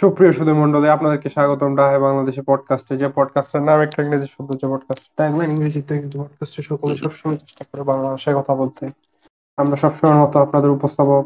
সুপ্রিয় 0.00 0.32
সুধী 0.32 0.52
মণ্ডলী 0.52 0.88
আপনাদেরকে 0.88 1.28
স্বাগতম 1.28 1.76
ডাহে 1.76 1.98
বাংলাদেশে 1.98 2.42
পডকাস্টে 2.42 2.96
যে 2.96 3.08
পডকাস্টের 3.08 3.62
নাম 3.62 3.80
একটা 3.80 4.02
ইংরেজি 4.02 4.26
শব্দ 4.26 4.50
যে 4.56 4.66
পডকাস্ট 4.68 5.04
ট্যাগলাইন 5.16 5.50
ইংরেজিতে 5.50 6.00
কিন্তু 6.00 6.18
পডকাস্টে 6.18 6.62
সকলে 6.62 6.96
সবসময় 6.96 7.36
চেষ্টা 7.36 7.64
করে 7.64 7.82
বাংলা 7.82 8.10
ভাষায় 8.10 8.36
কথা 8.36 8.54
বলতে। 8.54 8.90
আমরা 9.56 9.76
সবসময় 9.76 10.18
মতো 10.20 10.38
আপনাদের 10.38 10.70
উপস্থাপক 10.70 11.24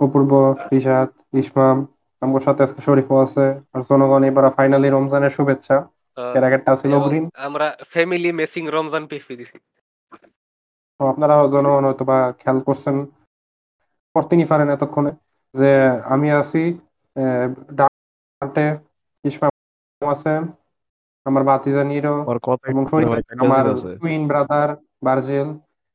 অপূর্ব 0.00 0.54
রিশাদ 0.72 1.08
ইসমাম 1.32 1.86
আমার 2.20 2.40
সাথে 2.40 2.62
আজকে 2.62 2.80
শরীফও 2.82 3.22
আছে 3.22 3.60
আর 3.74 3.80
জনগণ 3.80 4.24
এবার 4.24 4.50
ফাইনালি 4.50 4.88
রমজানের 4.88 5.30
শুভেচ্ছা। 5.30 5.88
এর 6.34 6.44
আগেরটা 6.44 6.76
ছিল 6.76 6.94
অগ্রিম 6.94 7.28
আমরা 7.34 7.76
ফ্যামিলি 7.88 8.32
মেসিং 8.32 8.68
রমজান 8.68 9.06
পেফি 9.06 9.36
দিছি। 9.36 9.58
তো 11.00 11.06
আপনারা 11.06 11.34
জনগণ 11.46 11.84
হয়তো 11.84 12.04
বা 12.04 12.32
খেয়াল 12.32 12.60
করছেন 12.60 13.06
করতেই 14.14 14.44
পারেন 14.44 14.68
এতক্ষণে 14.68 15.10
যে 15.54 15.70
আমি 16.04 16.30
আছি 16.30 16.78
ডানহাতে 18.40 18.64
ইসমাম 19.24 19.52
আছে 20.00 20.32
আমার 21.26 21.42
ভাতিজা 21.44 21.82
নিরো 21.84 22.14
ওর 22.30 22.38
কথা 22.40 22.64
এবং 22.72 22.82
শরীফ 22.90 23.10
আমার 23.44 23.64
টুইন 24.00 24.22
ব্রাদার 24.26 24.68
বার্জেল 25.02 25.48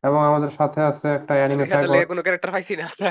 এবং 0.04 0.20
আমাদের 0.30 0.52
সাথে 0.60 0.80
আছে 0.82 1.08
একটা 1.10 1.34
অ্যানিমে 1.34 1.64
রিসাতের 1.64 2.08
কোনো 2.08 2.22
ক্যারেক্টার 2.22 2.52
পাইছি 2.52 2.74
না 2.76 2.86
আমরা। 2.92 3.10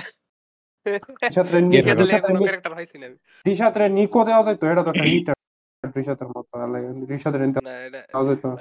নিকো 3.88 4.20
দেওয়া 4.24 4.42
যাইতো 4.42 4.64
এটা 4.66 4.82
তো 4.82 4.90
একটা 6.08 6.24
মতো 6.28 6.52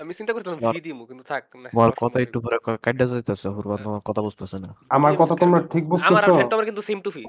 আমি 0.02 0.14
চিন্তা 0.14 0.32
করছিলাম 0.34 0.58
দিমু 0.84 1.04
কিন্তু 1.06 1.24
থাক 1.24 1.44
না 1.56 1.68
ওর 1.80 1.92
কথা। 1.98 2.18
একটু 2.20 2.38
কাইটা 2.82 3.06
যাইতেছে 3.06 3.48
হুরবান 3.48 3.80
তোমার 3.84 4.02
কথা 4.06 4.22
বুঝতেছে 4.22 4.58
না। 4.58 4.70
আমার 4.90 5.14
কথা 5.18 5.34
তোমরা 5.36 5.60
ঠিক 5.74 5.84
আমার 5.84 5.92
বুঝতেছো? 5.92 6.32
আর 6.32 6.38
ফ্যান্টমের 6.38 6.66
কিন্তু 6.66 6.82
same 6.82 7.00
to 7.02 7.10
fee 7.12 7.24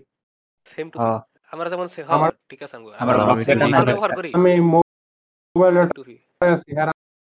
same 0.67 0.87
to 0.91 0.97
হ্যাঁ। 0.99 1.21
আমরা 1.55 1.69
যেমন 1.71 1.87
সে- 1.89 2.07
আমার- 2.09 2.21
হ্যাঁ, 2.25 2.49
ঠিক 2.51 2.61
আছে 2.63 2.75
আমগো 2.77 2.91
আমার 2.95 3.15
আমরা 3.15 3.33
আমি 3.33 3.43
ফ্যান্টম 3.45 3.71
জানি। 3.73 3.87
ব্যবহার 3.87 4.11
করি 4.15 4.29
আমি 4.35 4.53
মোবাইল 4.71 5.75
same 5.79 5.93
to 5.99 6.03
fee। 6.05 6.19
আছি 6.47 6.71
আর 6.77 6.89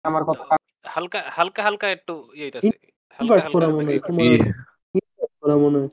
আমার 0.06 0.24
কথা 0.24 0.44
হালকা 0.86 1.20
হালকা 1.30 1.62
হালকা 1.64 1.88
একটু 1.90 2.14
ইয়ে 2.34 2.48
আছে 2.50 2.70
হালকা 3.20 3.34
Invert 3.36 3.42
হালকা 3.42 3.50
করা 3.50 3.66
একটু 3.66 3.76
মনে 3.76 3.86
হয়, 3.86 3.94
ইয়ে 3.94 4.02
তোমার- 4.02 4.26
ই, 4.96 5.00
করা 5.42 5.56
মনে 5.58 5.78
হয়। 5.78 5.90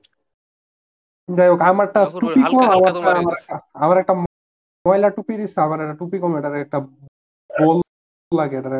যাই 1.28 1.48
হোক 1.48 1.60
আমারটা 1.62 1.92
তারপর 1.98 2.20
টুপি 2.22 2.40
হালকা 2.40 2.50
কম, 2.52 2.62
হালকা 2.62 2.76
আমারটা 2.76 2.92
তোমার- 2.98 3.18
আমার 3.18 3.34
একটা- 3.34 3.60
আমার 3.76 3.96
একটা 3.98 4.14
ময়লা 4.84 5.08
টুপি 5.10 5.32
দিচ্ছে 5.36 5.58
আমার 5.60 5.78
একটা 5.80 5.96
টুপি 5.98 6.16
কম 6.18 6.32
এটার 6.38 6.54
একটা 6.56 6.78
বল 7.50 7.76
লাগে 8.32 8.56
এটা 8.58 8.70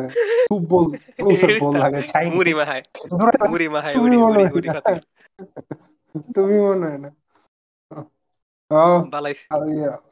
সুপ 0.47 0.61
বল 0.71 0.85
পুরুষের 1.17 1.51
বল 1.61 1.73
লাগে 1.77 1.99
চাইনিজ 2.07 2.33
মুড়ি 2.37 2.53
মাহায় 2.53 2.83
ধরে- 3.11 3.51
মুড়ি 3.51 3.67
মাহায় 3.69 3.93
তুমি 3.95 4.05
উড়ি 4.05 4.17
মনে 4.17 4.31
উড়ি 4.31 4.43
হয় 4.43 4.53
উড়ি 4.57 4.67
না। 4.67 4.73
খাতে 4.75 4.93
তুমি 6.35 6.55
মনে 6.59 6.85
হয় 6.85 6.99
না 6.99 7.09
ও 7.91 7.91
বালাইছি 7.91 7.91
আর 7.91 8.01
ইয়ে, 8.53 8.62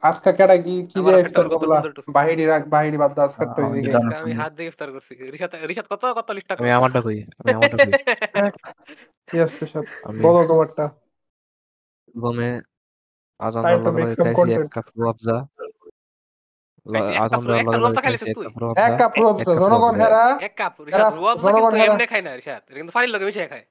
আজকে 0.02 0.30
কেডা 0.38 0.56
কি 0.56 0.74
কি 0.90 0.98
আমার 0.98 1.08
যে 1.08 1.12
একটা 1.16 1.28
ইফতার 1.30 1.46
করলা 1.54 1.78
বাহিরি 2.08 2.44
রাখ 2.44 2.62
বাহিরি 2.68 2.96
বাদ 2.98 3.12
দাও 3.16 3.24
আজকে 3.28 3.44
তো 3.46 3.58
আমার 3.58 3.70
এদিকে 3.70 3.90
জানো। 3.94 4.00
আজকে 4.00 4.16
আমি 4.20 4.32
হাত 4.40 4.52
দিয়ে 4.56 4.68
ইফতার 4.68 4.88
করছি 4.94 5.12
কত 5.92 6.02
কত 6.18 6.28
লিস্টা 6.36 6.52
আমি 6.56 6.70
আমারটা 6.78 7.00
কই 7.06 7.18
আমি 7.40 7.50
আমারটা 7.58 7.76
কই 7.78 7.92
ইয়েস 9.28 9.52
বলো 10.24 10.40
তোমারটা 10.44 10.84
আজান 13.40 13.62
খাইছি 14.24 14.48
এক 14.56 14.66
কাপ 14.74 14.86
এক- 16.98 17.18
আজান 17.22 17.40
কাপ- 17.40 17.46
দেওয়ার 17.46 17.60
এক 17.60 17.66
কাপ 17.66 17.82
লগে 17.82 17.82
রুয়াবজা 17.82 17.86
লগে 17.86 18.00
খাইছি 18.06 18.28
এক 18.32 18.38
কাপ 18.38 18.54
রুয়াবজা 18.60 18.86
এক 18.88 18.94
কাপ 19.00 19.12
রোজ 19.18 19.36
জনগণ 19.62 19.94
হেরা 20.02 20.24
এক 20.46 20.52
কাপ 20.56 20.74
এরা 20.80 20.88
রিসাত 20.88 21.14
কিন্তু 21.58 21.76
এমনি 21.86 22.04
খায় 22.06 22.22
না 22.22 22.32
কিন্তু 22.70 22.92
লগে 23.08 23.24
খায়। 23.48 23.64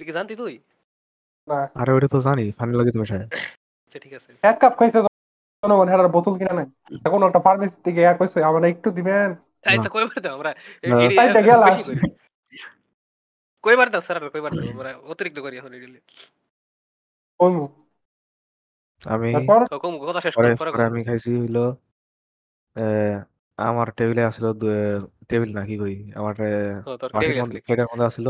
তুই 0.00 0.04
কি 0.04 0.12
জানতি 0.12 0.34
তুই? 0.36 0.54
না 1.48 1.58
আরে 1.80 1.90
ওটা 1.92 2.08
তো 2.08 2.18
জানি 2.20 2.44
ফানি 2.58 2.72
লাগে 2.72 2.90
তুমি 2.90 3.06
সাহেব 3.06 3.28
ঠিক 3.92 4.12
আছে। 4.18 4.30
এক 4.50 4.56
কাপ 4.62 4.72
খাইছে 4.78 4.98
জনগণ 5.62 5.88
হেরার 5.92 6.08
বোতল 6.16 6.34
কিনা 6.40 6.54
নাই। 6.58 6.68
এখন 7.06 7.20
একটা 7.28 7.40
ফার্মেসি 7.46 7.76
থেকে 7.86 8.00
এক 8.10 8.16
কইছে 8.20 8.38
আমার 8.48 8.62
একটু 8.72 8.88
দিবেন? 8.98 9.28
আচ্ছা 9.72 9.90
কইবার 9.94 10.18
দাও 10.24 10.32
আমরা 10.36 10.50
না। 10.90 10.96
তাইটা 11.18 11.40
গেলাস। 11.48 11.80
কইবার 13.64 13.88
দাও 13.92 14.02
স্যার 14.06 14.16
কইবার 14.34 14.52
দাও 14.56 14.68
আমরা 14.74 14.90
অতিরিক্ত 15.12 15.38
করি 15.44 15.54
এখন 15.60 15.72
এডিলে 15.76 16.00
কইমু 17.40 17.64
আমি 19.04 19.30
তারপর? 19.34 19.60
তো 19.72 19.76
কম 19.84 19.94
কথা 20.08 20.20
শেষ 20.24 20.32
পরে 20.38 20.48
কর 20.50 20.56
পরে 20.60 20.70
পরে 20.72 20.84
আমি 20.90 21.00
খাইছি 21.08 21.30
হইল 21.42 21.58
আমার 23.58 23.88
টেবিলে 23.98 24.22
আসিল 24.28 24.46
টেবিল 25.30 25.50
নাকি 25.58 25.74
কই? 25.82 25.96
আমার 26.18 26.34
প্লেটের 27.64 27.88
মধ্যে 27.90 28.06
আসিল 28.10 28.28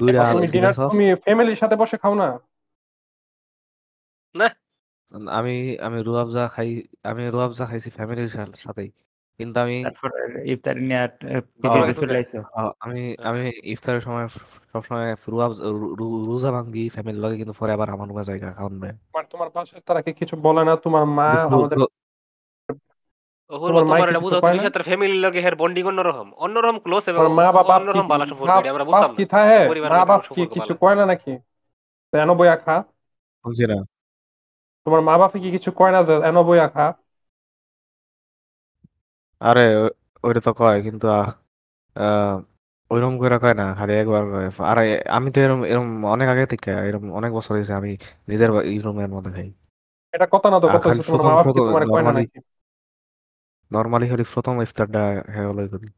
দুইটা 0.00 0.22
তুমি 0.92 1.06
ফ্যামিলির 1.24 1.60
সাথে 1.62 1.76
বসে 1.82 1.96
খাও 2.02 2.14
না? 2.22 2.28
না। 4.34 4.48
আমি 5.30 5.78
আমি 5.78 6.02
রুয়াবজা 6.02 6.48
খাই 6.48 6.82
আমি 7.04 7.30
রুয়াবজা 7.30 7.66
খাইছি 7.66 7.90
ফ্যামিলির 7.90 8.28
সাথেই। 8.56 8.88
কিন্তু 9.38 9.60
আমি 9.60 9.84
তারপর 9.84 10.38
ইফতারি 10.46 10.80
নিয়ে 10.80 10.98
আর, 10.98 11.08
আহ, 11.22 11.40
পেটে 11.82 12.00
চলে 12.00 12.16
আইছো? 12.16 12.42
আহ, 12.54 12.70
আমি 12.80 13.16
আমি 13.22 13.52
ইফতারের 13.62 14.00
সময় 14.00 14.28
সবসময় 14.72 15.14
রুয়াবজা 15.28 15.64
রু- 15.64 15.94
রু- 15.94 16.26
রোজা 16.26 16.50
ভাঙ্গি 16.50 16.88
ফ্যামিলির 16.88 17.20
লগে 17.20 17.36
কিন্তু 17.36 17.52
পরে 17.52 17.72
আবার 17.72 17.90
আমার 17.90 18.08
রুমে 18.08 18.24
জায়গা 18.24 18.52
খাওয়ান 18.52 18.80
দেয়। 18.80 18.92
তোমার 18.92 19.24
তোমার 19.30 19.50
পাশে 19.50 19.80
তারা 19.86 20.02
কি 20.02 20.12
কিছু 20.12 20.36
বলে 20.36 20.64
না? 20.64 20.76
তোমার 20.76 21.04
মা 21.04 21.30
আমাদের 21.30 21.78
ওহর 23.48 23.68
তোমার 23.68 23.82
তোমার 23.82 23.98
এটা 23.98 24.06
কিছু 24.06 24.20
বুঝাও 24.20 24.40
কয় 24.40 24.52
তুমি 24.52 24.64
না? 24.64 24.70
সাথে 24.70 24.82
ফ্যামিলির 24.82 25.16
লগে 25.16 25.40
হের 25.40 25.56
বন্ডিং 25.56 25.84
অন্যরকম। 25.84 26.32
অন্যরকম 26.32 26.78
ক্লোজ 26.78 27.02
এবং 27.06 27.24
তোমার 27.24 27.46
মা 27.46 27.52
বাবা 27.52 27.76
অন্যরকম 27.76 28.08
ভালো 28.08 28.26
সম্পর্ক 28.26 28.58
এটা 28.58 28.70
আমরা 28.70 28.84
বাপ 28.84 29.00
বুঝতাম 29.00 29.16
কি 29.16 29.22
না। 29.22 29.28
থাকে? 29.28 29.68
পরিবারের 29.68 29.98
মা-বাপ 29.98 30.20
কি 30.20 30.26
সম্পর্ক 30.26 30.52
কিছু। 30.52 30.74
কয় 30.80 30.94
না। 30.94 31.06
নাকি? 31.06 31.30
এনো 32.12 32.34
বইয়া 32.34 32.56
খা। 32.56 32.84
শুনছি 33.42 33.66
না। 33.66 33.95
তোমার 34.86 35.00
মা 35.02 35.14
বাপ 35.20 35.32
কি 35.36 35.48
কিছু 35.54 35.70
কয় 35.78 35.92
না 35.92 36.00
যে 36.08 36.14
এনো 36.28 36.40
বইয়া 36.48 36.66
খা? 36.74 36.84
আরে 39.40 39.62
ওইটা 40.24 40.40
তো 40.46 40.50
কয় 40.58 40.76
কিন্তু 40.86 41.06
ওইরকম 42.90 43.14
করে 43.18 43.36
কয় 43.42 43.54
না 43.54 43.74
খালি 43.78 43.92
একবার 43.94 44.22
কয়। 44.30 44.46
আর 44.70 44.78
আমি 45.10 45.28
তো 45.34 45.38
এরকম 45.40 45.60
এরকম 45.66 45.86
অনেক 46.06 46.28
আগে 46.32 46.44
থেকে 46.52 46.70
এরকম 46.88 47.08
অনেক 47.12 47.30
বছর 47.36 47.52
হয়েছে 47.56 47.72
আমি 47.74 47.90
নিজের 48.28 48.48
রুমের 48.84 49.10
মধ্যে 49.14 49.30
খাই 49.36 49.48
এটা 50.14 50.26
কথা 50.34 50.48
না 50.48 50.58
তো 50.64 50.66
তোমার 50.66 50.82
প্রথম- 51.06 51.26
মা 51.26 51.32
বাপ 51.38 51.48
কি 51.48 51.60
তোমার 51.60 51.84
কয় 51.86 52.04
না 52.06 52.10
নাকি? 52.10 52.38
নর্মালি 53.70 54.06
হলি 54.08 54.24
প্রথম 54.32 54.54
ইফতারটা 54.62 55.02
হ্যাঁ 55.26 55.46
হলো 55.50 55.62
করি 55.72 55.88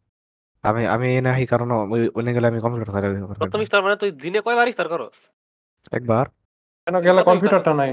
আমি 0.64 0.82
আমি 0.94 1.06
এনে 1.18 1.30
আহি 1.30 1.44
কারণ 1.52 1.68
ওইনে 2.16 2.30
গেলে 2.36 2.46
আমি 2.50 2.60
কম্পিউটার 2.64 2.92
চালাই। 2.94 3.10
প্রথম 3.38 3.58
ইফতার 3.64 3.84
মানে 3.84 3.96
তুই 3.96 4.10
দিনে 4.22 4.40
কয়বার 4.42 4.70
ইফতার 4.70 4.88
করো 4.88 5.06
একবার। 5.92 6.26
কেন 6.86 6.96
গেলে 7.06 7.20
কম্পিউটারটা 7.28 7.72
নাই? 7.74 7.90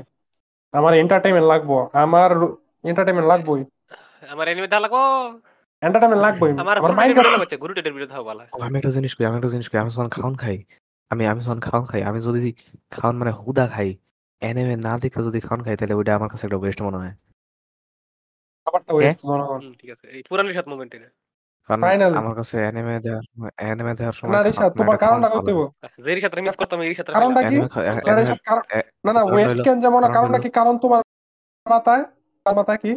আমার 0.75 0.93
এন্টারটেইনমেন্ট 0.93 1.47
লাগবো 1.47 1.75
আমার 1.95 2.29
এন্টারটেইনমেন্ট 2.83 3.27
লাগবোই। 3.27 3.61
আমার 4.29 4.45
এনিমে 4.47 4.67
দেখা 4.67 4.83
লাগবো। 4.85 5.01
এন্টারটেইনমেন্ট 5.81 6.23
লাগবোই। 6.25 6.51
আমার 6.57 6.77
মাইন্ড 6.93 7.15
লাগছে 7.35 7.57
গুরুটের 7.57 7.93
ভিডিও 7.93 8.09
থাও 8.09 8.23
ভালো 8.23 8.41
আমি 8.61 8.75
একটা 8.77 8.91
জিনিস 8.91 9.11
করি 9.15 9.23
আমি 9.25 9.37
একটা 9.37 9.47
জিনিস 9.47 9.67
করি 9.69 9.79
আমি 9.79 9.89
যখন 9.89 10.09
খাওন 10.09 10.33
খাই 10.35 10.57
আমি 11.11 11.23
আমি 11.27 11.39
যখন 11.41 11.59
খাওন 11.59 11.83
খাই 11.85 12.01
আমি 12.03 12.19
যদি 12.21 12.49
খাওন 12.91 13.15
মানে 13.17 13.31
হুদা 13.31 13.65
খাই 13.67 13.89
এনিমে 14.41 14.75
না 14.77 14.93
দেখে 14.97 15.19
যদি 15.23 15.39
খাওন 15.39 15.59
খাই 15.63 15.75
তাহলে 15.77 15.95
ওইটা 15.95 16.11
আমার 16.15 16.29
কাছে 16.29 16.43
একটা 16.45 16.57
ওয়েস্ট 16.57 16.79
মনে 16.81 16.97
হয়। 16.97 17.13
খাবারটা 18.67 18.91
ওয়েস্ট 18.93 19.19
জনগণ 19.21 19.59
হুম, 19.61 19.73
ঠিক 19.79 19.89
আছে। 19.89 20.05
এই 20.07 20.21
পুরান 20.29 20.45
রিসাত 20.47 20.67
মোমেন্ট 20.67 20.91
এটা 20.95 21.09
কারণ 21.69 21.81
Finally. 21.83 22.17
আমার 22.17 22.35
কাছে 22.35 22.55
এনিমে 22.63 22.99
দেওয়ার 22.99 23.23
সময় 23.23 23.51
দেওয়ার 23.95 24.13
সময় 24.13 24.31
না 24.31 24.37
খাওন- 24.37 24.47
রিশাদ 24.47 24.71
তোমার 24.77 24.97
কারণটা 24.97 25.27
ভালো 25.27 25.41
কইতে 25.41 25.51
লাগে। 25.51 25.63
যে 26.01 26.41
মিস 26.41 26.55
করতাম 26.55 26.81
এই 26.81 26.89
রিসাত 26.89 27.07
কারণটা 27.11 27.41
কি? 27.43 27.55
Anime 27.55 27.69
খা- 27.69 27.83
না 27.83 27.93
anime- 27.93 28.19
রিশাদ 28.19 28.39
না 29.03 29.13
না 29.13 29.21
ওয়েস্ট 29.23 29.51
হইলো- 29.51 29.81
যেমন 29.81 30.01
কারণটা 30.13 30.39
কি? 30.39 30.49
কারণ 30.49 30.77
তোমার 30.77 31.01
মাথায়? 31.65 32.03
তার 32.45 32.55
মাথায় 32.55 32.77
কি? 32.77 32.91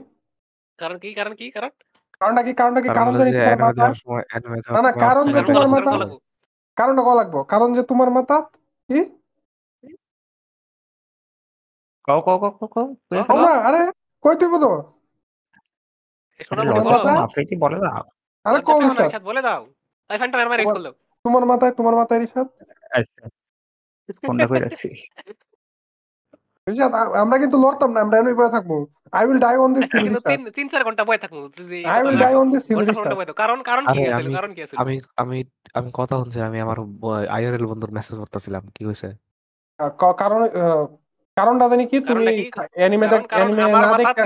কারণ 0.79 0.99
কি? 0.99 1.15
কারণ 1.15 1.34
কি? 1.34 1.51
কারণ? 1.51 1.71
কারণটা 2.21 2.43
কি? 2.43 2.53
কারণটা 2.55 2.81
কি? 2.81 2.89
কারণ 2.89 2.99
কারণ 2.99 3.09
হলো 3.09 3.19
জানি 3.19 3.31
যে 3.31 3.39
তোমার 3.39 3.75
না, 4.73 4.83
না, 4.83 4.93
কারণ 4.99 5.25
যে 5.27 5.41
মাথা- 5.69 6.19
কারণটা 6.77 7.03
লাগবো। 7.15 7.45
কারণ 7.45 7.75
যে 7.75 7.83
তোমার 7.83 8.11
মাথা 8.11 8.37
কি? 8.91 8.99
কও 12.05 12.21
কও 12.21 12.39
কও 12.39 12.50
কও 12.50 12.67
কও 12.67 12.87
কও, 13.11 13.25
কও 13.25 13.37
না 13.41 13.53
আরে 13.61 13.81
কই 14.25 14.35
তুই 14.35 14.49
বলো? 14.49 14.71
আপনি 17.19 17.47
কি 17.47 17.56
দাও 17.79 18.18
আরে 18.49 18.61
কও 18.62 18.79
রিশাদ 18.85 19.23
বলে 19.23 19.41
দাও। 19.43 19.62
তাই 20.11 20.17
ফ্যানটা 20.19 20.37
আমার 20.43 20.59
রিস 20.61 20.69
করল 20.71 20.89
তোমার 21.25 21.45
মাথায় 21.50 21.73
তোমার 21.79 21.95
মাথায় 21.95 22.21
রিশাদ? 22.21 22.47
আচ্ছা। 22.93 23.25
ফোনটা 24.23 24.45
করে 24.49 24.61
রাখছি 24.65 24.89
রিশাদ 26.67 26.93
আমরা 27.23 27.37
কিন্তু 27.43 27.56
লড়তাম 27.59 27.91
না 27.95 28.00
আমরা 28.05 28.17
এমনি 28.19 28.35
বয়ে 28.35 28.53
থাকব। 28.56 28.71
I 29.12 29.25
will 29.27 29.41
die 29.41 29.56
on 29.56 29.71
this 29.75 29.89
hill 29.97 30.17
তিন 30.23 30.41
তিন 30.56 30.67
চার 30.69 30.83
ঘণ্টা 30.85 31.03
বয়ে 31.05 31.21
থাকব 31.23 31.37
I 31.89 32.00
will 32.03 32.17
die 32.19 32.33
on 32.35 32.47
this 32.53 32.65
hill. 32.69 32.79
কারণ 33.35 33.59
কারণ 33.62 33.85
কি 33.87 33.99
আছে 34.11 34.31
কারণ 34.33 34.50
কি 34.56 34.61
আছে 34.65 34.75
আমি 34.77 34.95
আমি 35.17 35.39
আমি 35.75 35.89
কথা 35.95 36.15
শুনছি 36.21 36.39
আমি 36.41 36.59
আমার 36.61 36.79
আইআরএল 37.29 37.67
বন্ধুর 37.67 37.93
মেসেজ 37.93 38.15
করতেছিলাম 38.19 38.62
কি 38.75 38.83
হয়েছে? 38.85 39.09
ক- 39.97 40.17
কারণ 40.19 40.41
আহ, 40.56 40.85
কারণটা 41.37 41.67
জানি 41.69 41.85
কি 41.87 41.97
তুমি 42.03 42.25
অ্যানিমে 42.73 43.06
অ্যানিমে 43.31 43.65
না 43.75 43.91
দেখে 44.00 44.25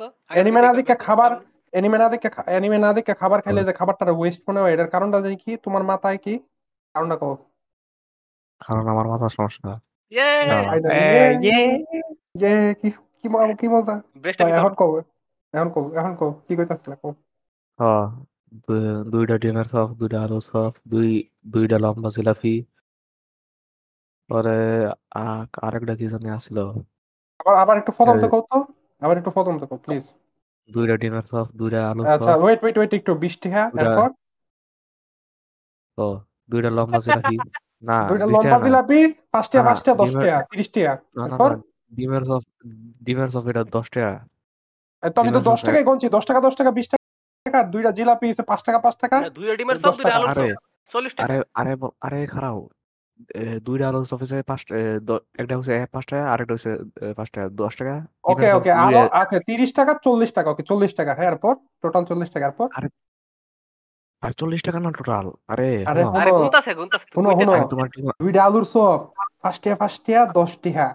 তো? 0.00 0.06
Anime 0.32 0.58
না 0.58 0.70
দেখে 0.74 0.94
খাবার- 0.98 1.40
অ্যানিমে 1.72 1.98
না 1.98 2.08
দেখে 2.08 2.28
অ্যানিমে 2.46 2.78
না 2.78 2.90
দেখে 2.92 3.12
খাবার 3.14 3.38
খাইলে 3.42 3.62
যে 3.64 3.72
খাবারটা 3.72 4.12
ওয়েস্ট 4.12 4.40
মনে 4.48 4.60
হয় 4.60 4.72
এটার 4.74 4.90
কারণটা 4.90 5.18
জানি 5.20 5.36
কি? 5.36 5.56
তোমার 5.56 5.82
মাথায় 5.82 6.18
কি? 6.18 6.34
কারণটা 6.94 7.16
কও। 7.16 7.34
কারণ 8.60 8.84
আমার 8.88 9.06
মাথার 9.06 9.28
সমস্যা। 9.28 9.70
ইয়ে 10.10 11.58
কি 12.80 12.88
কি 13.20 13.28
কি 13.58 13.66
মজা? 13.68 13.94
এখন 14.58 14.72
কও 14.74 14.90
এখন 15.54 15.68
কও 15.74 15.84
এখন 15.98 16.12
কও 16.16 16.30
কি 16.46 16.52
কইতাছিলা 16.56 16.96
কও? 16.96 17.10
হ্যাঁ 17.80 18.04
দুইটা 19.10 19.38
ডিমের 19.38 19.64
চপ 19.64 19.88
দুইটা 19.98 20.18
আলু 20.22 20.38
চপ 20.40 20.72
দুই 20.88 21.08
দুইটা 21.46 21.76
লম্বা 21.78 22.08
জিলাপি। 22.16 22.54
পরে 24.30 24.58
আরেকটা 25.62 25.94
কি 25.96 26.06
জানি 26.08 26.28
আসছিল 26.30 26.58
আবার 27.40 27.54
আবার 27.56 27.74
একটু 27.78 27.92
ফদমতে 27.92 28.26
এই- 28.26 28.32
কও 28.32 28.42
তো। 28.50 28.58
আবার 29.00 29.16
একটু 29.18 29.30
ফদমতে 29.30 29.64
কও 29.66 29.76
প্লিজ 29.76 30.04
দুইটা 30.68 30.94
ডিমের 30.96 31.24
চপ 31.24 31.46
দুইটা 31.54 31.80
আলু 31.90 32.00
আচ্ছা 32.06 32.32
ওয়েট 32.36 32.60
ওয়েট 32.62 32.76
ওয়েট 32.78 32.92
একটু 32.94 33.12
বৃষ্টি 33.14 33.48
হ্যাঁ? 33.48 33.68
দুইটা 33.72 33.84
এরপর? 33.86 34.10
ও 35.98 36.06
দুইটা 36.50 36.70
লম্বা 36.70 36.98
জিলাপি। 37.00 37.36
না 37.82 37.96
দুইটা 38.10 38.26
বিশ 38.26 38.34
লম্বা 38.34 38.50
না। 38.54 38.64
জিলাপি 38.66 38.98
পাঁচ 39.32 39.46
টাকা 39.50 39.62
না 39.62 39.68
পাঁচ 39.68 39.80
টাকা 39.80 39.96
দশ 39.96 40.08
ডিমের 40.08 40.24
টাকা 40.24 40.38
তিরিশ 40.50 40.68
টাকা 40.70 40.92
না 41.16 41.22
না 41.22 41.26
এরপর? 41.28 41.50
না 41.50 41.58
ডিমের 41.92 42.22
চপ 42.24 42.42
ডিমের 43.00 43.28
চপ 43.30 43.44
এটা 43.46 43.62
দশ 43.76 43.86
টাকা 43.90 44.12
এই 45.02 45.10
তো 45.10 45.18
আমি 45.20 45.30
তো 45.30 45.32
ডিমের 45.32 45.44
দশ 45.44 45.58
চপ 45.58 45.66
টাকাই 45.68 45.84
গনছি 45.88 46.06
দশ 46.08 46.24
টাকা 46.28 46.40
দশ 46.40 46.54
টাকা 46.56 46.70
বিশ 46.72 46.86
টাকা 46.88 47.00
আর 47.54 47.66
দুইটা 47.72 47.90
জিলাপি 47.98 48.26
হচ্ছে 48.30 48.44
পাঁচ 48.50 48.60
টাকা 48.66 48.78
পাঁচ 48.78 48.94
টাকা। 48.96 49.16
দুইটা 49.36 49.54
ডিমের 49.60 49.78
দশ 49.78 49.84
চপ 49.86 49.96
দুইটা 49.98 50.08
টাকা। 50.08 50.18
আলুর 50.20 50.30
আরে 50.34 50.46
চপ 50.50 50.60
চল্লিশ 50.92 51.12
টাকা। 51.12 51.24
আরে 51.26 51.36
আরে 51.54 51.72
ব- 51.76 51.94
আরে 52.00 52.20
খারাপ 52.26 52.56
এ, 53.34 53.44
দুইটা 53.66 53.84
আলু 53.88 53.98
চপ 54.10 54.18
হচ্ছে 54.22 54.38
পাঁচ 54.50 54.60
একটা 55.38 55.54
হচ্ছে 55.58 55.74
পাঁচ 55.94 56.04
টাকা 56.10 56.24
আরেকটা 56.32 56.52
হচ্ছে 56.56 56.72
পাঁচ 57.18 57.28
টাকা 57.34 57.46
দশ 57.62 57.72
টাকা। 57.80 57.94
ওকে 58.24 58.46
ওকে 58.58 58.70
দুই 58.72 58.82
আরও 58.86 59.02
আচ্ছা 59.20 59.38
তিরিশ 59.48 59.70
টাকা 59.78 59.92
চল্লিশ 60.06 60.30
টাকা 60.32 60.48
ওকে 60.50 60.62
চল্লিশ 60.70 60.92
টাকা 60.94 61.12
হ্যাঁ 61.16 61.30
এরপর? 61.32 61.52
টোটাল 61.82 62.02
চল্লিশ 62.10 62.28
টাকা 62.34 62.44
এরপর? 62.46 62.66
আর 64.22 64.32
চল্লিশ 64.40 64.60
টাকা 64.66 64.78
না 64.78 64.90
টোটাল 64.98 65.26
আরে 65.52 65.68
আরে 65.90 66.02
শোনো, 66.04 66.18
আরে 66.20 66.30
শোনো। 66.30 67.28
আরে 67.30 67.50
দুইটা 68.22 68.40
আলুর 68.46 68.64
চপ 68.64 68.98
পাঁচ 69.42 69.56
টাকা 69.62 69.76
পাঁচ 69.82 69.94
টাকা 70.06 70.22
দশ 70.38 70.52
টাকা। 70.64 70.86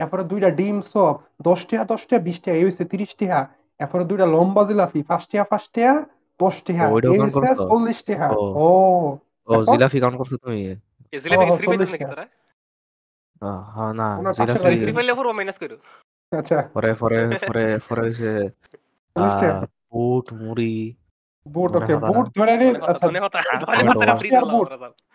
এরপরে 0.00 0.22
দুইটা 0.24 0.48
ডিম 0.50 0.76
চপ 0.92 1.14
দশ 1.48 1.60
টাকা 1.68 1.84
দশ 1.92 2.02
টাকা 2.08 2.20
বিশ 2.26 2.36
টাকা 2.42 2.56
এই 2.58 2.64
হচ্ছে 2.66 2.84
তিরিশ 2.92 3.10
টাকা। 3.20 3.40
এরপরে 3.80 4.02
দুইটা 4.04 4.26
লম্বা 4.26 4.62
জিলাপি 4.68 5.00
পাঁচ 5.02 5.22
টাকা 5.30 5.44
পাঁচ 5.52 5.64
টাকা 5.74 5.92
দশ 6.40 6.54
করছ? 7.34 7.58
চল্লিশ 7.62 7.98
টাকা। 8.08 8.26
ও। 8.32 8.44
ও 8.58 8.68
ও 9.48 9.52
জিলাপি 9.70 9.98
কাউন্ট 10.02 10.16
করছ 10.20 10.32
তুমি? 10.44 10.60
হ্যাঁ 16.32 16.40
আচ্ছা 16.40 16.56
পরে 16.74 16.90
পরে 16.94 17.18
পরে 17.42 17.64
পরে 17.86 18.04
বুট 19.92 20.26
মুড়ি 20.40 20.74
বুট 21.46 21.68
ধনে 21.74 21.84
ওকে 21.86 21.94
বুট 22.08 22.26
ধরে 22.36 22.54
নি 22.56 22.66
আচ্ছা 22.90 23.04
ধনে 23.04 23.20
পাতা 23.24 23.38
ধনে 23.62 23.82
পাতা 23.90 24.12
ফ্রি 24.20 24.28
বুট। 24.54 24.66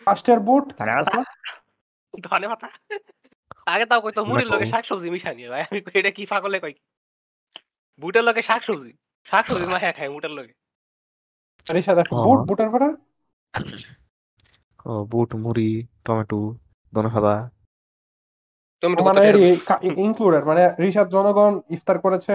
পাঁচ 0.07 0.19
বুট 0.41 0.65
ধনে 0.71 0.93
পাতা? 0.97 1.03
তারপর? 1.07 1.23
ধনে 2.25 2.47
পাতা 2.51 2.67
আগে 3.67 3.85
তাও 3.85 3.99
কইতো 4.01 4.21
মুড়ির 4.29 4.47
লগে। 4.51 4.65
শাকসবজি 4.73 5.09
মিশা 5.09 5.31
নিয়ে 5.33 5.49
ভাই 5.49 5.61
আমি 5.67 5.79
এটা 5.99 6.11
কি 6.17 6.23
পাগলে 6.31 6.57
কই 6.63 6.73
বুটের 8.01 8.23
লগে 8.23 8.41
শাকসবজি 8.41 8.91
শাকসবজি 9.27 9.65
মাখা 9.73 9.89
খায় 9.97 10.11
বুটের 10.15 10.33
লগে 10.37 10.53
আর 11.67 11.75
হ্যাঁ। 11.77 12.25
বুট 12.25 12.39
বুটের 12.49 12.69
পরে 12.73 12.87
বুট 15.11 15.29
মুড়ি 15.43 15.69
টমেটো 16.05 16.39
ধনে 16.93 17.09
পাতা। 17.15 17.35
মানে 19.07 19.23
ইনক্লুডেড 20.05 20.43
মানে 20.49 20.63
রিসাদ 20.83 21.07
জনগণ 21.15 21.53
ইফতার 21.75 21.97
করেছে 22.05 22.33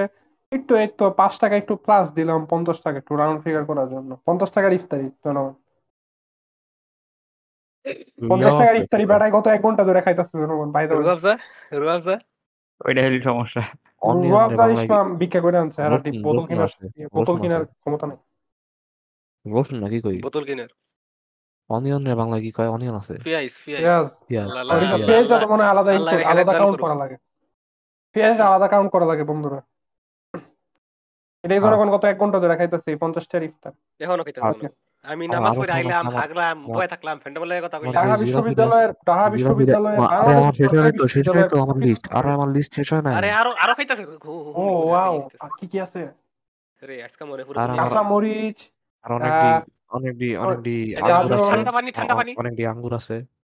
একটু 0.52 0.72
তো 0.98 1.04
পাঁচ 1.20 1.32
টাকা 1.42 1.54
একটু 1.62 1.74
প্লাস 1.84 2.04
দিলাম 2.18 2.40
পঞ্চাশ 2.52 2.78
টাকা 2.84 2.96
একটু 3.02 3.12
রাউন্ড 3.20 3.38
ফিগার 3.44 3.64
করার 3.70 3.88
জন্য। 3.94 4.10
পঞ্চাশ 4.26 4.50
টাকার 4.56 4.72
ইফতারি 4.78 5.06
জনগণ। 5.24 5.54
পঞ্চাশ 8.30 8.52
টাকার 8.60 8.76
ইফতারি 8.80 9.04
বেড়ায় 9.10 9.32
গত 9.36 9.46
এক 9.54 9.60
ঘণ্টা 9.66 9.82
ধরে 9.88 10.00
খাইতেছে 10.04 10.34
জনগণ 10.42 10.68
বাইরে 10.76 10.92
ওইটা 12.86 13.00
হলো 13.06 13.18
সমস্যা। 13.28 13.62
অনিয়ন 14.02 14.30
রুয়াবজা 14.32 14.64
ইসলাম 14.74 15.06
ভিক্ষা 15.20 15.40
করে 15.44 15.56
আনছে 15.62 15.78
আর 15.84 15.90
বোতল 16.26 16.44
কিনার 16.50 16.70
বোতল 17.16 17.34
ক্ষমতা 17.80 18.06
নেই। 18.10 18.18
রসুন 19.44 19.76
নাকি 19.82 19.98
কই? 20.06 20.18
বোতল 20.26 20.44
কিনার। 20.48 20.70
অনিয়ন 21.70 22.06
রে 22.06 22.14
বাংলায় 22.14 22.42
কি 22.42 22.50
কয়? 22.50 22.68
অনিয়ন 22.68 22.94
আছে। 22.96 23.14
পেঁয়াজ 23.24 23.48
পেঁয়াজ 23.66 24.06
পেঁয়াজটা 25.06 25.38
তো 25.38 25.46
মনে 25.48 25.64
আলাদা 25.64 26.58
কাউন্ট 26.58 26.80
করা 26.80 26.94
লাগে। 26.94 27.16
পেঁয়াজটা 28.12 28.46
আলাদা 28.46 28.68
কাউন্ট 28.68 28.92
করা 28.92 29.06
লাগে 29.06 29.24
বন্ধুরা। 29.24 29.60
এটাই। 31.44 31.60
জনগণ 31.60 31.88
এক 32.06 32.18
ঘণ্টা 32.18 32.38
ধরে 32.40 32.56
খাইতেছে 32.56 32.90
এই 32.90 32.98
ইফতার। 33.42 33.72
এখনও 34.00 34.24
খেতে 34.24 34.40
আর- 34.40 34.52
পারলাম 34.52 34.70
না। 34.72 35.10
আমি 35.12 35.28
নামাজ 35.28 35.56
পড়ে 35.56 35.72
আইলাম 35.72 35.92
সমস্যা 35.92 35.98
আমার- 35.98 36.20
হাগলাম 36.20 36.58
আমার- 36.58 36.78
বয়ে 36.78 36.88
থাকলাম 36.88 37.18
কথা 37.64 37.76
আমার 37.76 37.88
কইলাম। 37.88 38.04
ঢাকা 38.04 38.16
যে 38.16 38.24
বিশ্ববিদ্যালয়ের 38.24 38.90
ঢাকা 38.90 39.30
বিশ্ববিদ্যালয়ে 39.30 39.96
আরে 39.96 40.34
আমার 40.34 40.52
শেষ 40.52 40.68
হয় 40.68 40.92
তো 40.92 41.08
শেষ 41.08 41.28
হয় 41.28 41.48
তো 41.48 41.62
আমার 41.62 41.76
লিস্ট 41.76 42.12
আরে 42.12 42.30
আমার 42.30 42.48
লিস্ট 42.48 42.74
শেষ 42.74 42.92
হয় 42.92 43.02
না 43.02 43.16
আরে 43.16 43.30
আরও 43.32 43.50
আরও 43.58 43.74
খাইতেছে। 43.74 44.04
ও 44.24 44.86
ওয়াও। 44.86 45.28
কি 45.60 45.66
কি 45.66 45.80
আছে? 45.80 46.08
আজকে 47.04 47.24
পুরো 47.24 47.60
কাঁচা 47.76 48.02
মরিচ 48.02 48.58
আর 49.04 49.12
অনেকটি 49.12 49.48
এটা 50.98 51.12
আঙ্গুর 51.18 51.34
আছে। 51.36 51.50
ঠান্ডা 51.52 51.72
পানি 51.76 51.88
ঠান্ডা 51.98 52.14
পানি। 52.18 52.30
অনেকটি 52.40 52.62
আঙ্গুর 52.72 52.94
আছে। 53.00 53.16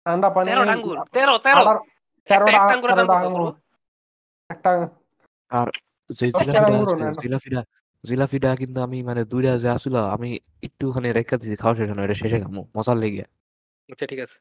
ঠান্ডা 0.06 0.28
পানি 0.36 0.46
তেরো 0.50 0.62
আঙ্গুর 0.74 0.96
তেরো 1.16 1.34
তেরো। 1.46 1.60
আবার 1.62 1.76
তেরোটা 2.28 2.58
একটা 2.58 2.72
আঙ্গুরের 2.74 2.96
দাম 2.98 3.06
তেরোটা 3.08 3.14
কত 3.14 3.26
আঙ্গুর। 3.26 3.34
বলো? 3.36 3.50
একটা 4.50 4.70
আর 5.50 5.68
যে 6.18 6.26
দশটা 6.34 6.38
জিলাপিটা 6.38 6.66
আঙ্গুরও 6.68 6.92
আছে 6.92 6.96
নেয় 7.02 7.14
জিলাপিটা 7.22 7.60
জিলাপিটা 8.04 8.50
কিন্তু 8.60 8.78
আমি 8.86 8.98
মানে 9.08 9.22
দুইটা 9.32 9.50
যে 9.62 9.68
আসছিল 9.74 9.96
আমি 10.16 10.28
একটুখানি 10.66 11.08
রেখা 11.18 11.36
দিয়েছি 11.40 11.56
খাওয়া 11.62 11.74
শেষ 11.78 11.88
হয় 11.90 11.96
না, 11.98 12.02
এটা 12.06 12.16
শেষে 12.22 12.38
খামু 12.44 12.62
মজার 12.76 12.96
লেগে। 13.02 13.24
আচ্ছা 13.88 14.06
ঠিক 14.12 14.20
আছে। 14.26 14.36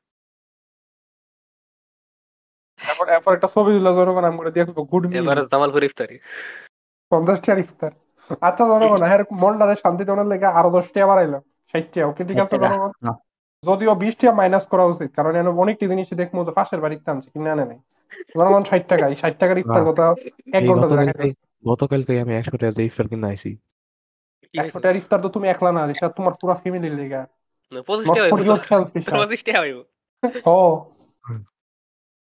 এরপর 2.80 3.06
এরপর 3.16 3.32
একটা 3.38 3.50
ছবি 3.56 3.72
দিল 3.78 3.88
জনগণ 3.98 4.24
আমি 4.30 4.38
করে 4.40 4.52
দিয়ে 4.56 4.66
গুড 4.92 5.04
মিল 5.12 5.24
এবারে 5.26 5.42
জামালপুর 5.52 5.84
ইফতারি। 5.90 6.16
পঞ্চাশ 7.12 7.40
ইফতার। 7.64 7.92
আচ্ছা 8.48 8.64
জনগণ 8.72 9.02
হ্যাঁ 9.10 9.20
মনটারে 9.44 9.76
শান্তি 9.84 10.04
দেওয়ার 10.08 10.28
লেগে 10.32 10.48
আরও 10.60 10.70
দশ 10.76 10.86
টাকা 10.94 11.08
বাড়াইলাম 11.12 11.44
ওকে 12.04 12.24
ঠিক 12.24 12.38
আছে। 12.40 12.58
যদিও 13.66 13.96
বিশ 13.96 14.16
টাকা 14.16 14.34
মাইনাস 14.34 14.68
করা 14.68 14.84
উচিত 14.84 15.16
কারণ 15.16 15.36
এনে 15.36 15.50
অনেকটি 15.50 15.88
জিনিস 15.88 16.14
দেখব 16.14 16.46
যে 16.46 16.52
পাশের 16.52 16.82
বাড়িতে 16.82 17.12
আনছে 17.12 17.30
কিনে 17.30 17.50
আনে 17.50 17.66
নাই। 17.66 17.80
জনগণ 18.38 18.64
ষাট 18.64 18.88
টাকা 18.88 19.08
এই 19.08 19.16
ষাট 19.16 19.38
টাকার 19.38 19.58
ইফতার। 19.58 19.94
কথা 19.94 20.14
এক 20.54 20.68
ঘণ্টা 20.68 20.88
ধরে 20.88 21.34
গতকালকে 21.68 22.22
আমি 22.22 22.36
একশো 22.36 22.58
টাকা 22.58 22.72
দিয়ে 22.72 22.86
ইফতার 22.86 23.08
কিনে 23.08 23.28
আইছি। 23.28 23.58
একশো 24.58 24.80
টাকার 24.80 24.96
ইফতার 24.96 25.22
তো 25.22 25.30
তুমি 25.30 25.48
একলা 25.48 25.72
না 25.72 25.88
রিসা 25.88 26.10
তোমার 26.10 26.34
পুরো 26.42 26.54
ফ্যামিলির 26.54 26.96
লেগে। 26.96 27.24
ও 30.46 30.86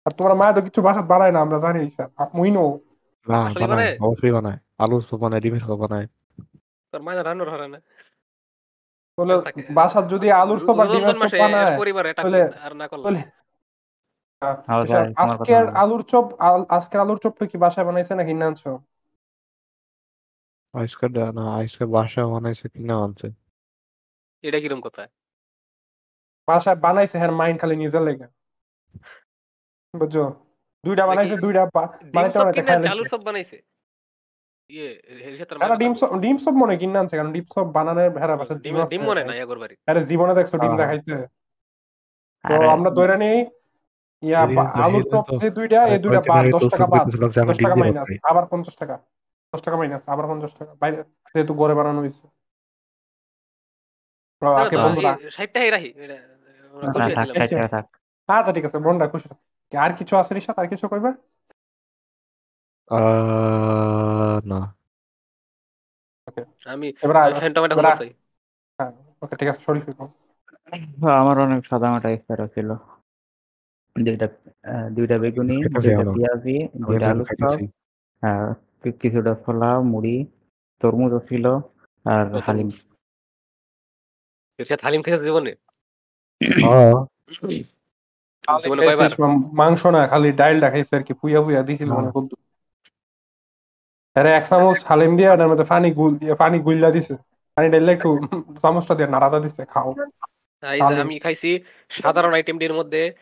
আর 0.05 0.11
তোমার 0.11 0.55
তো 0.55 0.63
কিছু 0.63 0.83
বাসাত 0.83 1.05
বাড়ায় 1.05 1.33
না 1.33 1.41
আমরা 1.41 1.59
জানি 1.59 1.91
উই 2.35 2.51
নো। 2.51 2.81
না 3.29 3.45
বানায় 3.61 3.69
মানে- 3.69 4.05
অবশ্যই 4.05 4.31
বানায়। 4.31 4.59
আলুর 4.79 5.03
চপ 5.03 5.15
বানায় 5.15 5.41
ডিমের 5.41 5.61
চপ 5.61 5.75
বানায়। 5.75 6.07
তোর 6.93 7.07
রান্নার 7.25 7.71
না। 7.71 7.79
বলে 9.19 9.35
থাকে। 9.43 9.61
বাসাত 9.73 10.05
যদি 10.09 10.27
আলুর 10.33 10.59
চপ 10.59 10.77
ডিমের 10.85 11.17
বানায় 11.35 12.15
তাহলে- 12.15 12.51
আর 12.63 12.73
না 12.77 12.87
করলে 12.89 13.05
তাহলে 13.05 13.21
হ্যাঁ, 14.43 14.57
কথা 14.57 14.99
আজকের 15.17 15.65
আলুর 15.77 16.03
চপ 16.03 16.27
আজকের 16.71 17.01
আলুর 17.01 17.19
চপটা 17.19 17.47
কি 17.47 17.57
বাসায় 17.59 17.87
বানাইছে 17.87 18.13
না 18.15 18.47
আনছো? 18.47 18.71
আজকে 20.75 21.07
না 21.33 21.45
আজকে 21.57 21.85
বাসা 21.87 22.23
বানাইছে 22.27 22.69
কিনা 22.69 22.95
আনছে। 23.05 23.27
এটা 24.45 24.59
কিরম 24.61 24.81
কথা? 24.81 25.03
বাসায় 26.49 26.77
বানাইছে 26.77 27.19
হ্যাঁ 27.19 27.31
মাইন্ড 27.31 27.61
খালি 27.61 27.77
নিজের 27.77 28.03
লেগে। 28.03 28.27
বুঝছ? 29.95 30.17
দুইটা 30.85 31.07
বানাইছে 31.07 31.37
দুইটা 31.37 31.63
বানাইতে 32.15 32.39
বানাইতে 32.39 32.89
আলুর 32.89 33.09
সব 33.09 33.21
বানাইছে? 33.23 33.57
ইয়ে 34.71 34.89
হেরিসা 35.19 35.45
হ্যাঁ 35.61 35.77
ডিম 35.77 35.93
সব 35.95 36.09
ডিম 36.19 36.37
সব 36.39 36.55
মনে 36.55 36.75
কিনে 36.81 36.99
আনছে 36.99 37.15
কারণ 37.17 37.31
ডিম 37.33 37.47
সব 37.55 37.67
বানানোর 37.77 38.09
ভেড়া 38.17 38.35
বাসা 38.37 38.55
ডিম 38.57 38.75
ডিম 38.87 39.03
মনে 39.03 39.23
নাই 39.25 39.39
আগর 39.41 39.59
বাড়ি 39.59 39.75
আরে 39.91 40.01
জীবনে 40.11 40.33
দেখছ 40.35 40.53
ডিম 40.55 40.73
হ্যাঁ। 40.75 40.99
তো 42.45 42.55
আমরা 42.75 42.91
ধরে 42.91 43.17
নেই 43.17 43.39
ইয়া 44.23 44.41
এদিন 44.43 44.57
বা- 44.59 44.69
তো- 44.69 44.83
আলুর 44.85 45.03
এদিন 45.03 45.13
চপ 45.15 45.25
যে 45.43 45.49
দুইটা 45.51 45.79
এই 45.87 45.99
দুইটা 45.99 46.21
বাদ 46.21 46.27
কয়েকদিন 46.27 46.41
আগে 46.41 46.53
দশ 46.55 46.63
তো 46.63 46.69
টাকা 46.75 46.87
বাদ 46.87 47.01
দিয়েছিলাম 47.01 47.31
যে 47.31 47.39
আমি 47.41 47.51
দশ 47.51 47.59
ডিম 47.59 47.67
টাকা 47.67 47.77
মাইনাস 47.83 48.07
আবার 48.31 48.45
পঞ্চাশ 48.53 48.75
টাকা 48.77 48.95
দশ 49.53 49.61
টাকা 49.67 49.77
মাইনাস 49.77 50.03
আবার 50.07 50.27
পঞ্চাশ 50.31 50.53
টাকা 50.59 50.73
বাইরে 50.83 50.97
যেহেতু 51.35 51.53
ঘরে 51.55 51.75
বানানো 51.75 52.01
হয়েছে। 52.01 52.25
ও, 54.43 54.47
ওকে 54.63 54.77
বন্ধুরা। 54.79 55.13
ষাট 55.37 55.49
টাকাই 55.55 55.71
রাখি 55.71 55.91
এটা 55.97 56.17
ওরা 56.75 56.87
না, 56.87 56.93
খুশি 56.95 57.09
থাক, 57.09 57.27
হয়েছিলাম। 57.31 57.37
ষাট 57.39 57.51
টাকা 57.55 57.69
থাক। 57.75 57.85
আচ্ছা 58.29 58.53
ঠিক 58.57 58.65
আছে 58.65 58.79
খুশি 59.13 59.27
আর 59.73 59.93
কিছু 59.99 60.13
আছে 60.17 60.33
আর 60.57 60.67
কিছু 60.73 60.87
কইবে? 60.89 61.11
আহ, 62.91 63.78
না। 64.49 64.75
আমি 66.65 66.93
চাই। 67.99 68.13
হ্যাঁ 68.79 68.93
ওকে 69.23 69.37
ঠিক 69.37 69.49
আছে 69.49 69.61
শরীফ 69.61 69.85
হ্যাঁ, 71.03 71.17
আমার 71.21 71.39
অনেক 71.39 71.67
সাদামাটা 71.67 72.11
ইফতার 72.11 72.49
ছিল। 72.49 72.75
দুইটা 73.97 74.29
দুইটা 74.91 75.19
বেগুনি 75.19 75.57
দুইটা। 75.57 75.81
পেঁয়াজি 75.81 76.69
দুইটা 76.87 77.11
আলু 77.11 77.25
চপ 77.25 77.57
কি- 78.83 78.93
কিছুটা 78.93 79.35
ছোলা 79.47 79.81
মুড়ি 79.81 80.27
তরমুজও 80.81 81.21
ছিল 81.21 81.47
আর 82.05 82.41
হালিম। 82.41 82.71
হালিম 84.83 85.03
খেয়েছে 85.03 85.25
জীবনে? 85.25 85.55
হ্যাঁ। 86.43 86.95
মাংস 89.53 89.87
না 89.87 90.09
খালি 90.09 90.33
ডাইল 90.33 90.61
খাইছে 90.61 90.97
আর 90.97 91.03
কি 91.03 91.13
ফুইয়া 91.15 91.43
ফুইয়া 91.43 91.63
দিছিল 91.63 91.93
হ্যাঁ। 91.93 92.13
আরে 94.21 94.31
এক 94.33 94.49
চামচ 94.49 94.85
হালিম 94.85 95.17
দিয়ে 95.17 95.35
এটার 95.35 95.49
মধ্যে 95.49 95.65
পানি 95.65 95.91
গুল 95.91 96.15
দিয়ে 96.15 96.35
পানি 96.35 96.59
গুইলা 96.59 96.91
দিছে। 96.91 97.15
পানি 97.55 97.69
ঢেলে 97.71 97.93
একটু 97.93 98.29
চামচটা 98.63 98.95
দিয়ে 98.95 99.09
নাড়াটা 99.09 99.41
দিছে 99.41 99.65
খাও। 99.65 99.95
এই 100.73 100.81
আমি 100.81 101.19
খাইছি 101.19 101.63
সাধারণ 101.91 102.35
আইটেমটির 102.35 102.75
মধ্যে 102.75 103.13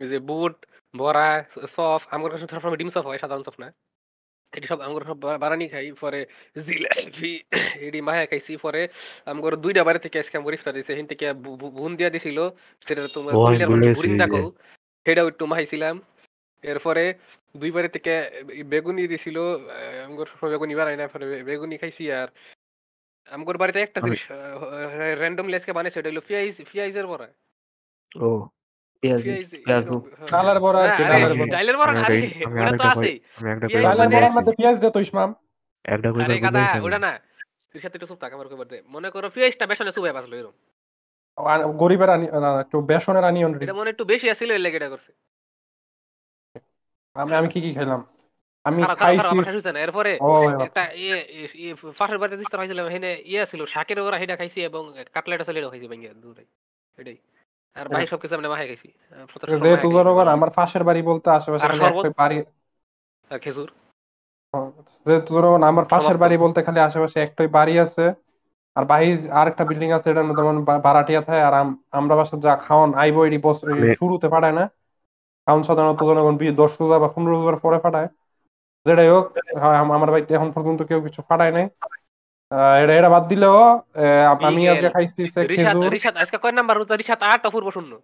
এই 0.00 0.08
যে 0.08 0.18
বুট 0.18 0.66
বড়া 0.96 1.44
সফ 1.68 2.02
আমার 2.10 2.30
কাছে 2.30 2.46
সবসময় 2.50 2.76
ডিম 2.76 2.90
সফ 2.90 3.06
হয় 3.06 3.18
সাধারণ 3.18 3.42
সফ 3.42 3.60
না। 3.60 3.72
এটি 4.56 4.66
সব 4.66 4.80
আমার 4.80 5.02
সব 5.02 5.18
বারানি 5.18 5.68
খাই 5.68 5.92
পরে 5.92 6.26
জিলাপি 6.66 7.42
এটি 7.74 8.00
মায়া 8.00 8.26
খাইছি 8.26 8.56
পরে 8.56 8.88
আমার 9.26 9.56
দুইটা 9.56 9.84
বাড়ি 9.84 9.98
থেকে 9.98 10.18
আজকে 10.18 10.38
আমার 10.38 10.54
ইফতার 10.54 10.74
দিছে। 10.74 10.94
হিন 10.94 11.06
থেকে 11.06 11.32
বু- 11.32 11.56
বু- 11.56 11.70
বুন 11.70 11.96
দিয়া 11.96 12.10
দিছিল 12.10 12.50
সেটা 12.88 13.08
তোমার 13.14 13.58
যে। 13.58 14.16
দেখো 14.16 14.52
সেটাও 15.06 15.28
একটু 15.28 15.46
মাখাইছিলাম। 15.46 16.02
এরপরে 16.62 17.14
দুই 17.56 17.70
বাড়ি 17.70 17.88
থেকে 17.88 18.12
বেগুনি 18.66 19.08
দিছিল 19.08 19.36
বেগুনি 20.42 20.74
বানাই 20.74 20.96
না 20.96 21.08
পরে 21.08 21.42
বেগুনি 21.42 21.78
খাইছি 21.78 22.12
আর 22.12 22.28
আমার 23.28 23.56
বাড়িতে 23.56 23.78
একটা 23.80 24.00
জিনিস 24.00 24.22
র্যান্ডম 25.18 25.46
লেসকে 25.48 25.72
বানাইছে 25.72 25.98
ওটা 25.98 26.08
হলো 26.08 26.20
পিয়াইজ 26.20 26.54
পিয়াইজের 26.72 27.06
বড়া। 27.06 27.28
ও। 28.20 28.48
পেঁয়াজ 29.02 29.22
পেঁয়াজ 29.22 29.84
হ্যাঁ। 29.88 30.28
ডালের 30.30 30.60
বড়া 30.60 30.82
ডালের 31.52 31.76
বড়া। 31.76 31.92
ওটা 31.92 32.00
তো 32.00 32.06
পেঁয়াজ 32.06 33.84
ডালের 33.84 33.98
মানে- 33.98 34.14
বড়ার 34.14 34.32
মধ্যে 34.32 34.52
পেঁয়াজ 34.52 34.76
দে 34.78 34.90
তো 34.90 35.00
ইসমাম। 35.00 35.30
একটা 35.84 36.08
আরে 36.08 36.18
কইবার 36.18 36.38
গাদা 36.38 36.50
বুঝাইছি 36.50 36.78
আমি। 36.78 36.86
ওটা 36.86 36.98
না 36.98 37.12
তুই 37.72 37.80
সাথে 37.80 37.96
একটু 37.96 38.06
চুপ 38.06 38.18
থাক 38.18 38.32
আমার 38.32 38.46
মনে 38.88 39.10
করো 39.10 39.30
পেঁয়াজটা 39.30 39.66
বেসনে 39.66 39.92
চুবাই 39.92 40.12
বাসলো 40.12 40.34
এরকম। 40.36 40.56
আর 41.38 41.66
গরিবের 41.72 42.10
আনি 42.10 42.26
না, 42.26 42.40
না, 42.40 42.60
একটু 42.60 42.80
বেসনের 42.80 43.24
আনিয়ন 43.24 43.52
এটা 43.62 43.74
মনে 43.74 43.90
একটু 43.90 44.04
বেশি 44.04 44.30
আছিল 44.30 44.50
এর 44.50 44.60
লেগে 44.60 44.76
এটা 44.76 44.88
করছে। 44.88 45.12
আমি 47.16 47.32
আমি 47.34 47.48
কি 47.48 47.58
কি 47.64 47.70
খাইলাম 47.76 48.00
আমি 48.64 48.80
খাইছি 49.00 49.36
এরপরে 49.86 50.12
ও 50.20 50.28
বাবা। 50.36 50.64
একটা 50.66 50.82
ইয়ে 50.96 51.16
পাশের 51.98 52.18
বাড়িতে 52.20 52.36
দিস্তার 52.40 52.58
হয়েছিল 52.60 52.80
হেনে 52.94 53.12
ইয়ে 53.26 53.42
ছিল 53.50 53.60
শাকের 53.74 53.98
ওরা 54.00 54.16
সেটা 54.22 54.34
খাইছি 54.40 54.58
এবং 54.68 54.82
কাটলেট 55.14 55.40
আছে 55.42 55.52
এটাও 55.52 55.72
খাইছি 55.72 55.86
ভেঙে 55.92 56.08
দূরে 56.22 56.44
এটাই 56.98 57.18
আর 57.76 57.86
ভাই 57.86 57.96
হ্যাঁ। 57.96 58.10
সবকিছু 58.12 58.34
আমরা 58.36 58.48
মাখাই 58.52 58.68
খাইছি 58.70 58.88
আহ, 58.92 59.24
প্রত্যেকটা 59.30 59.56
যেহেতু 59.64 59.86
মাখাই 59.86 59.96
জনগণ। 59.98 60.28
আমার 60.36 60.50
পাশের 60.58 60.82
বাড়ি 60.88 61.00
বলতে 61.10 61.28
আশেপাশে 61.30 61.64
আর 61.64 61.70
খালি 61.70 61.80
শরবত? 61.82 62.00
একটা 62.00 62.10
বাড়ি 62.20 62.36
আর 63.30 63.38
খেজুর 63.44 63.68
যেহেতু 65.06 65.30
জনগণ 65.36 65.62
আমার 65.70 65.84
পাশের। 65.92 66.16
বাড়ি 66.22 66.36
বলতে 66.44 66.58
খালি 66.66 66.80
আশেপাশে 66.88 67.18
একটাই 67.20 67.48
বাড়ি 67.56 67.74
আছে 67.84 68.04
আর 68.76 68.84
বাহির 68.86 69.16
আর 69.32 69.46
একটা 69.52 69.64
বিল্ডিং 69.68 69.90
আছে 69.92 70.06
এটার 70.10 70.26
মধ্যে 70.28 70.42
মানে 70.48 70.60
ভাড়াটিয়া 70.86 71.20
থাকে 71.22 71.42
আর 71.42 71.54
আমরা 71.98 72.14
বাসা 72.18 72.34
যা 72.38 72.52
খাওয়ান 72.64 72.90
আইবো 73.02 73.20
এটি 73.24 73.38
বছর 73.46 73.66
শুরুতে 73.98 74.28
পাঠায় 74.34 74.56
না 74.58 74.64
খাওয়ান 75.48 75.62
সাধারণত 75.62 76.02
জনগণ 76.02 76.54
দশ 76.54 76.82
রোজা 76.82 76.98
বা 76.98 77.08
পনেরো 77.08 77.42
রোজার 77.42 77.60
পরে 77.60 77.78
পাঠায় 77.78 78.08
যেটাই 78.86 79.08
হোক 79.08 79.38
আমার 79.56 80.10
বাড়িতে 80.10 80.34
এখন 80.34 80.52
পর্যন্ত 80.52 80.82
কেউ 80.82 81.00
কিছু 81.00 81.22
পাঠায় 81.22 81.52
নাই। 81.52 81.68
আহ, 82.50 82.84
এটা 82.84 82.94
এটা 82.94 83.10
বাদ 83.10 83.28
দিলেও 83.28 83.56
আমি 84.42 84.68
আজকে 84.68 84.90
খাইছি 84.90 85.24
হচ্ছে 85.24 85.46
রিসাত 85.46 85.76
খেজুর। 85.76 86.16
আজকে 86.16 86.38
কয় 86.38 86.52
নাম্বার 86.52 86.76
রোজা? 86.76 86.96
রিসাত 86.96 87.22
আট 87.22 87.46
অপূর্ব 87.46 87.70
শূন্য? 87.70 88.00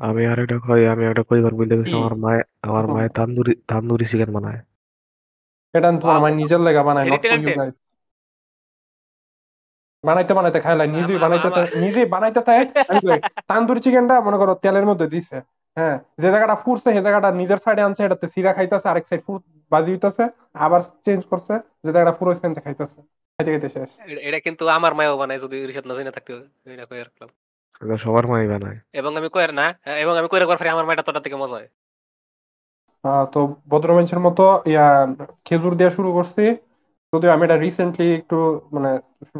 আমি 0.00 0.26
আরেকটা 0.26 0.58
কই 0.58 0.86
আমি 0.86 1.04
একটা 1.04 1.22
কইবার 1.22 1.54
বুঝতে 1.54 1.76
গেছি 1.76 1.96
আমার 1.96 2.14
মায়ে 2.16 2.42
আমার। 2.62 2.86
মায়ে 2.86 3.08
তান্দুরি 3.08 3.54
তান্দুরি 3.68 4.04
চিকেন 4.04 4.32
বানায়। 4.32 4.60
এটা 5.74 5.88
Wow. 5.88 6.10
আমার 6.10 6.32
নিজের 6.32 6.60
লেগা 6.60 6.82
বানায় 6.82 7.08
for 7.08 7.18
you 7.18 7.30
talented. 7.30 7.58
guys 7.58 7.80
বানাইতে 10.04 10.34
বানাইতে 10.34 10.60
খাইলাই 10.60 10.88
আমা- 10.88 11.18
বানাইতে 11.18 11.78
নিজেই 11.78 12.04
বানাইতে 12.04 12.40
কই, 12.40 13.20
তান্দুরি 13.48 13.80
চিকেনটা 13.80 14.20
মনে 14.20 14.36
করো 14.36 14.54
তেলের 14.54 14.86
মধ্যে 14.86 15.06
দিছে। 15.06 15.40
হ্যাঁ 15.76 15.96
যে 16.18 16.28
জায়গাটা 16.32 16.56
ফুরছে 16.56 16.88
সেই 16.88 17.04
জায়গাটা 17.06 17.28
নিজের 17.40 17.60
সাইডে 17.64 17.82
আনছে 17.82 18.02
এটাতে 18.04 18.26
সিরা 18.34 18.50
খাইতেছে 18.52 18.86
আরেক 18.88 19.04
সাইড 19.08 19.22
ফুট 19.26 19.40
বাজি 19.72 19.90
হইতেছে 19.92 20.24
আবার 20.60 20.80
চেঞ্জ 21.04 21.22
করছে 21.30 21.54
যে 21.84 21.90
জায়গাটা 21.94 22.14
পুরো 22.18 22.30
সেখান 22.34 22.52
থেকে 22.54 22.64
খাইতেছে। 22.66 22.98
খাইতে 23.38 23.50
খাইতে 23.52 23.68
শেষ। 23.68 23.90
এটা 24.28 24.38
কিন্তু 24.46 24.64
আমার 24.68 24.92
মায়ও 24.94 25.16
বানায় 25.18 25.40
যদি 25.44 25.56
রিসাত 25.60 25.84
না 25.88 25.92
জেনে 25.94 26.12
থাকতে 26.12 26.32
এটা 26.66 26.84
কয়ে 26.90 27.02
রাখলাম 27.02 27.28
এটা 27.82 27.96
সবার 27.96 28.24
মাই 28.26 28.44
বানায়। 28.48 28.78
এবং 28.98 29.12
আমি 29.16 29.28
কয়ের 29.28 29.52
না 29.54 29.66
এবং 30.04 30.14
আমি 30.18 30.28
কয়ের 30.28 30.44
পরে 30.50 30.70
আমার 30.74 30.86
মায়ের 30.86 31.06
তোটা 31.08 31.20
থেকে 31.20 31.36
মজা 31.36 31.56
হয়। 31.56 31.68
আহ, 33.04 33.24
তো 33.32 33.38
ভদ্র 33.70 33.88
মতো 34.18 34.44
ইয়া 34.66 34.86
খেজুর 35.44 35.72
দিয়ে 35.74 35.90
শুরু 35.90 36.10
করছি। 36.12 36.44
যদিও 37.12 37.30
আমি 37.32 37.42
এটা 37.44 37.56
রিসেন্টলি 37.56 38.06
একটু 38.14 38.36
মানে 38.72 38.90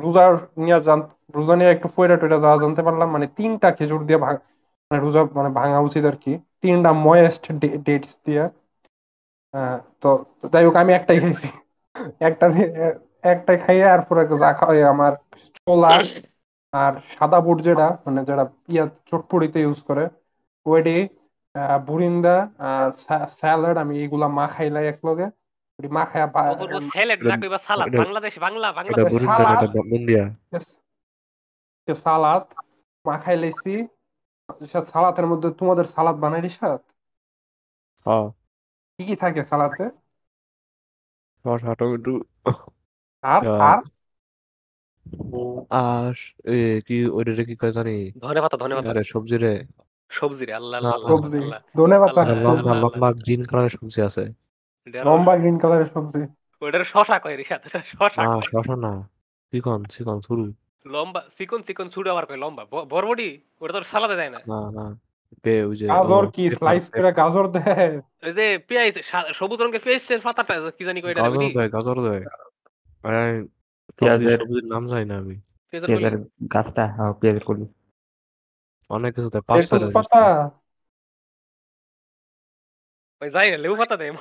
রোজা 0.03 0.25
নিয়ে 0.57 0.79
জান 0.81 1.01
রোজা 1.37 1.55
নিয়ে 1.57 1.71
একটু 1.71 1.89
ফয়রা 1.89 2.17
টয়রা 2.17 2.39
যাওয়া 2.39 2.59
জানতে 2.59 2.83
পারলাম 2.83 3.09
মানে 3.11 3.27
তিনটা 3.39 3.69
খেজুর 3.71 4.03
দিয়ে 4.05 4.19
ভাঙ 4.19 4.35
মানে 4.93 5.03
রোজা 5.03 5.25
মানে 5.35 5.49
ভাঙা 5.49 5.79
উচিত 5.79 6.05
আর 6.05 6.17
কি। 6.17 6.39
তিনটা 6.61 6.93
ময়েস্ট 6.93 7.53
ডেটস 7.87 8.19
দিয়ে 8.25 8.45
আহ, 9.55 9.79
তো 10.01 10.09
যাই 10.53 10.65
হোক 10.65 10.77
আমি 10.77 10.93
একটাই 10.93 11.21
খাইছি। 11.21 11.49
একটা 12.21 12.47
একটাই 13.23 13.59
খাইয়ে 13.59 13.85
আর 13.85 14.03
পরে 14.03 14.29
যা 14.29 14.53
খাওয়াই 14.53 14.83
আমার 14.83 15.13
ছোলা 15.57 15.91
আর 16.73 16.93
সাদা 17.19 17.41
বুট 17.41 17.61
যেটা 17.63 17.97
মানে 18.07 18.25
যারা 18.25 18.45
পিঁয়াজ 18.45 18.89
চটপড়িতে 19.07 19.61
ইউজ 19.61 19.83
করে 19.83 20.05
ওইটি 20.67 21.09
আহ, 21.55 21.79
বুরিন্দা 21.79 22.37
আর 22.59 22.91
স্যালাড 23.29 23.77
আমি 23.77 24.05
এগুলা 24.05 24.29
মাখাইলাই 24.29 24.87
এক 24.89 25.07
লগে 25.07 25.27
ওটি 25.79 25.89
মাখায়া 25.89 26.27
বা- 26.27 26.51
অপূর্ব 26.51 26.81
স্যালাড 26.93 27.21
না 27.23 27.37
কইবা 27.37 27.59
সালাদ। 27.59 27.89
এটা- 27.89 28.03
বাংলাদেশ 28.05 28.39
বাংলা 28.39 28.73
বাংলাদেশ 28.73 29.13
সালাদ। 29.27 29.69
সালাদ 31.95 32.43
মাখাই 33.05 33.37
লাইছি। 33.37 33.75
সালাতের 34.93 35.27
মধ্যে 35.27 35.49
তোমাদের 35.59 35.87
সালাদ 35.95 36.17
বানাই 36.17 36.43
রিশাদ 36.43 36.81
হ্যাঁ। 38.07 38.27
কি 38.99 39.03
কি 39.09 39.15
থাকে 39.17 39.41
সালাতে? 39.45 39.83
শসা 41.45 41.73
টমেটো 41.79 42.13
আর 43.25 43.43
আর? 43.63 43.81
আর 45.83 46.15
এ 46.49 46.57
কি 46.87 46.97
ওইটা 47.09 47.43
কি 47.49 47.55
কয় 47.57 47.73
জানি? 47.73 47.97
ধনে 48.23 48.41
পাতা 48.41 48.57
ধনে 48.57 48.75
পাতা। 48.75 48.91
আরে 48.91 49.03
সবজি 49.05 49.37
রে। 49.37 49.53
সবজি 50.11 50.45
রে 50.45 50.53
আল্লাহ 50.53 50.79
আল্লাহ 50.81 50.99
সবজি। 51.09 51.39
ধনে 51.77 51.97
পাতা। 51.99 52.21
লম্বা 52.45 52.73
লম্বা 52.83 53.09
গ্রিন 53.19 53.43
কালারের 53.45 53.73
সবজি 53.77 54.01
আছে। 54.09 54.25
লম্বা 55.07 55.33
গ্রিন 55.37 55.57
কালারের 55.59 55.89
সবজি। 55.95 56.23
ওটার 56.63 56.85
শশা 56.85 57.17
কয় 57.19 57.35
এটা 57.35 57.57
শশা 57.93 58.21
না। 58.29 58.35
শসা 58.51 58.75
না। 58.77 58.93
চিকন 59.53 59.81
চিকন 59.85 60.19
শুরু 60.21 60.45
লম্বা 60.87 61.21
চিকন 61.39 61.61
চিকন 61.63 61.87
ছুড়ে 61.89 62.09
আবার 62.11 62.25
কয় 62.27 62.37
লম্বা? 62.37 62.63
বরবটি 62.87 63.29
ওটা 63.61 63.73
তো 63.73 63.81
সালাদে 63.85 64.17
দেয় 64.17 64.31
না। 64.31 64.41
না 64.47 64.61
না 64.71 64.85
বে 65.45 65.55
ওই 65.65 65.77
যে 65.77 65.87
গাজর 65.89 66.25
কি? 66.31 66.45
স্লাইস 66.51 66.85
করে 66.89 67.11
গাজর 67.13 67.47
দেয় 67.49 67.91
ওই 68.23 68.33
যে 68.33 68.47
পেঁয়াজ 68.69 68.95
সবুজ 69.35 69.59
রঙের 69.63 69.83
পেঁয়াজের 69.85 70.21
পাতাটা 70.21 70.55
কি 70.71 70.83
জানি 70.85 70.99
গাজর 71.01 71.25
দেয় 71.55 71.69
গাজর 71.69 71.97
দেয়। 72.03 72.23
আরে 73.05 73.23
পেঁয়াজের- 73.99 74.41
সবজির 74.41 74.67
নাম 74.67 74.83
জানি 74.87 75.05
না 75.05 75.17
আমি। 75.19 75.37
পেঁয়াজের 75.73 76.15
গাছটা 76.55 76.85
হ্যাঁ 76.87 77.13
পেঁয়াজের 77.13 77.45
কলি। 77.45 77.67
অনেক 78.91 79.11
কিছু 79.15 79.29
দেয় 79.31 79.43
ছয়টা 79.63 79.89
পাতা। 79.95 80.23
ওই 83.23 83.31
যাই 83.31 83.49
না, 83.51 83.57
লেবু 83.57 83.77
পাতা 83.77 83.95
দেয় 83.97 84.13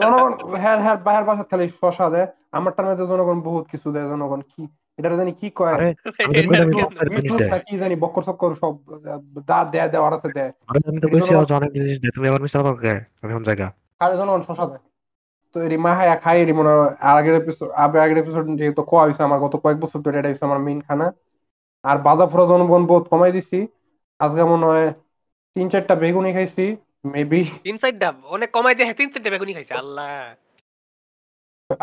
জনগণ 0.00 0.32
হ্যাঁ 0.54 0.78
হ্যাঁ 0.78 0.96
বাইরের 0.96 1.24
বাসা 1.24 1.44
খালি 1.44 1.66
শশা 1.80 2.06
দেয় 2.10 2.26
আমারটার 2.52 2.86
মধ্যে 2.86 3.06
জনগণ 3.06 3.38
বহুত 3.40 3.64
কিছু 3.70 3.88
দেয় 3.92 4.06
জনগণ 4.08 4.40
কি 4.50 4.62
এটা 5.00 5.16
জানি 5.16 5.32
কি 5.32 5.48
কয়। 5.54 5.74
কি? 7.66 7.74
জানি 7.78 7.94
বক্কর 7.96 8.22
সক্কর 8.22 8.50
সব 8.54 8.74
দা 9.46 9.58
দেয় 9.64 9.88
দেওয়ার 9.88 10.12
আছে 10.12 10.28
দেয়। 10.32 10.52
তুমি 12.14 12.26
মিস্টার 12.40 13.42
জায়গা। 13.44 13.66
শশা 14.46 14.66
দেয়। 14.66 14.82
তো 15.54 15.56
এরি 15.62 15.76
খাই 16.20 16.36
এরি 16.42 16.52
মনে 16.52 16.72
আর 17.00 17.14
আগের 17.18 17.34
এপিসোড 17.34 17.68
আগের 17.70 18.18
এপিসোড 18.18 18.44
যেহেতু 18.58 18.82
কোয়া 18.82 19.02
হয়েছে 19.04 19.22
আমার 19.22 19.38
গত 19.38 19.54
কয়েক 19.56 19.78
বছর 19.80 19.98
ধরে 19.98 20.18
এটা 20.18 20.30
আমার 20.40 20.58
মেইন 20.58 20.80
খানা। 20.80 21.06
আর 21.84 21.96
বাজা 21.98 22.26
ফোড়া 22.26 22.44
জনগণ 22.46 22.82
বহুত 22.86 23.04
কমাই 23.08 23.32
দিছি। 23.32 23.58
আজকে 24.20 24.42
মনে 24.44 24.66
হয় 24.66 24.88
তিন 25.56 25.66
চারটা 25.68 25.94
বেগুনি 25.94 26.30
খাইছি 26.32 26.64
মেবি 27.04 27.40
তিন 27.64 27.76
চারটা? 27.76 28.08
অনেক 28.24 28.48
কমাই 28.50 28.74
দিয়ে 28.74 28.94
তিন 28.94 29.08
চারটা 29.10 29.30
বেগুনি 29.30 29.52
খাইছে 29.52 29.74
আল্লাহ। 29.74 30.12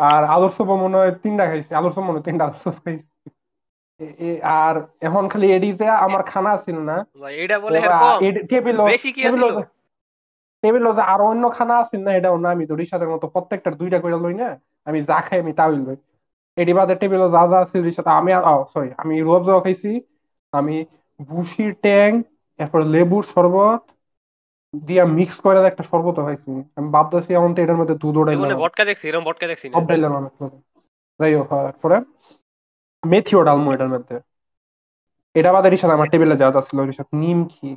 আর 0.09 0.23
চপ 0.49 0.69
মনে 0.83 0.97
হয় 0.97 1.11
তিনটা 1.23 1.43
খাইছি 1.49 1.71
চপ 1.95 1.99
মনে 1.99 2.19
তিনটা 2.21 2.45
চপ 2.63 2.75
খাইছি। 2.85 3.07
আর 4.61 4.75
এখন 5.01 5.23
খালি 5.27 5.47
এডিতে 5.51 5.85
আমার 6.05 6.21
খানা 6.23 6.51
ছিল 6.57 6.77
না 6.89 6.97
বলে 7.63 7.79
টেবিল 10.63 10.85
যে 10.97 11.03
অন্য 11.29 11.43
খানা 11.49 11.75
আছে 11.77 11.95
না 11.97 12.11
এটাও 12.13 12.37
না 12.37 12.49
আমি 12.49 12.65
তো 12.69 12.73
রিসাদের 12.75 13.09
মতো 13.09 13.25
প্রত্যেকটার 13.27 13.73
দুইটা 13.75 13.97
করে 13.99 14.17
লই 14.23 14.33
না 14.33 14.49
আমি 14.87 14.99
যা 15.03 15.17
খাই 15.21 15.37
আমি 15.39 15.53
তাই 15.53 15.69
লই। 15.87 15.97
এটি 16.57 16.73
বাদে 16.73 16.95
টেবিল 16.95 17.21
যা 17.31 17.43
যা 17.51 17.57
আছে 17.59 17.77
রিসাতে 17.81 18.11
আমি 18.19 18.31
সরি 18.73 18.89
আমি 18.97 19.15
রুয়াবজা 19.21 19.53
খাইছি 19.59 19.91
আমি 20.53 20.75
বুশির 21.19 21.71
ট্যাং 21.85 22.09
এরপর 22.59 22.79
লেবুর 22.93 23.23
শরবত 23.23 23.81
দিয়া 24.73 25.03
মিক্স 25.17 25.35
করে 25.39 25.57
একটা 25.67 25.83
শরবত 25.83 26.17
খাইছি। 26.19 26.51
আমি 26.75 26.87
ভাবতেছি 26.89 27.29
এমন 27.33 27.49
তো 27.55 27.59
এটার 27.61 27.79
মধ্যে 27.79 27.95
দুধ 27.95 28.15
জীবনে 28.23 28.23
ওটাইলাম 28.23 28.59
বটকা 28.63 28.83
দেখছি 28.85 29.05
এরকম 29.07 29.23
বটকা 29.27 29.45
দেখছি 29.47 29.65
না। 29.67 29.73
সব 29.73 29.83
ডাইলাম 29.89 30.11
অনেক। 30.15 30.33
যাই 31.19 31.33
হোক 31.35 31.51
এরপরে 31.63 31.97
মেথিও 33.03 33.41
ডালমো 33.43 33.69
এটার 33.73 33.89
মধ্যে। 33.89 34.15
এটা 35.35 35.49
বাদে 35.53 35.69
রিসাদ 35.69 35.91
আমার 35.91 36.07
টেবিলে 36.09 36.35
যা 36.37 36.47
যা 36.51 36.61
ছিল 36.67 36.77
রিসাদ 36.81 37.07
নিমকি 37.13 37.69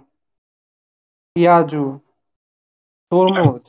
পেঁয়াজু 1.36 1.84
তরমুজ। 3.12 3.64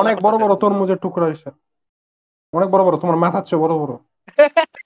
অনেক 0.00 0.16
বড় 0.22 0.36
বড় 0.38 0.52
তরমুজের 0.56 0.98
টুকরা 0.98 1.24
হয়েছে 1.24 1.48
অনেক 2.52 2.68
বড় 2.70 2.82
বড় 2.84 2.96
তোমার 2.98 3.16
মাথার 3.16 3.44
চেয়ে 3.44 3.62
বড় 3.62 3.74
বড়। 3.78 3.92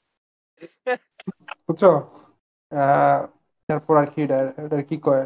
বুঝছ? 1.67 1.83
আহ, 2.73 3.21
এরপর 3.69 3.95
আর 3.99 4.09
কি 4.13 4.19
এটা 4.25 4.37
এটা 4.63 4.77
কি 4.89 4.97
কয়? 5.03 5.23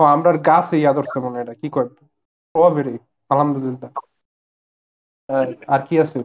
ও 0.00 0.14
আমরা 0.14 0.30
গাছে 0.46 0.74
ইয়া 0.78 0.92
ধরছে 0.96 1.16
মনে 1.24 1.38
এটা 1.40 1.54
কি 1.60 1.68
কয়? 1.74 1.88
স্ট্রবেরি 2.44 2.94
আলহামদুলিল্লাহ। 3.30 3.90
আর 5.68 5.80
কি 5.86 5.94
আছে? 6.00 6.18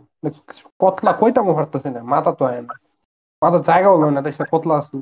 কতলা 0.80 1.12
কইতা 1.20 1.42
মো 1.44 1.52
পারতেছে 1.60 1.90
না 1.90 2.02
মাথা 2.14 2.32
তো 2.38 2.44
আয় 2.50 2.62
না। 2.64 2.74
মাথা 3.42 3.60
জায়গা 3.68 3.90
হলো 3.94 4.08
না 4.10 4.22
দেখছে 4.26 4.44
কতলা 4.52 4.76
আছে। 4.82 4.96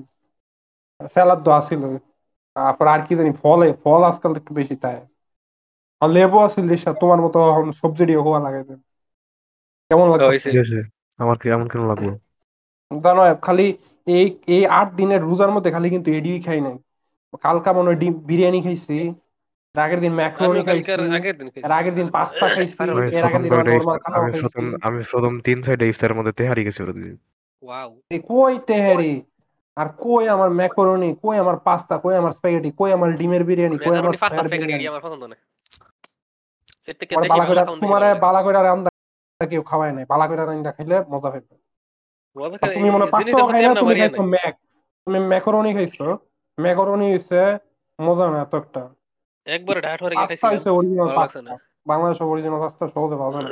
স্যালাড 1.12 1.40
তো 1.46 1.50
আসিল 1.60 1.82
তারপর 2.56 2.86
আর 2.90 3.02
কি 3.08 3.14
জানি 3.20 3.32
ফলে 3.42 3.66
ফল 3.82 4.02
আজকাল 4.10 4.32
একটু 4.40 4.52
বেশি 4.60 4.76
তাই 4.84 4.98
আর 6.02 6.10
লেবু 6.12 6.38
আছে 6.46 6.60
লিসা 6.70 6.92
তোমার 7.02 7.20
মতো 7.26 7.38
এখন 7.52 7.68
সবজি 7.82 8.04
দিয়ে 8.06 8.22
হওয়া 8.26 8.40
লাগে 8.46 8.62
কেমন 9.92 10.08
লাগছে 10.14 10.30
হয়েছে। 10.30 10.50
আমার 11.20 11.38
কি 11.42 11.48
এমন 11.50 11.68
কেন 11.72 11.82
লাগল? 11.90 12.08
জানো 12.92 13.22
খালি 13.46 13.66
এই 14.08 14.26
এই 14.56 14.64
আট 14.80 14.90
দিনের 15.00 15.22
রোজার 15.22 15.52
মধ্যে 15.56 15.72
খালি 15.72 15.88
কিন্তু 15.90 16.10
এডিই 16.18 16.40
খাই 16.46 16.60
নাই। 16.68 16.76
কালকা 17.46 17.70
মনে 17.74 17.88
হয় 17.90 18.00
ডিম 18.02 18.14
বিরিয়ানি 18.30 18.60
খাইছি 18.62 18.98
আগের 19.76 20.00
দিন 20.02 20.14
ম্যাক্রোনি 20.20 20.62
খাইছি 20.68 20.92
দিন 21.40 21.48
এর 21.66 21.72
আগের 21.72 21.96
দিন 21.96 22.08
পাস্তা 22.16 22.46
খাইছি 22.56 22.76
এর 23.18 23.26
আগের 23.28 23.42
দিন 23.44 23.52
নর্মাল 23.52 23.98
আমি 24.18 24.30
খাইছি। 24.34 24.58
আমি 24.88 25.00
প্রথম 25.12 25.34
তিন 25.48 25.58
সাইডে 25.64 25.86
ইফতারের 25.92 26.16
মধ্যে 26.18 26.34
তেহারি 26.40 26.62
গেছি 26.68 26.80
ওরা 26.84 26.94
দিদি 26.98 27.12
ওয়াও 27.64 27.90
কই 28.32 28.54
তেহারি? 28.70 29.14
আর 29.78 29.88
কই 30.04 30.24
আমার 30.36 30.50
ম্যাকরনি 30.60 31.10
কই 31.24 31.36
আমার 31.44 31.58
পাস্তা 31.68 31.96
কই 32.04 32.16
আমার 32.22 32.34
স্প্যাগেটি 32.38 32.70
কই 32.80 32.90
আমার 32.98 33.10
ডিমের 33.20 33.44
বিরিয়ানি 33.44 33.78
কই 33.86 33.96
আমার 34.02 34.16
পাস্তা 34.24 34.42
স্প্যাগেটি 34.44 34.86
আমার 34.92 35.02
পছন্দ 35.06 35.24
না 35.32 35.36
তোমার 37.84 38.02
বালা 38.24 38.40
ভালো 38.40 38.40
কইরা 38.46 38.62
রান্দা 38.62 38.90
কেউ 39.42 39.62
খাওয়ায় 39.62 39.94
নাই 39.94 40.06
বালা 40.12 40.26
কইরা 40.30 40.44
রান্দা 40.46 40.72
খাইলে 40.72 40.98
মজা 41.12 41.30
পাবে 41.34 41.67
তুমি 42.75 42.89
মনে 42.89 43.06
পাস্তাও 43.13 43.48
খাই 43.51 43.62
না 43.63 43.74
তুমি 43.82 43.94
খাইছো 43.96 44.24
ম্যাক 44.34 44.53
তুমি 45.08 45.20
ম্যাকরনি 45.32 45.72
খাইছো? 45.74 46.08
ম্যাকরনি 46.58 47.08
হইছে 47.13 47.39
মজা 48.00 48.25
না 48.34 48.38
এত 48.41 48.53
একটা 48.56 48.82
একবার 49.48 49.75
ঢাট 49.82 50.00
হরে 50.03 50.15
পাস্তা 50.15 50.34
গেছিলাম 50.34 50.51
হইছে 50.53 50.70
original 50.70 51.10
pasta. 51.15 51.53
Bangladesh 51.86 52.17
original 52.34 52.60
pasta 52.60 52.84
সহজে 52.88 53.15
পাওয়া 53.15 53.32
যায় 53.34 53.44
না 53.46 53.50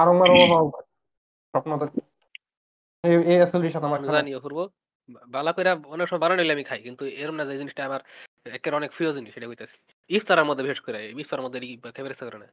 আরং। 0.00 0.14
মারং 0.18 0.36
পাওয়া 0.52 0.66
যায়। 0.72 0.86
স্বপ্ন 1.54 1.70
দেখি। 1.76 2.00
এই 3.32 3.38
আসলে 3.42 3.70
সাথে 3.70 3.86
আমার 3.86 4.00
জানি 4.16 4.30
অপূর্ব 4.34 4.58
বালা 5.28 5.52
কইরা 5.52 5.72
অনেক 5.86 6.06
সময় 6.08 6.22
বানানো 6.24 6.42
আমি 6.56 6.64
খাই 6.64 6.80
কিন্তু 6.82 7.02
এরম 7.22 7.34
না 7.34 7.44
যে 7.44 7.54
জিনিসটা 7.58 7.82
আমার 7.84 8.00
একের 8.56 8.72
অনেক 8.74 8.90
প্রিয় 8.96 9.10
জিনিস 9.12 9.30
সেটা 9.34 9.46
কইতাছি। 9.46 9.76
ইফতারের 10.10 10.44
মধ্যে 10.44 10.62
বিশেষ 10.62 10.80
করে 10.80 10.98
ইফতারের 11.22 11.44
মধ্যে 11.44 11.58
খেতে 11.60 12.10
ইচ্ছা 12.10 12.26
করে 12.28 12.38
না? 12.38 12.48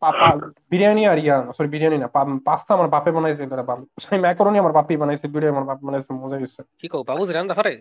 পাপা 0.00 0.28
বিরিয়ানি 0.70 1.02
আর 1.06 1.18
ইয়া 1.18 1.36
সরি 1.56 1.68
বিরিয়ানি 1.68 1.98
না 1.98 2.08
পাস্তা 2.46 2.70
আমার 2.74 2.88
বাপে 2.88 3.10
বানাইছে 3.10 3.42
এটা 3.46 3.64
ভালো 3.70 3.82
সেই 4.04 4.18
ম্যাকরনি 4.20 4.58
আমার 4.58 4.72
বাপই 4.72 4.96
বানাইছে 4.96 5.26
বিরিয়ানি 5.28 5.54
আমার 5.54 5.66
বাপ 5.66 5.78
বানাইছে 5.82 6.10
মজা 6.14 6.36
হয়েছে 6.36 6.60
কি 6.80 6.86
কও 6.88 7.02
বাবু 7.02 7.22
রান্না 7.28 7.54
পারে 7.54 7.72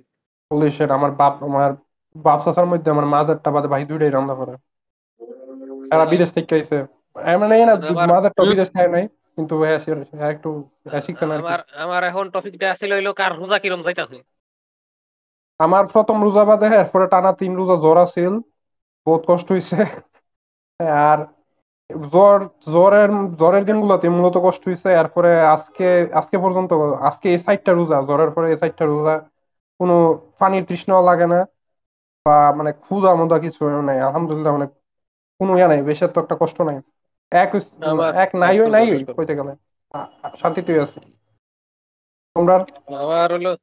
বলি 0.52 0.68
সেটা 0.72 0.94
আমার 0.94 1.12
বাপ 1.12 1.34
আমার 1.44 1.72
বাপ 2.16 2.40
চাচার 2.46 2.68
মধ্যে 2.68 2.90
আমার 2.92 3.08
মাজারটা 3.08 3.50
বাদে 3.52 3.68
ভাই 3.68 3.84
দুইটাই 3.86 4.12
রান্না 4.12 4.36
করে। 4.36 4.54
বিদেশ 6.08 6.30
থেকে 6.32 6.54
আইছে। 6.56 6.78
এ 7.26 7.34
মানে 7.38 7.56
না 7.62 7.74
আবার- 7.74 8.10
মাজারটা 8.12 8.42
বিদেশ 8.44 8.70
থাকে 8.70 8.90
নাই 8.90 9.06
কিন্তু 9.38 9.54
হ্যাঁ 9.62 9.80
সে 9.80 9.90
একটু 10.28 10.50
হ্যাঁ 10.86 11.04
শিখছে 11.06 11.26
না 11.26 11.34
আমার 11.40 11.60
আমার 11.84 12.02
এখন 12.04 12.26
টপিকটা 12.30 12.66
আসলে 12.72 12.94
হইল 12.96 13.10
কার 13.12 13.32
রোজা 13.38 13.58
কিরম 13.60 13.82
যাইতাছে? 13.84 14.18
আমার 15.60 15.84
প্রথম 15.94 16.18
রোজা 16.24 16.44
বাদে 16.46 16.68
এরপরে 16.76 17.06
টানা 17.08 17.32
তিন 17.34 17.52
রোজা 17.56 17.76
জ্বর 17.76 17.98
আছিল 17.98 18.34
বহুত 19.08 19.22
কষ্ট 19.28 19.48
হয়েছে 19.52 19.78
আর 21.08 21.20
জ্বর 22.12 22.46
জ্বরের 22.72 23.10
জ্বরের 23.36 23.66
দিনগুলোতে 23.66 24.10
মূলত 24.10 24.38
কষ্ট 24.38 24.68
হয়েছে 24.68 24.90
এরপরে 24.90 25.42
আজকে 25.42 26.08
আজকে 26.14 26.38
পর্যন্ত 26.38 26.74
আজকে 27.02 27.30
এই 27.30 27.40
সাইডটা 27.40 27.74
রোজা 27.74 28.02
জ্বরের 28.02 28.32
পরে 28.32 28.52
এই 28.52 28.58
সাইডটা 28.58 28.86
রোজা 28.86 29.20
কোনো 29.80 30.22
পানির 30.40 30.66
তৃষ্ণাও 30.66 31.06
লাগে 31.06 31.28
না 31.28 31.46
বা 32.26 32.52
মানে 32.58 32.72
ক্ষুধা 32.72 33.40
কিছু 33.40 33.82
নাই 33.82 34.00
আলহামদুলিল্লাহ 34.00 34.54
মানে 34.54 34.68
কোনো 35.40 35.58
ইয়া 35.58 35.68
নাই 35.68 35.82
বেশি 35.82 36.08
তো 36.14 36.22
একটা 36.22 36.36
কষ্ট 36.40 36.62
নাই। 36.62 36.82
এক 37.32 37.56
আমার- 37.56 38.14
এক 38.14 38.36
নাই 38.36 38.60
নাই 38.70 39.06
কইতে 39.18 39.36
গেলে 39.36 39.56
শান্তিতেই 40.38 40.80
আছে। 40.80 41.00
তোমরা? 42.36 42.56
আমার 43.00 43.32
হলো 43.32 43.58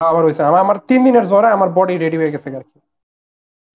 তোমার 0.00 0.24
হইছে? 0.24 0.42
আমার 0.42 0.60
আমার 0.60 0.76
তিন 0.78 1.04
দিনের 1.04 1.26
জ্বরে 1.26 1.46
আমার 1.46 1.68
বডি 1.68 1.98
রেডি 1.98 2.16
হয়ে 2.16 2.30
গেছে 2.30 2.56
আর 2.56 2.62
কি। 2.62 2.78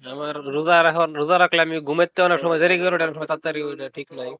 আমার 0.03 0.33
রোজা 0.55 0.73
এখন 0.91 1.09
রোজা 1.19 1.35
রাখলে 1.37 1.59
আমি 1.61 1.75
ঘুমাইতে 1.89 2.19
অনেক 2.27 2.39
সময় 2.43 2.59
দেরি 2.61 2.75
করে 2.77 2.95
ওঠার 2.97 3.13
সময় 3.15 3.29
তাড়াতাড়ি 3.31 3.59
ওইটা 3.63 3.85
ঠিক 3.97 4.07
নাই। 4.19 4.31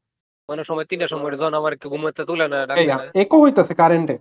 অনেক 0.48 0.64
সময় 0.70 0.86
তিনটার 0.90 1.12
সময় 1.14 1.30
যখন 1.34 1.54
আমার 1.60 1.72
কেউ 1.80 1.90
ঘুমাইতে 1.94 2.22
তুলে 2.28 2.46
না 2.48 2.58
একো 3.22 3.36
হইতাছে 3.42 3.74
কারেন্টে 3.80 4.14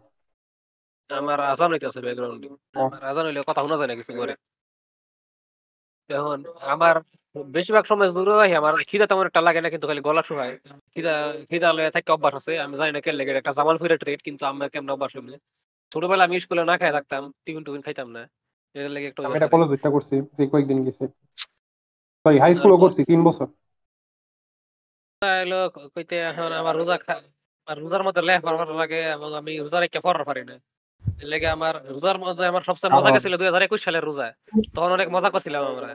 আমার 1.09 1.39
আজান 1.51 1.69
হইতেছে 1.73 1.99
ব্যাকগ্রাউন্ডে 2.05 2.47
আমার 2.77 3.01
আজান 3.09 3.25
হইলে 3.27 3.39
কথা 3.49 3.61
শোনা 3.63 3.77
যায় 3.79 3.89
না 3.89 3.95
কিছু 3.99 4.13
করে। 4.19 4.33
এখন 6.09 6.37
আমার 6.73 6.95
বেশিরভাগ 7.35 7.85
সময় 7.91 8.09
দূরে 8.15 8.33
রাখি 8.33 8.55
আমার 8.61 8.73
খিদা 8.89 9.05
তেমন 9.09 9.25
একটা 9.29 9.41
লাগে 9.47 9.59
না 9.63 9.69
কিন্তু 9.73 9.85
খালি 9.89 10.01
গলা 10.07 10.21
শুকায়। 10.29 10.53
খিদা 10.93 11.13
খিদা 11.49 11.67
লয়ে 11.77 11.91
থাকে 11.95 12.09
অভ্যাস 12.15 12.33
আছে 12.39 12.51
আমি 12.65 12.75
জানি 12.79 12.91
না 12.95 12.99
কেন 13.05 13.15
লেগে 13.19 13.31
একটা 13.33 13.53
জামাল 13.57 13.75
ফিরে 13.81 13.95
ট্রেড 14.01 14.19
কিন্তু 14.27 14.43
আমার 14.51 14.67
কেমন 14.73 14.89
অভ্যাস 14.95 15.11
হইলে 15.17 15.37
ছোটবেলা 15.91 16.23
আমি 16.27 16.35
স্কুলে 16.43 16.63
না 16.69 16.75
খাই 16.81 16.91
থাকতাম 16.97 17.23
টিফিন 17.43 17.63
টুফিন 17.65 17.81
খাইতাম 17.87 18.09
না। 18.15 18.21
এর 18.75 18.89
লেগে 18.95 19.07
একটু 19.09 19.21
আমি 19.25 19.35
এটা 19.37 19.51
কলেজ 19.53 19.67
হইতা 19.73 19.89
করছি 19.95 20.15
যে 20.37 20.43
কয়েকদিন 20.51 20.79
গেছে। 20.85 21.05
সরি 22.25 22.37
হাই 22.43 22.51
স্কুলও 22.57 22.81
করছি 22.83 23.01
তিন 23.09 23.19
বছর। 23.27 23.47
হলো 25.21 25.59
কইতে 25.95 26.15
এখন 26.31 26.49
আমার 26.61 26.75
রোজা 26.79 26.95
আমার 27.67 27.77
রোজার 27.83 28.03
মধ্যে 28.03 28.21
লেখ 28.29 28.39
ভালো 28.47 28.73
লাগে 28.81 28.99
এবং 29.15 29.29
আমি 29.39 29.51
রোজার 29.63 29.83
একটা 29.87 29.99
পড়ার 30.05 30.23
পারি 30.29 30.43
না। 30.49 30.55
এর 31.21 31.27
লেগে 31.31 31.47
আমার 31.55 31.73
রোজার 31.93 32.17
মধ্যে 32.23 32.43
আমার 32.51 32.63
সবচেয়ে 32.69 32.93
মজা 32.97 33.09
গেছিল 33.15 33.33
দুই 33.39 33.47
হাজার 33.49 33.65
একুশ 33.67 33.81
সালের 33.85 34.03
রোজা। 34.09 34.27
তখন 34.75 34.91
অনেক 34.97 35.07
মজা 35.15 35.29
করছিলাম 35.33 35.63
আমরা। 35.71 35.89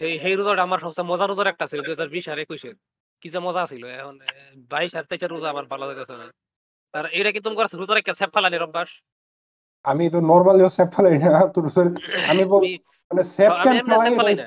সেই 0.00 0.12
সেই 0.22 0.34
রোজাটা 0.38 0.62
আমার 0.62 0.80
সবচেয়ে 0.84 1.08
মজার 1.10 1.28
রোজার 1.30 1.50
একটা 1.52 1.64
ছিল 1.70 1.80
দুই 1.86 1.94
হাজার 1.94 2.10
বিশ 2.14 2.24
আর 2.32 2.38
একুশের। 2.44 2.74
কি 3.22 3.28
যে 3.34 3.38
মজা 3.46 3.62
ছিল 3.72 3.82
এখন 4.00 4.14
বাইশ 4.72 4.92
আর 4.98 5.04
তেইশের 5.10 5.30
রোজা 5.34 5.48
আমার 5.52 5.64
ভালো 5.72 5.84
লাগতেছে 5.88 6.14
না। 6.22 6.26
আর 6.94 7.04
এইটা 7.18 7.30
কি 7.34 7.40
তুমি 7.44 7.56
করছ? 7.58 7.72
রোজার 7.80 8.00
একটা 8.02 8.14
সেপ 8.18 8.30
ফালানির 8.34 8.66
অভ্যাস? 8.66 8.90
আমি 9.84 10.04
তো 10.10 10.18
নর্মালি 10.22 10.62
সেফ 10.70 10.88
ফেলাই 10.94 11.14
না 11.24 11.40
তো 11.48 11.58
sorry, 11.68 11.90
আমি 12.30 12.44
বল 12.44 12.62
মানে 13.10 13.22
সেফ 13.34 13.52
ক্যান 13.62 13.76
ফেলাই 13.86 14.10
না 14.34 14.46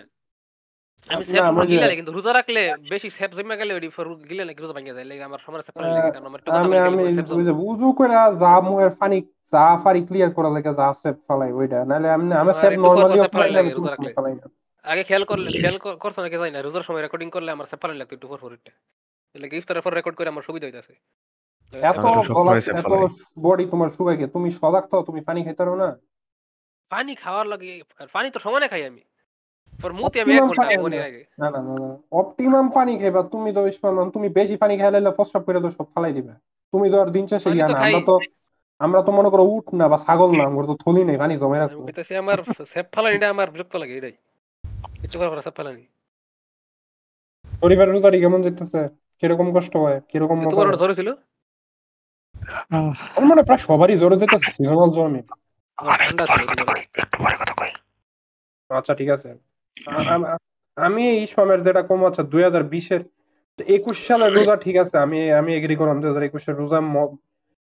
আমি 1.08 1.24
না, 1.26 1.32
সেপ 1.32 1.44
আমার 1.44 1.64
কিন্তু 1.92 2.12
রোজা 2.12 2.32
রাখলে 2.34 2.62
বেশি 2.90 3.08
সেপ 3.10 3.32
জমা 3.34 3.56
গেলে 3.56 3.72
ওই 3.74 3.90
ফর 3.90 4.08
গিলে 4.30 4.44
নাকি 4.46 4.60
রোজা 4.62 4.74
ভাঙে 4.74 4.94
যায় 4.94 5.06
লেগে 5.06 5.24
আমার 5.24 5.42
সময় 5.46 5.62
সেপ 5.62 5.74
ফালাই 5.76 5.92
লাগে 5.96 6.10
কারণ 6.12 6.26
আমার 6.26 6.40
আমি 6.60 6.76
আমি 6.80 6.98
গেলে 7.00 7.44
যে 7.44 7.54
উজু 7.64 7.88
করে 7.92 8.14
যা 8.42 8.52
মুয়ের 8.62 8.92
পানি 8.96 9.18
যা 9.54 9.66
পারি 9.84 10.02
ক্লিয়ার 10.08 10.30
করা 10.32 10.50
লাগে 10.50 10.72
যা 10.74 10.88
সেফ 11.02 11.18
ফেলাই 11.28 11.52
ওইটা। 11.52 11.80
নাহলে 11.86 12.08
আমি 12.10 12.26
আমি 12.34 12.52
সেফ 12.54 12.72
নর্মালি 12.80 13.18
পর 13.20 13.30
ফেলাই 13.34 13.50
না 13.50 13.58
লাগে 13.58 13.72
রোজা 13.72 13.90
রাখলে। 13.90 14.10
ফেলাই 14.14 14.34
না। 14.34 14.46
আগে 14.86 15.04
খেয়াল 15.04 15.24
করলে 15.26 15.48
খেয়াল 15.56 15.78
কর- 15.78 15.98
করছ 15.98 16.18
নাকি? 16.20 16.38
জানি 16.38 16.52
না 16.52 16.60
রোজার 16.62 16.84
সময় 16.84 17.02
রেকর্ডিং 17.02 17.30
করলে 17.30 17.50
আমার 17.52 17.68
সেপারেট 17.72 17.98
লাগতো 17.98 18.14
একটু 18.16 18.28
পর 18.28 18.40
পর 18.42 18.52
এটা 18.54 18.72
লাগে 19.36 19.56
ইফতারের 19.58 19.82
পর 19.82 19.92
রেকর্ড 19.94 20.16
করে 20.18 20.30
আমার 20.30 20.44
সুবিধা 20.44 20.66
হইতাছে? 20.68 20.94
এত 21.74 22.06
গলা 22.38 22.52
এত 22.82 22.94
বডি 23.46 23.66
তোমার 23.72 23.90
শুকাই 23.96 24.18
গিয়ে। 24.20 24.34
তুমি 24.36 24.50
সজাগ 24.60 24.86
থাও 24.92 25.02
তুমি 25.10 25.20
পানি 25.28 25.40
খাইতে 25.46 25.62
পারো 25.64 25.76
না। 25.84 25.90
পানি 26.92 27.12
খাওয়ার 27.24 27.46
লাগে 27.52 27.72
পানি 28.16 28.28
তো 28.36 28.40
সমানে 28.46 28.68
খাই 28.72 28.84
আমি। 28.90 29.04
পর 29.82 29.92
মুতে 30.00 30.18
আমি 30.24 30.32
এক 30.38 30.44
ঘণ্টা 30.50 30.66
খাই 30.70 30.78
আমরা। 30.80 31.04
আগে 31.10 31.22
না 31.42 31.48
না 31.56 31.60
না 31.68 31.74
না 31.84 31.90
অপটিমাম 32.20 32.66
পানি 32.78 32.92
খাইবা। 33.02 33.22
তুমি 33.34 33.50
তো 33.58 33.62
তুমি 34.16 34.28
বেশি 34.38 34.56
পানি 34.64 34.74
খাইলে 34.80 35.12
প্রস্রাব 35.18 35.44
করে 35.48 35.60
তো 35.66 35.70
সব 35.78 35.88
ফালাই 35.94 36.14
দিবে। 36.18 36.34
তুমি 36.74 36.88
তো 36.94 36.98
আর 37.04 37.10
দিন 37.16 37.26
শেষে 37.32 37.50
ইয়া 37.58 37.68
না 37.68 37.78
আমরা 37.86 38.02
তো 38.10 38.16
আমরা 38.86 39.00
তো 39.08 39.12
মনে 39.20 39.30
করো 39.34 39.44
উঠ 39.56 39.68
না 39.80 39.86
বা 39.92 39.98
ছাগল 40.06 40.30
না 40.40 40.44
আমরা 40.50 40.66
তো 40.72 40.76
থলি 40.84 41.02
নেই 41.10 41.18
পানি 41.24 41.34
জমে 41.42 41.58
রাখব। 41.62 41.80
আমার 42.24 42.38
সেপ 42.74 42.88
ফালানিটা 42.96 43.28
আমার 43.34 43.48
বিরক্ত 43.54 43.74
লাগে 43.82 43.94
এটাই। 44.00 44.16
একটু 45.06 45.16
পর 45.20 45.28
পর 45.32 45.40
সেপ 45.46 45.56
ফালানি। 45.60 45.84
পরিবারের 47.62 47.94
রোজারি 47.96 48.18
কেমন 48.24 48.40
যেতেছে 48.46 48.82
কীরকম 49.20 49.48
কষ্ট 49.56 49.74
হয়? 49.84 49.98
কীরকম 50.10 50.38
মজা 50.46 50.78
ধরেছিল? 50.84 51.10
আমার 52.70 53.26
মনে 53.26 53.44
প্রায় 53.44 53.58
সবারই 53.60 53.98
জ্বরে 53.98 54.16
যেতেছে 54.16 54.52
সিজনাল 54.52 54.90
জ্বর। 54.90 55.10
আচ্ছা 58.70 58.96
ঠিক 58.96 59.10
আছে। 59.10 59.30
আম- 60.78 60.98
ইসমামের 61.18 61.64
যেটা 61.64 61.82
কম 61.82 62.06
আছে 62.06 62.24
দুই 62.24 62.44
হাজার 62.44 62.64
বিশের 62.64 63.02
একুশ 63.60 64.08
সালের 64.08 64.34
রোজা 64.34 64.56
ঠিক 64.56 64.76
আছে 64.76 64.98
আমি 64.98 65.32
আমি 65.32 65.56
এগ্রি 65.56 65.76
করলাম 65.76 66.02
দুই 66.02 66.10
হাজার 66.10 66.24
একুশের 66.24 66.56
রোজা 66.56 66.80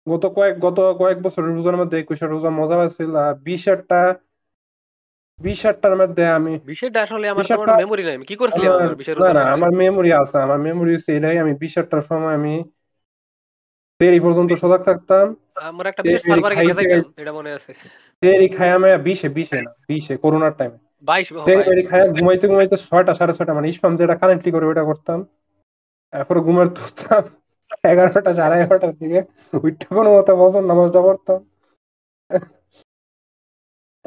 গত 0.07 0.25
কয়েক 0.35 0.59
গত 0.59 0.79
কয়েক 0.99 1.21
বছরের 1.21 1.49
রোজার 1.49 1.77
মধ্যে 1.77 1.99
একুশের 1.99 2.29
রোজা 2.29 2.49
মজা 2.49 2.75
হয়েছিল 2.75 3.15
আর 3.17 3.33
বিশেরটা 3.39 4.01
বিশেরটার 5.39 5.95
মধ্যে 5.95 6.27
আমি 6.27 6.59
বিষয়টা 6.65 6.99
আসলে 7.01 7.25
আমার 7.27 7.45
মেমোরি 7.77 8.03
নাই 8.03 8.15
আমি 8.15 8.25
কি 8.25 8.35
করছিলাম 8.35 8.73
না 9.33 9.41
আমার 9.51 9.71
মেমোরি 9.71 10.13
আছে 10.13 10.37
আমার 10.37 10.59
মেমোরি 10.59 10.95
হচ্ছে 10.95 11.17
এটাই 11.17 11.37
আমি 11.37 11.53
বিশেরটার 11.53 12.01
সময় 12.01 12.33
আমি 12.33 12.53
দেরি 13.99 14.19
পর্যন্ত 14.25 14.51
সজাগ 14.61 14.81
থাকতাম। 14.89 15.25
আমার 15.69 15.85
একটা 15.89 16.01
বিশেষ 16.03 16.21
সার্ভারে 16.29 16.55
খাইতে 16.57 16.73
যাইতাম 16.77 17.11
এটা 17.21 17.33
মনে 17.39 17.51
আছে। 17.57 17.71
দেরি 18.21 18.47
খাই 18.55 18.69
আমি 18.77 18.87
বিশে 19.07 19.27
বিশে 19.37 19.57
না 19.65 19.71
বিশে 19.89 20.13
করোনার 20.23 20.53
টাইমে 20.59 20.77
বাইশ 21.07 21.27
তেল 21.47 21.59
মেরি 21.69 21.83
খায় 21.89 22.05
ঘুমাইতে 22.17 22.45
ঘুমাইতে 22.51 22.75
ছয়টা 22.85 23.13
সাড়ে 23.19 23.33
ছয়টা 23.37 23.53
মানে 23.57 23.67
ইসমাম 23.71 23.93
যেটা 23.99 24.15
কারেন্টলি 24.21 24.51
করে 24.55 24.65
ওটা 24.67 24.83
করতাম। 24.89 25.19
তারপরে 26.13 26.39
ঘুমের 26.47 26.69
তুলতাম 26.75 27.23
এগারোটা 27.91 28.31
সাড়ে 28.39 28.55
এগারোটার 28.63 28.93
দিকে 28.99 29.19
উঠতে 29.65 29.85
কোনো 29.97 30.09
মতো 30.15 30.31
বছর 30.41 30.63
নামাজটা 30.69 30.99
পড়তাম। 31.05 31.39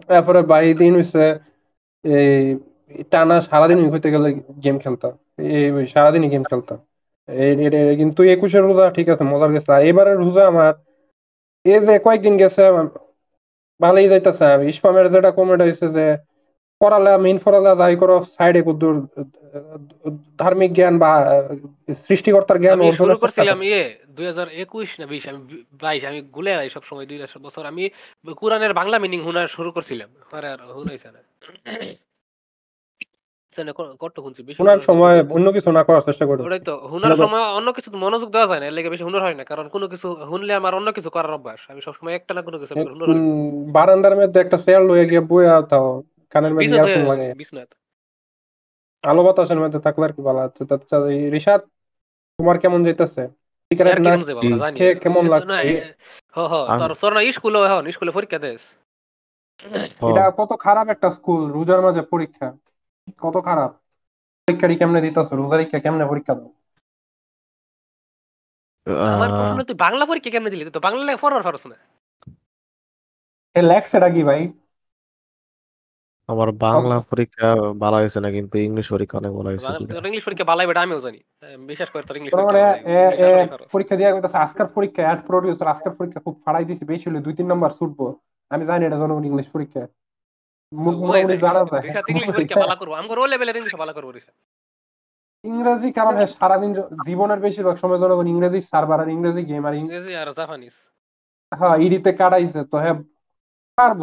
তারপরে 0.09 0.40
বাই 0.51 0.66
দিন 0.81 0.92
হইছে 0.98 1.24
এই 2.05 2.42
টানা 3.12 3.37
সারাদিন 3.48 3.79
হইতে 3.92 4.09
গেলে 4.14 4.29
গেম 4.64 4.77
খেলতাম 4.85 5.12
এই 5.57 5.87
সারাদিনই 5.94 6.31
গেম 6.35 6.44
খেলতাম। 6.51 6.79
কিন্তু 7.96 8.22
একুশের 8.22 8.62
রোজা 8.62 8.90
ঠিক 8.90 9.08
আছে 9.08 9.24
মজার 9.24 9.50
গেছে 9.50 9.72
আর 9.72 9.82
এবারের 9.82 10.16
রোজা 10.16 10.46
আমার 10.46 10.74
এই 11.64 11.80
যে 11.80 11.98
কয়েকদিন 11.98 12.36
গেছে 12.36 12.62
ভালোই 13.80 14.08
যাইতেছে। 14.08 14.44
আমি 14.44 14.68
ইসমামের 14.68 15.12
যেটা 15.12 15.30
কমেন্ট 15.30 15.62
হয়েছে 15.62 15.88
যে 15.88 16.16
পড়ালে 16.80 17.16
মেইন 17.16 17.38
পড়ালে 17.38 17.76
যাই 17.76 17.96
করো 17.96 18.24
সাইডে 18.38 18.62
কুদ্দুর 18.62 19.06
ধার্মিক 20.38 20.72
জ্ঞান 20.72 20.98
বা 20.98 21.10
সৃষ্টিকর্তার 22.08 22.60
জ্ঞান 22.60 22.80
অর্জনের 22.80 23.16
করছিলাম 23.16 23.56
করো। 23.58 23.66
ইয়ে 23.66 23.98
দুই 24.10 24.26
হাজার 24.26 24.48
একুশ 24.48 25.00
না 25.00 25.06
বিশ 25.06 25.26
আমি 25.26 25.38
বি- 25.38 25.64
বাইশ 25.82 26.04
আমি 26.04 26.20
গুলে 26.20 26.50
যাই 26.50 26.70
সব 26.70 26.80
সময় 26.84 27.06
দুই 27.06 27.26
বছর। 27.42 27.66
আমি 27.66 27.90
কোরআনের 28.36 28.72
বাংলা 28.72 28.98
মিনিং 28.98 29.22
শোনা 29.22 29.48
শুরু 29.48 29.70
করছিলাম। 29.70 30.08
আর 30.32 30.58
শুনাইছে 30.72 31.08
না। 31.10 32.07
সেনে 33.58 33.72
ক- 33.72 33.94
শুনছি 34.16 34.54
শোনার 34.54 34.78
সময় 34.78 35.16
অন্য 35.28 35.52
কিছু 35.52 35.72
না 35.72 35.84
করার 35.84 36.00
চেষ্টা 36.00 36.26
করি 36.26 36.42
ওটাই 36.42 36.60
তো 36.60 36.88
শোনার- 36.90 37.16
সময় 37.16 37.40
অন্য 37.40 37.72
কিছু 37.72 37.96
মনোযোগ 37.96 38.30
দেওয়া 38.30 38.46
যায় 38.46 38.60
না 38.60 38.66
এর 38.66 38.90
বেশি 38.90 39.02
হুনার 39.02 39.22
হয় 39.22 39.34
না 39.34 39.44
কারণ 39.44 39.68
কোনো 39.68 39.88
কিছু 39.88 40.16
শুনলে 40.26 40.54
আমার 40.54 40.74
অন্য 40.74 40.92
কিছু 40.92 41.10
করার 41.10 41.32
অভ্যাস। 41.32 41.60
আমি 41.68 41.80
সবসময় 41.80 42.14
একটা 42.14 42.34
না 42.34 42.42
কোনো 42.42 42.58
কিছু 42.58 42.74
আমি 42.74 42.90
হুনার 42.90 43.08
হই। 43.08 43.14
উম, 43.14 43.72
বারান্দার 43.72 44.16
মধ্যে 44.16 44.40
একটা 44.40 44.56
চেয়ার 44.56 44.82
লয়ে 44.82 45.06
গিয়ে 45.08 45.20
বইয়া 45.20 45.62
তাও 45.62 46.02
কানের 46.30 46.54
মধ্যে 46.54 46.66
ইয়ারফোন 46.66 47.04
লাগে 47.06 47.34
বিছনাতে। 47.34 47.74
আলো 49.02 49.22
বাতাসের 49.22 49.60
মধ্যে 49.60 49.78
থাকলে 49.78 50.04
আর 50.04 50.12
কি 50.12 50.22
ভালো 50.22 50.38
আছে। 50.38 51.30
রিশাদ 51.30 51.60
তোমার 52.38 52.58
কেমন 52.58 52.84
যাইতেছে? 52.84 53.28
কেমন 54.94 55.28
লাগছে? 55.28 55.96
হ 56.36 56.38
হ 56.38 56.78
তোর 56.78 56.94
তোর 56.94 57.12
না 57.12 57.32
স্কুলে 57.32 57.58
এখন 57.58 57.90
স্কুলে 57.90 58.10
পরীক্ষা 58.10 58.38
এটা 60.10 60.30
কত 60.30 60.52
খারাপ 60.60 60.88
একটা 60.88 61.10
স্কুল 61.10 61.52
রোজার 61.52 61.80
মাঝে 61.80 62.02
পরীক্ষা। 62.02 62.48
কত 63.22 63.36
খারাপ? 63.44 63.70
পরীক্ষারি 64.48 64.74
কেমনে 64.80 65.00
দিতেছ? 65.04 65.28
রোজারিকা 65.32 65.78
কেমনে 65.84 66.04
পরীক্ষা 66.10 66.34
দাও 66.38 66.50
আমার 69.14 69.28
প্রশ্ন 69.38 69.60
তুই 69.68 69.76
বাংলা 69.84 70.04
পরীক্ষা 70.06 70.30
কেমনে 70.34 70.52
দিলি? 70.52 70.62
তো 70.68 70.80
বাংলা 70.86 71.02
লেখা 71.04 71.20
পড়ার 71.22 71.46
পারছ 71.46 71.62
না 71.72 71.76
এ 73.56 73.60
লেখছে 73.70 73.96
কি 74.14 74.22
ভাই? 74.28 74.40
আমার 76.28 76.48
বাংলা 76.64 76.96
পরীক্ষা 77.10 77.48
ভালো 77.82 77.96
হয়েছে 77.98 78.18
না 78.24 78.28
কিন্তু 78.36 78.54
ইংলিশ 78.66 78.86
পরীক্ষা 78.94 79.16
অনেক 79.20 79.32
ভালো 79.38 79.48
হয়েছে 79.50 79.68
তোর 79.96 80.08
ইংলিশ 80.10 80.24
পরীক্ষা 80.26 80.46
বালাই 80.50 80.66
বেটা 80.68 80.82
আমিও 80.84 81.04
জানি। 81.06 81.20
বিশ্বাস 81.70 81.88
করি 81.92 82.02
তোর 82.08 82.16
ইংলিশ 82.18 82.32
পরীক্ষা 82.32 82.48
মানে। 82.50 82.62
ইংলিশ 82.80 83.18
এ 83.20 83.28
আসলেই 83.28 83.52
পারো। 83.52 83.64
পরীক্ষা 83.74 83.96
দিয়ে 83.98 84.10
গেছে 84.14 84.38
আজকের 84.44 84.68
পরীক্ষা 84.76 85.02
অ্যাড 85.06 85.20
প্রডিউসার 85.28 85.72
আজকের 85.74 85.92
পরীক্ষা 85.98 86.20
খুব 86.26 86.34
ফাড়াই 86.44 86.64
দিছে 86.68 86.84
বেশি 86.92 87.04
হলে 87.08 87.20
দুই 87.26 87.34
তিন 87.38 87.46
নাম্বার 87.52 87.70
ছুটবো। 87.78 88.06
আমি 88.50 88.64
জানি 88.70 88.82
এটা 88.84 88.98
জনগণ 89.02 89.24
ইংলিশ 89.30 89.48
পরীক্ষা। 89.54 89.82
মোটামুটি 90.72 91.37
জানা 91.38 91.62
যায়। 91.64 91.85
ইংরেজি 95.44 95.88
কারণ 95.92 96.14
হ্যাঁ 96.14 96.31
সারাদিন 96.35 96.70
জীবনের 97.07 97.38
বেশিরভাগ 97.38 97.76
সময় 97.76 97.98
জনগণ 97.98 98.26
ইংরেজি 98.26 98.61
সার্ভার 98.62 99.00
আর 99.00 99.09
ইংরেজি 99.09 99.42
গেম 99.44 99.64
আর 99.66 99.74
ইংরেজি 99.74 100.12
আর 100.16 100.28
জাপানিজ 100.33 100.74
হ্যাঁ 101.52 101.76
ইডিতে 101.76 102.11
কাটাইছে 102.12 102.61
তো 102.64 102.76
হ্যাঁ 102.76 102.96
পারব। 103.78 104.02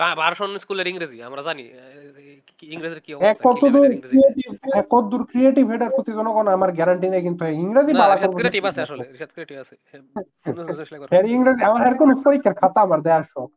বা- 0.00 0.16
বারসন 0.16 0.50
স্কুলের 0.58 0.86
ইংরেজি 0.86 1.18
আমরা 1.22 1.42
জানি 1.42 1.64
ইংরেজির 2.66 3.00
কি 3.00 3.10
কি 3.10 3.12
কতদূর 3.44 3.90
ক্রিয়েটিভ 4.64 4.90
কতদূর 4.94 5.22
ক্রিয়েটিভ 5.30 5.64
হেডার 5.70 5.90
প্রতি 5.90 6.12
জনগণ 6.12 6.46
আমার 6.48 6.70
গ্যারান্টি 6.72 7.08
নেই 7.08 7.22
কিন্তু 7.22 7.42
হ্যাঁ, 7.44 7.56
ইংরেজি 7.62 7.92
বালা 7.92 8.14
ক্রিয়েটিভ 8.34 8.62
আছে 8.70 8.80
আসলে 8.86 9.04
ক্রিয়েটিভ 9.32 9.56
আছে। 9.60 9.74
করে। 11.00 11.10
হ্যাঁ 11.12 11.24
ইংরেজি 11.34 11.62
আমার 11.64 11.80
আর 11.88 11.94
কোনো 11.94 12.12
পরীক্ষার 12.24 12.54
খাতা 12.54 12.78
আমার 12.80 13.00
দেওয়ার 13.02 13.24
শখ। 13.24 13.50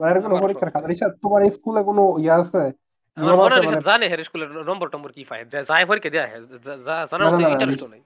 আমার 0.00 0.08
আর 0.12 0.20
কোনো 0.22 0.34
পরীক্ষার 0.44 0.70
খাতা 0.74 0.86
রিশাদ 0.86 1.12
তোমার 1.24 1.40
স্কুলে 1.56 1.80
কোনো 1.88 2.02
ইয়ে 2.22 2.34
আছে? 2.40 2.62
আমার 3.16 3.34
মনে 3.36 3.54
হয় 3.54 3.84
জানে 3.88 4.06
নম্বর 4.70 4.86
টম্বর 4.92 5.10
কি 5.16 5.22
পরীক্ষা 5.90 6.10
দেয়া 6.14 6.26
হয় 6.28 7.88
নাই। 7.94 8.02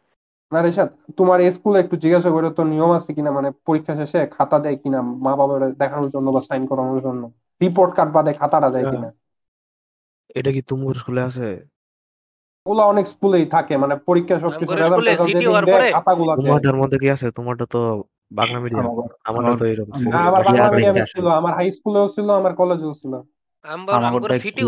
না 0.53 0.59
রিশাদ 0.61 0.89
তোমার 1.17 1.39
স্কুলে 1.51 1.79
একটু 1.81 1.97
জিজ্ঞাসা 1.97 2.31
করে 2.31 2.49
তো 2.59 2.63
নিয়ম 2.65 2.91
আছে 2.99 3.11
কিনা? 3.17 3.31
মানে 3.31 3.49
পরীক্ষা 3.67 3.93
শেষে 3.97 4.21
খাতা 4.27 4.57
দেয় 4.59 4.77
কিনা? 4.83 4.99
মা 5.25 5.33
বাবার 5.37 5.61
দেখানোর 5.83 6.11
জন্য 6.11 6.27
বা 6.31 6.41
সাইন 6.49 6.63
করানোর 6.67 7.01
জন্য? 7.07 7.23
রিপোর্ট 7.61 7.91
কার্ড 7.95 8.11
বাদে 8.13 8.33
খাতাটা 8.33 8.69
দেয় 8.71 8.87
কিনা? 8.93 9.09
এটা 10.39 10.51
কি 10.53 10.61
তুমুর 10.71 10.95
স্কুলে 11.01 11.23
আছে? 11.29 11.49
ওগুলো 12.67 12.83
অনেক 12.93 13.05
স্কুলেই 13.07 13.47
থাকে 13.55 13.75
মানে 13.77 13.95
পরীক্ষা 14.09 14.37
সবকিছু 14.39 14.73
আমগরে 14.73 15.11
রেজাল্ট 15.11 15.33
দেয় 15.67 15.93
তোমাদের 16.41 16.75
মধ্যে 16.81 16.97
কি 17.03 17.09
আছে 17.15 17.27
তোমারটা 17.39 17.65
তো 17.69 17.81
বাংলা 18.33 18.59
মিডিয়াম 18.61 18.87
আমারটা 19.29 19.53
তো 19.61 19.65
এরকম 19.67 19.93
আমার- 19.93 20.13
হ্যাঁ, 20.15 20.31
বাংলা 20.37 20.67
মিডিয়ামে 20.73 21.03
ছিল 21.13 21.27
আমার 21.41 21.53
হাই 21.59 21.69
স্কুলেও 21.71 22.07
ছিল 22.15 22.29
আমার 22.41 22.53
কলেজেও 22.61 22.93
ছিল। 22.95 23.13
আমার 23.65 24.33
সিটি 24.37 24.63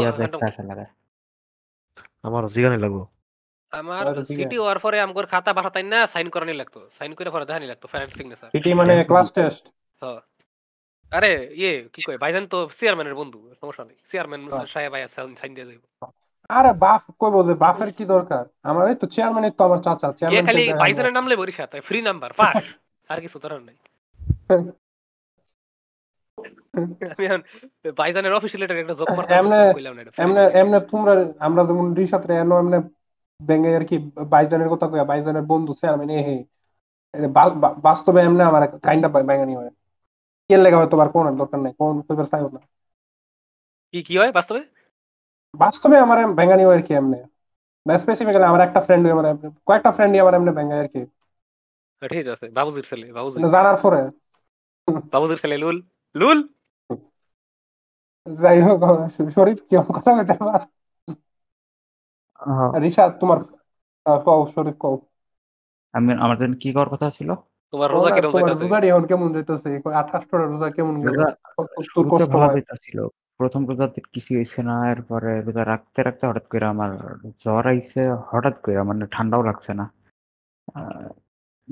জিগানি 2.55 2.79
লাগবো। 2.79 3.03
আমার 3.73 4.03
আচ্ছা, 4.11 4.23
সিটি 4.31 4.57
হওয়ার 4.59 4.79
পরে 4.79 4.97
আমার 5.01 5.27
খাতা 5.27 5.51
পাঠাতাই 5.53 5.85
না 5.85 5.99
সাইন 6.13 6.27
করানি 6.31 6.55
লাগতো। 6.55 6.81
সাইন 6.99 7.13
করে 7.15 7.31
পরে 7.31 7.45
দেখানি 7.45 7.67
লাগতো 7.67 7.87
ফ্যান 7.89 8.07
সিগনেচার 8.09 8.49
এটি 8.55 8.71
মানে 8.81 8.93
ক্লাস 9.11 9.29
টেস্ট 9.37 9.65
আরে 11.13 11.31
ইয়ে 11.55 11.73
কি 11.95 12.01
কয় 12.03 12.19
ভাইজান 12.23 12.45
তো 12.47 12.59
চেয়ারম্যানের 12.79 13.17
বন্ধু 13.21 13.39
সমস্যা 13.61 13.85
নেই। 13.85 13.99
চেয়ারম্যান 14.11 14.41
হ্যাঁ। 14.47 14.67
সাহেব 14.73 14.93
আয়া 14.97 15.09
সাইন 15.37 15.51
দিয়ে 15.55 15.67
যাইব 15.69 15.83
আরে 16.51 16.71
বাফ 16.79 17.03
কইবো 17.21 17.41
যে 17.43 17.55
বাফের 17.55 17.91
কি 17.93 18.05
দরকার? 18.07 18.45
আমার 18.63 18.85
এই 18.87 18.97
তো 18.97 19.07
চেয়ারম্যানের 19.07 19.55
তো 19.59 19.63
আমার 19.65 19.81
চাচা 19.83 20.09
চেয়ারম্যান 20.19 20.47
খালি 20.49 20.63
ভাইজানের 20.83 21.15
নাম 21.15 21.27
লেবো 21.27 21.43
রিসাত 21.45 21.73
ফ্রি 21.87 21.99
নাম্বার 22.03 22.31
পাস 22.33 22.57
আর 23.09 23.19
কিছু 23.21 23.37
তোর 23.39 23.53
নাই। 23.61 23.77
আমি 27.13 27.25
ভাইজানের 27.99 28.33
অফিসিয়াল 28.33 28.61
লেটার 28.63 28.79
একটা 28.79 28.95
করতে 29.11 29.33
এমনে- 29.39 29.75
কইলাম 29.77 29.95
না 29.97 30.03
এমনে 30.19 30.43
এমনে 30.61 30.79
তোমরা 30.91 31.13
আমরা 31.39 31.63
যেমন 31.65 31.87
রিসাতে 31.95 32.33
এনো 32.35 32.55
এমনে 32.59 32.79
ব্যাঙ্গে 33.41 33.71
আর 33.79 33.85
কি 33.91 33.97
বাইজানের 34.33 34.69
কথা 34.69 34.87
কইয়া 34.87 35.05
বাইজানের 35.05 35.45
বন্ধু 35.53 35.73
চেয়ারম্যান 35.81 36.11
এ 36.11 36.19
হে 36.29 36.37
বাস্তবে 37.87 38.21
এমনে 38.23 38.43
আমার 38.45 38.63
কাইন্ডা 38.87 39.09
ব্যাঙ্গানি 39.29 39.55
হয়। 39.57 39.71
এর 40.51 40.61
লেগে 40.61 40.77
হয়তো 40.77 40.97
আর 41.01 41.11
কোন 41.13 41.27
দরকার 41.39 41.59
নাই 41.61 41.73
কোন 41.81 41.95
কইবার 42.07 42.27
চাইও 42.33 42.49
না। 42.49 42.61
কি 43.95 43.99
কি 44.03 44.15
হয় 44.19 44.33
বাস্তবে? 44.33 44.61
বাস্তবে 45.63 45.97
আমার 46.05 46.19
ব্যাঙ্গানি 46.39 46.65
হয় 46.65 46.79
আর 46.79 46.83
কি 46.83 46.93
এমনে? 46.95 47.21
স্পেসিফিক্যালি 47.99 48.47
আমার 48.51 48.61
একটা 48.61 48.81
ফ্রেন্ড 48.81 49.05
আমার 49.15 49.27
কয়েকটা 49.67 49.91
ফ্রেন্ডই 49.93 50.21
আমার 50.23 50.35
এমনে 50.35 50.53
ব্যাঙ্গায় 50.53 50.83
আর 50.85 50.89
কি? 50.89 51.03
হ্যাঁ, 52.01 52.09
ঠিক 52.09 52.27
আছে 52.29 52.47
বাবুজির 52.49 52.87
ছেলে 52.91 53.07
বাবুজি। 53.13 53.37
জানার 53.55 53.77
পরে। 53.83 54.01
বাবুজির 55.13 55.39
ছেলে 55.39 55.57
লুল। 55.59 55.77
লুল? 56.15 56.39
যাই 58.27 58.59
হোক 58.63 58.81
শরীফ 59.35 59.59
কি 59.69 59.75
কথা 59.97 60.11
কইতে 60.17 60.35
পার? 60.41 60.63
রিশাদ 62.83 63.11
তোমার 63.21 63.39
কও 64.25 64.41
শরীফ 64.55 64.77
কও। 64.79 64.97
আমি 65.95 66.11
আমার 66.25 66.37
জন্য 66.39 66.55
কি 66.63 66.69
করার 66.73 66.89
কথা 66.89 67.07
ছিল? 67.11 67.31
তোমার 67.73 67.89
রোজা 67.91 68.11
তোমার 68.23 68.49
যাইতাছে? 68.55 68.89
এখন 68.89 69.05
কেমন 69.11 69.29
যাইতেছে? 69.33 69.71
আঠাশটা 70.01 70.35
রোজা 70.37 70.69
কেমন 70.77 70.95
গেল? 71.03 71.17
রোজা 71.17 71.29
কষ্ট 72.11 72.35
হয় 72.35 72.63
প্রথম 73.41 73.63
রোজাতে 73.69 74.01
কিছু 74.15 74.31
হয়েছে 74.37 74.61
না 74.63 74.77
এরপরে 74.93 75.31
রোজা 75.47 75.63
রাখতে 75.65 76.01
রাখতে 76.03 76.25
হঠাৎ 76.27 76.47
করে 76.53 76.67
আমার 76.75 76.91
জ্বর 77.45 77.65
আইছে 77.73 78.01
হঠাৎ 78.31 78.57
করে 78.63 78.75
মানে 78.83 79.05
ঠান্ডাও 79.15 79.43
লাগছে 79.49 79.73
না। 79.81 79.87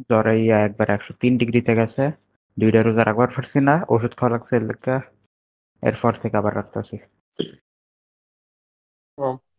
জ্বর 0.08 0.24
আইয়া 0.32 0.56
একবার 0.66 0.88
একশো 0.90 1.12
তিন 1.22 1.32
ডিগ্রিতে 1.40 1.72
গেছে 1.80 2.02
দুইটা 2.56 2.80
রোজা 2.80 3.02
রাখবার 3.04 3.30
পারছি 3.36 3.58
না 3.68 3.74
ওষুধ 3.94 4.12
খাওয়া 4.18 4.32
লাগছে 4.34 4.52
এর 4.58 4.64
লেগে। 4.70 4.96
এরপর 5.82 6.12
থেকে 6.22 6.34
আবার 6.40 6.52
রাখতেছি 6.56 6.96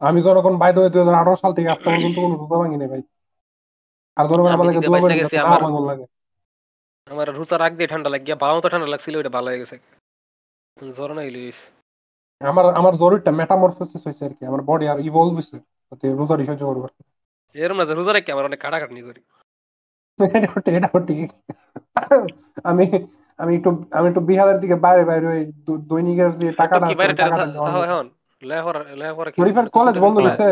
আমি 0.08 0.20
যখন 0.28 0.54
বাইদ 0.62 0.76
হয়ে 0.80 0.92
দুই 0.94 1.02
হাজার 1.02 1.20
আঠারো 1.22 1.38
সাল 1.42 1.52
থেকে 1.58 1.70
আজকে 1.74 1.88
পর্যন্ত 1.94 2.18
কোনো 2.24 2.36
রোজা 2.42 2.58
ভাঙি 2.62 2.78
নাই 2.82 2.90
ভাই। 2.94 3.02
আর 4.18 4.26
আমি 4.42 4.50
আমাদেরকে 4.56 4.82
দোয়া 4.88 5.00
করি 5.02 5.16
লাগে। 5.92 6.06
আমার 7.08 7.28
রোজা 7.40 7.56
রাখ 7.58 7.72
দিয়ে 7.78 7.92
ঠান্ডা 7.94 8.10
লাগিয়া 8.14 8.36
বাবা 8.44 8.58
তো 8.64 8.68
ঠান্ডা 8.74 8.90
লাগছিল 8.94 9.14
ওটা 9.18 9.32
ভালো 9.38 9.48
হয়ে 9.50 9.62
গেছে। 9.62 9.76
জ্বর 10.78 11.10
না 11.18 11.24
ইলিশ 11.30 11.58
আমার 12.42 12.66
আমার 12.76 12.94
জরুরিটা 12.96 13.32
মেটামরফোসিস 13.32 14.08
হয়েছে 14.08 14.26
আর 14.26 14.34
কি 14.34 14.46
আমার 14.46 14.62
বডি 14.62 14.88
আর 14.88 15.00
ইভলভ 15.00 15.34
হয়েছে 15.34 15.58
যাতে 15.92 16.14
রোজারি 16.14 16.46
সহ্য 16.46 16.66
করব 16.66 16.84
এর 17.56 17.74
মাঝে 17.74 17.94
রোজা 17.94 18.14
রাখি 18.14 18.32
আমার 18.32 18.46
অনেক 18.46 18.60
কাটাকাটি 18.62 19.02
করি। 19.02 19.22
এটা 20.70 21.00
ঠিক 21.08 21.30
আমি 22.64 22.86
আমি 23.40 23.56
একটু 23.56 23.70
আমি 23.92 24.06
একটু 24.08 24.22
বিহারের 24.22 24.60
দিকে 24.60 24.76
বাইরে 24.76 25.06
বাইরে 25.06 25.28
ওই 25.28 25.42
দৈনিকের 25.88 26.32
যে 26.40 26.52
টাকাটা 26.52 26.86
আছে 26.86 27.14
টাকাটা 27.14 27.46
এখন? 27.84 28.06
কি? 29.32 29.42
কলেজ 29.72 29.96
বন্ধ 30.00 30.18
চলতেছে? 30.18 30.44
হয়েছে 30.44 30.50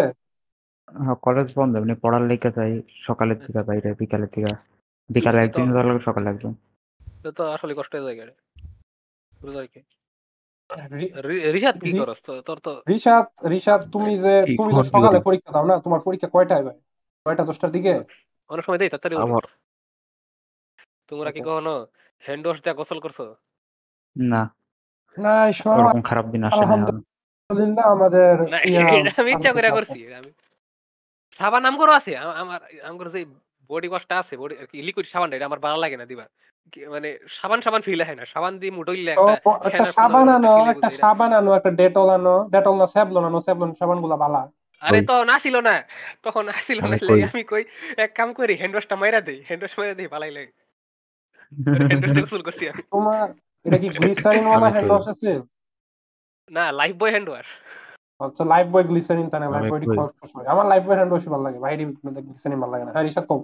হ্যাঁ 1.03 1.15
কলেজ 1.15 1.47
বন্ধ 1.55 1.71
এমনি 1.77 1.93
পড়ার 2.01 2.21
লেগে 2.21 2.49
যাই 2.51 2.81
সকালের 3.07 3.37
দিকে 3.39 3.61
বাইরে 3.63 3.89
বিকালের 3.93 4.29
দিকে। 4.33 4.53
বিকালে 5.09 5.39
একদিন 5.41 5.67
সকালে 5.99 6.27
একদিন। 6.29 6.51
তো 7.37 7.43
আসলে 7.47 7.73
কষ্ট 7.77 7.95
হয়ে 7.95 8.05
যায় 8.07 8.17
রিশাদ 11.56 11.76
কি 11.82 11.91
করস? 11.99 12.19
তোর 12.47 12.58
তো 12.65 12.71
রিশাদ 12.88 13.26
রিশাদ 13.54 13.82
তুমি 13.93 14.12
যে 14.23 14.34
তুমি 14.60 14.71
তো 14.73 14.84
সকালে 14.93 15.19
পরীক্ষা 15.28 15.52
দাও 15.56 15.65
না 15.69 15.76
তোমার 15.86 16.02
পরীক্ষা 16.08 16.30
কয়টায় 16.36 16.63
ভাই? 16.67 16.78
কয়টা? 17.26 17.43
দশটার 17.49 17.71
দিকে? 17.76 17.93
অনেক 18.49 18.63
সময় 18.65 18.80
দেই 18.82 18.91
তাড়াতাড়ি 18.91 19.15
আমার 19.26 19.43
তোমরা 21.10 21.30
কি 21.36 21.41
কখনো 21.41 21.73
হ্যান্ড 22.23 22.43
ওয়াশ 22.45 22.60
দিয়ে 22.62 22.78
গোসল 22.80 22.99
করছ? 23.06 23.19
না। 24.15 24.41
না 25.17 25.34
খারাপ 26.10 26.26
দিন 26.34 26.41
আসে 26.47 26.56
আলহামদুলিল্লাহ 26.58 27.86
আমাদের 27.95 28.34
আমি 29.19 29.30
ইচ্ছা 29.34 29.52
করে 29.58 29.69
করছি 29.78 29.99
আমি 30.19 30.32
সাবান 31.39 31.62
নাম 31.65 31.76
করো 31.82 31.91
আছে 31.99 32.12
আমার 32.41 32.60
আমার 32.84 33.08
যে 33.13 33.21
বডি 33.73 33.88
ওয়াশটা 33.91 34.15
আছে 34.21 34.33
বডি 34.41 34.53
লিকুইড 34.88 35.07
সাবানটা 35.13 35.36
এটা 35.38 35.47
আমার 35.49 35.62
ভালো 35.65 35.77
লাগে 35.83 35.97
না 36.01 36.05
দিবা 36.12 36.25
মানে 36.93 37.09
সাবান 37.38 37.59
সাবান 37.65 37.81
ফিল 37.88 38.01
হয় 38.07 38.17
না। 38.19 38.25
সাবান 38.33 38.53
দিয়ে 38.62 38.73
মুডইলে 38.77 39.13
তো 39.19 39.25
একটা 39.36 39.51
একটা 39.67 39.86
সাবান 39.97 40.27
আনো 40.36 40.53
একটা। 40.73 40.89
সাবান 41.01 41.31
আনো 41.39 41.51
একটা 41.59 41.71
ডেটল 41.81 42.07
আনো 42.17 42.36
ডেটল 42.55 42.73
না 42.81 42.86
স্যাভলন 42.95 43.23
আনো 43.29 43.39
স্যাভলন 43.47 43.71
সাবানগুলা 43.79 44.17
বালা। 44.23 44.41
আরে 44.81 44.99
তো 45.09 45.15
না 45.31 45.36
ছিল 45.43 45.55
না 45.67 45.75
তখন 46.25 46.43
আসিল 46.57 46.77
না 46.81 46.86
আমি 46.88 46.97
লেগে 47.07 47.21
কই। 47.21 47.29
আমি 47.31 47.43
কই 47.51 47.63
এক 48.03 48.12
কাম 48.19 48.29
করি 48.39 48.53
হ্যান্ড 48.59 48.73
ওয়াশটা 48.75 48.95
মাইরা 49.01 49.19
দেই 49.27 49.39
হ্যান্ড 49.47 49.62
ওয়াশ 49.63 49.73
মাইরা 49.79 49.95
দেই 49.99 50.07
ভালাই 50.13 50.31
লাগে। 50.38 50.51
হ্যান্ড 51.89 52.03
ওয়াশ 52.03 52.13
গোসল 52.25 52.41
করছি 52.47 52.63
আমি। 52.71 52.81
তোমার 52.93 53.27
এটা 53.65 53.77
কি 53.81 53.88
গ্লিসারিন 53.99 54.45
ওয়ালা 54.49 54.69
হ্যান্ড 54.75 54.91
ওয়াশ 54.91 55.05
আছে? 55.13 55.31
না 56.55 56.63
লাইফ 56.79 56.95
বয় 57.01 57.12
হ্যান্ড 57.15 57.29
ওয়াশ 57.31 57.47
আচ্ছা 58.21 58.43
লাইফ 58.53 58.67
বয় 58.73 58.86
গ্লিসারিন 58.91 59.27
তা 59.31 59.38
না 59.39 59.47
লাইফ 59.55 59.65
বয় 59.71 59.81
আমার 60.53 60.65
লাইফ 60.71 60.83
বয় 60.88 60.97
হ্যান্ড 60.99 61.12
ওয়াশ 61.13 61.25
ভালো 61.33 61.43
লাগে 61.47 61.59
ভাই 61.65 61.73
গ্লিসারিন 62.27 62.59
ভালো 62.63 62.71
লাগে 62.73 62.86
না। 62.86 62.91
হ্যাঁ 62.93 63.05
রিশাদ 63.07 63.25
কও। 63.29 63.39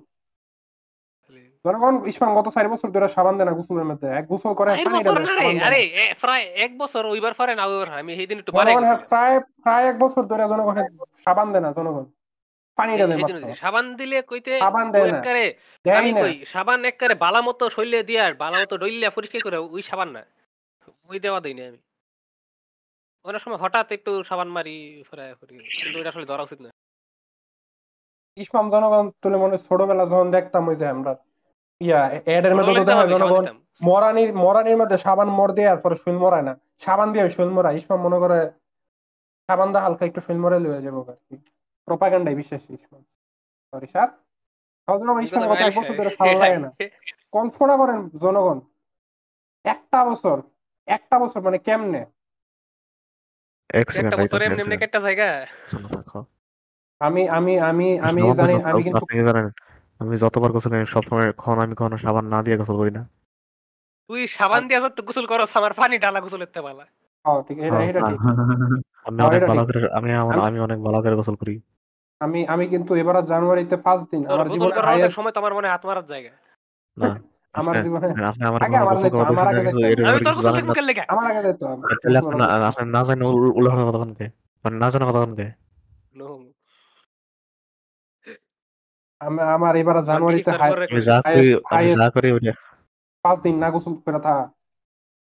জনগণ 1.65 1.95
ইসমান 2.11 2.31
গত 2.37 2.47
চার 2.55 2.67
বছর 2.73 2.89
ধরে 2.95 3.07
সাবান 3.15 3.33
দেয় 3.37 3.55
গোসলের 3.59 3.87
মধ্যে। 3.89 4.07
এক 4.19 4.25
গোসল 4.31 4.51
করে 4.59 4.69
চার 4.71 4.85
পানিটা 4.85 5.11
বছর 5.11 5.23
দেয়, 5.25 5.27
না 5.29 5.33
রে 5.33 5.37
সাবান 5.37 5.39
দেয় 5.39 5.55
না। 5.59 5.65
আরে 5.67 5.81
প্রায় 6.23 6.45
এক 6.65 6.71
বছর 6.81 7.03
ওইবার 7.13 7.33
পরে 7.39 7.53
না 7.59 7.63
ওইবার 7.69 7.89
আমি 8.01 8.11
সেদিন 8.19 8.37
একটু 8.41 8.51
বাড়াই 8.57 8.75
প্রায় 9.11 9.35
প্রায় 9.63 9.85
এক 9.91 9.97
বছর 10.03 10.23
ধরে 10.31 10.43
জনগণ 10.51 10.77
সাবান 11.25 11.47
দেয় 11.53 11.63
জনগণ। 11.79 12.05
পানিটা 12.77 13.05
দেয় 13.07 13.59
সাবান 13.63 13.85
দিলে 13.99 14.17
কইতে 14.29 14.51
সাবান 14.65 14.85
দেয় 14.93 15.09
একবারে 15.11 15.45
আমি 15.85 16.11
কই 16.23 16.35
সাবান 16.53 16.79
একবারে 16.89 17.15
বালা 17.23 17.41
মতো 17.47 17.63
শৈলে 17.75 17.99
দিয়া 18.09 18.23
বালা 18.43 18.57
মতো 18.61 18.75
ডইলিয়া 18.83 19.15
পরিষ্কার 19.17 19.41
করে 19.45 19.57
ওই 19.75 19.81
সাবান 19.89 20.09
না। 20.15 20.21
ওই 21.11 21.17
দেওয়া 21.25 21.39
দেই 21.45 21.55
না 21.57 21.63
আমি। 21.71 21.79
অনেক 23.25 23.41
সময় 23.43 23.59
হঠাৎ 23.63 23.87
একটু 23.97 24.11
সাবান 24.29 24.49
মারি 24.55 24.75
ফেরায় 25.07 25.35
করি 25.39 25.53
কিন্তু 25.77 25.95
ওইটা 25.99 26.11
আসলে 26.13 26.27
ধরা 26.31 26.45
উচিত 26.47 26.59
না। 26.65 26.69
ইসমাম 28.37 28.65
জনগণ 28.73 29.05
তুলে 29.21 29.37
মনে 29.43 29.57
ছোটবেলা 29.67 30.03
যখন 30.11 30.27
দেখতাম 30.37 30.63
ওই 30.71 30.77
যে 30.81 30.87
আমরা 30.95 31.13
ইয়া 31.81 32.01
এডের 32.35 32.53
মধ্যে 32.55 32.73
তো 32.79 32.83
দেখা 32.89 33.05
জনগণ। 33.13 33.45
মরানির 33.81 34.31
মরানির 34.43 34.77
মধ্যে 34.81 34.97
সাবান 35.05 35.29
মর 35.37 35.49
দিয়ে 35.57 35.69
আর 35.73 35.79
পরে 35.83 35.95
শুল 36.03 36.17
মরায় 36.23 36.45
না। 36.49 36.53
সাবান 36.83 37.07
দিয়ে 37.13 37.25
শুল 37.35 37.49
মরায়। 37.55 37.75
ইসমাম 37.79 37.99
মনে 38.05 38.17
করে 38.23 38.39
সাবান 39.49 39.69
দা 39.73 39.79
হালকা 39.85 40.03
একটু 40.09 40.21
শুল 40.25 40.37
মরে 40.43 40.57
লয়ে 40.65 40.81
যাব 40.85 40.97
আর 41.11 41.19
কি। 41.27 41.35
প্রপাগান্ডায় 41.87 42.37
বিশ্বাস 42.39 42.63
ইসমাম। 42.77 43.03
সরি 43.73 43.87
স্যার 43.93 44.09
জনগণ 44.87 45.21
ইসমাম 45.25 45.43
গত 45.51 45.61
এক 45.67 45.73
বছর 45.77 45.93
ধরে 45.99 46.11
সাবান 46.17 46.37
লাগে 46.43 46.59
না। 46.65 46.69
কল্পনা 47.35 47.75
করেন 47.81 47.99
জনগণ 48.23 48.57
একটা 49.65 49.99
বছর 50.09 50.37
একটা 50.87 51.15
বছর 51.23 51.39
মানে 51.47 51.57
কেমনে? 51.67 52.01
এক 53.79 53.87
একটা 54.01 54.17
বছর 54.21 54.39
এমনি 54.45 54.61
এমনি 54.63 54.75
একটা 54.87 54.99
জায়গা। 55.05 55.27
আমি 57.01 57.21
আমি 57.37 57.53
আমি 57.69 57.87
আমি 58.07 58.21
জানি 58.39 58.53
আমি 58.69 58.81
কিন্তু 58.87 59.05
আমি 59.99 60.13
যতবার 60.23 60.49
গোসল 60.51 60.71
করি 60.71 60.85
সবসময় 60.87 61.27
কখন 61.33 61.57
আমি 61.59 61.73
কখনো 61.75 61.97
সাবান 61.99 62.25
না 62.27 62.39
দিয়ে 62.45 62.57
গোসল 62.57 62.77
করি 62.77 62.91
না 62.91 63.03
তুই 64.09 64.21
সাবান 64.31 64.63
দিয়া 64.67 64.79
যত 64.81 64.97
গোসল 65.07 65.25
করস 65.27 65.51
আমার 65.55 65.73
পানি 65.75 65.95
ডালা 65.99 66.19
গোসল 66.21 66.41
এতে 66.43 66.61
পালা 66.61 66.85
ও, 67.25 67.31
ঠিক 67.47 67.57
এটা 67.59 67.69
হ্যাঁ, 67.73 67.87
এটা 67.91 67.99
ঠিক 68.01 68.19
আমি 68.19 69.17
হ্যাঁ, 69.19 69.27
অনেক 69.27 69.41
ভালো 69.49 69.61
করে 69.67 69.79
আমি 69.97 70.09
আমার 70.21 70.35
আমি- 70.39 70.63
অনেক 70.67 70.79
ভালো 70.87 70.97
করে 71.03 71.15
গোসল 71.19 71.35
করি 71.35 71.55
আমি 72.21 72.39
আমি 72.53 72.65
কিন্তু 72.67 72.91
এবার 72.95 73.15
জানুয়ারিতে 73.25 73.75
পাঁচ 73.79 73.99
দিন 74.11 74.21
আমার 74.27 74.47
গোসল 74.47 74.71
জীবনে 74.71 75.09
সময় 75.09 75.33
তো 75.33 75.39
আমার 75.41 75.53
মনে 75.53 75.67
হয় 75.67 75.73
হাত 75.75 75.83
মারার 75.85 76.05
জায়গা 76.07 76.31
না 76.97 77.09
আমার 77.55 77.75
জীবনে 77.85 78.07
আপনি 78.23 78.43
আমার 78.45 78.59
আগে 78.65 78.77
আমার 78.77 78.95
গোসল 78.95 79.09
করা। 79.11 79.29
এর 79.85 79.99
আমি 80.03 80.19
তোর 80.19 80.21
কিছু 80.21 80.31
গোসল 80.31 80.45
জানেন 80.47 80.59
না 80.59 80.69
মুখের 80.69 80.85
লেগে 80.89 81.03
আমার 81.11 81.25
আগে 81.31 81.41
যেত 81.45 81.61
তাহলে 82.01 82.17
আপনি 82.21 82.35
না- 82.41 82.51
আপনি 82.69 82.83
না 82.89 83.01
জানেন 83.03 83.23
উল্লাহ 83.51 83.73
কথা 83.81 83.99
বলতে 83.99 84.25
মানে 84.65 84.75
না 84.77 84.87
জানা 84.91 85.05
কথা 85.09 85.19
বলতে 85.23 85.45
আমার 89.21 89.73
এবার 89.75 89.95
জানুয়ারিতে 90.09 90.51
যা 91.09 91.17
করি 91.31 91.47
পাঁচ 93.25 93.37
দিন 93.39 93.55
না 93.57 93.67
গোসল 93.69 93.93
করে 94.05 94.19
থা। 94.19 94.35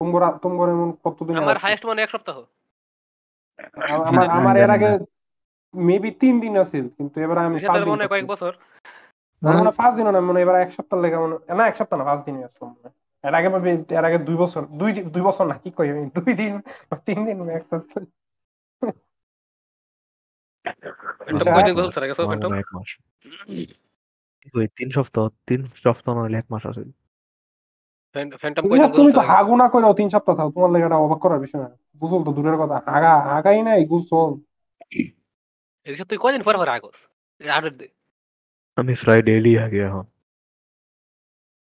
তোমরা 0.01 0.27
তোমরা 0.43 0.71
এমন 0.71 0.89
কতদিন 1.05 1.35
আমার 1.41 1.57
হাইয়েস্ট 1.57 1.85
মনে 1.85 2.01
এক 2.01 2.11
সপ্তাহ। 2.11 2.37
আমার 4.09 4.27
আমার 4.37 4.55
এর 4.57 4.69
আগে 4.75 4.89
মেবি 5.73 6.09
তিন 6.21 6.35
দিন 6.39 6.53
আছিল 6.57 6.85
কিন্তু 6.97 7.15
এবার 7.25 7.37
আমি 7.39 7.57
পাঁচ 7.61 7.79
দিন 7.87 8.09
কয়েক 8.11 8.25
বছর। 8.27 8.51
আমার 9.41 9.55
মনে 9.59 9.71
পাঁচ 9.79 9.91
দিনও 9.95 10.11
না 10.11 10.21
মনে 10.21 10.37
হয় 10.37 10.45
এবার 10.45 10.57
এক 10.57 10.69
সপ্তাহ 10.71 10.97
লেগে 10.99 11.17
মনে 11.17 11.33
হয়- 11.33 11.57
না 11.57 11.63
এক 11.67 11.75
সপ্তাহ 11.75 11.97
না 11.99 12.05
পাঁচ 12.05 12.19
দিনই 12.25 12.43
আসলাম 12.43 12.69
মনে 12.69 12.85
হয়। 12.85 12.95
এর 13.23 13.33
আগে 13.35 13.49
ভাবি 13.49 13.69
এর 13.91 14.05
আগে 14.05 14.19
দুই 14.27 14.37
বছর 14.37 14.61
দুই 14.79 14.91
দুই 15.13 15.23
বছর 15.23 15.45
না 15.47 15.55
কি 15.63 15.69
কই 15.77 15.87
আমি? 15.93 16.03
দুই 16.17 16.31
দিন 16.33 16.53
বা 16.89 16.95
তিন 17.07 17.19
দিন 17.25 17.37
ম্যাক্স 17.43 17.69
আসছে 17.73 17.99
ওই 24.55 24.65
তিন 24.77 24.89
সপ্তাহ 24.97 25.23
তিন 25.47 25.61
সপ্তাহ 25.83 26.11
নইলে 26.17 26.37
এক 26.41 26.47
মাস 26.53 26.63
আছে। 26.71 26.83
ফ্যান্টম 28.41 28.61
তুমি 28.65 28.77
তুমি 28.97 29.11
তো 29.15 29.21
তিন 29.99 30.07
সপ্তাহ 30.15 30.33
থাও 30.39 30.49
তোমার 30.55 30.69
লেগে 30.73 30.87
এটা 30.87 30.97
অবাক 31.05 31.19
করার 31.23 31.39
বিষয় 31.45 31.61
না। 31.63 31.69
গোসল 32.01 32.21
তো 32.27 32.31
দূরের 32.37 32.57
কথা 32.61 32.77
হাগা 32.93 33.13
হাগাই 33.31 33.59
নাই 33.67 33.79
গোসল। 33.91 34.31
কয়দিন 36.23 36.41
পরে 36.47 36.57
পরে 36.61 36.71
আগস 36.77 36.97
আমি 38.77 38.93
প্রায় 39.01 39.21
ডেইলি 39.27 39.53
আগে 39.65 39.79
এখন। 39.89 40.05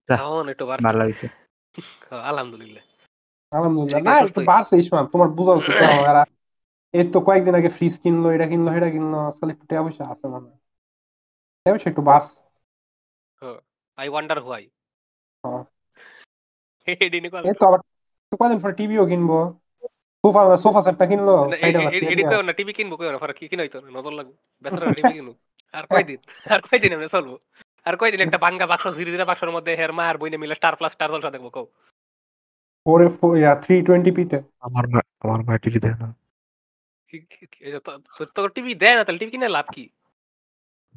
এখন 0.10 0.44
একটু 0.54 0.64
বার 0.70 0.78
ভালো 0.88 1.02
হয়েছে 1.06 1.28
আলহামদুলিল্লাহ। 2.32 2.84
আলহামদুলিল্লাহ। 3.52 4.02
না 4.08 4.14
একটু 4.26 4.42
বাড়ছে 4.52 4.74
ইসমাম 4.82 5.06
তোমার 5.14 5.30
বোঝা 5.38 5.54
উচিত। 5.60 5.74
তো, 5.82 6.24
এই 6.94 7.06
তো 7.14 7.20
কয়েকদিন 7.28 7.54
আগে 7.56 7.70
ফ্রিজ 7.78 7.96
কিনলো 8.04 8.28
এটা 8.36 8.46
কিনলো 8.52 8.70
এটা 8.78 8.90
কিনলো 8.96 9.18
আজকাল 9.30 9.48
একটু 9.54 9.66
টাকা 9.70 9.82
পয়সা 9.86 10.04
আছে 10.14 10.26
মানে 10.34 10.50
হ্যাঁ। 15.44 15.64
এই 17.46 17.56
তো 17.56 17.66
আবার 17.66 17.80
তো 18.32 18.36
কয়দিন 18.40 18.60
পরে 18.64 18.74
টিভিও 18.80 19.04
কিনবো 19.12 19.40
সোফা 20.24 20.42
সোফা 20.64 20.82
সেটটা 20.86 21.06
কিনলো 21.12 21.34
এডি 22.10 22.24
কই 22.24 22.44
না 22.44 22.54
টিভি 22.54 22.72
কিনবো 22.78 22.96
কই 22.98 23.06
না 23.08 23.20
পরে 23.24 23.34
কি 23.34 23.46
কিনাই 23.52 23.70
তো 23.70 23.78
নজর 23.90 24.14
লাগবে 24.14 24.34
বেচারা 24.66 24.88
টিভি 24.98 25.14
কিনবো 25.14 25.34
আর 25.74 25.86
কয়দিন 25.88 26.20
আর 26.46 26.60
কয়দিন 26.66 26.92
আমরা 26.96 27.10
চলবো 27.16 27.36
আর 27.86 27.96
কয়দিন 28.00 28.22
একটা 28.22 28.40
বাঙ্গা 28.46 28.66
বাক্স 28.68 28.86
ধীরে 28.98 29.12
ধীরে 29.12 29.26
বাক্সের 29.26 29.52
মধ্যে 29.52 29.72
হের 29.76 29.92
মা 29.94 30.04
আর 30.06 30.18
বইনে 30.18 30.38
মিলে 30.38 30.56
স্টার 30.56 30.74
প্লাস 30.76 30.92
স্টার 30.94 31.10
জলসা 31.12 31.32
দেখব 31.32 31.48
কও 31.50 31.66
four 32.86 33.00
four 33.18 33.32
yeah 33.38 33.52
three 33.64 33.76
twenty 33.84 34.12
পিতে 34.12 34.38
আমার 34.62 34.86
মা 34.88 35.00
আমার 35.24 35.40
মা 35.44 35.54
টিভি 35.64 35.80
দেয় 35.80 35.98
না 36.02 36.08
তো- 38.28 38.50
টিভি 38.56 38.72
দেয় 38.76 38.96
না 38.98 39.02
তাহলে 39.04 39.20
টিভি 39.22 39.32
কিনে 39.32 39.50
লাভ 39.50 39.68
কি 39.76 39.84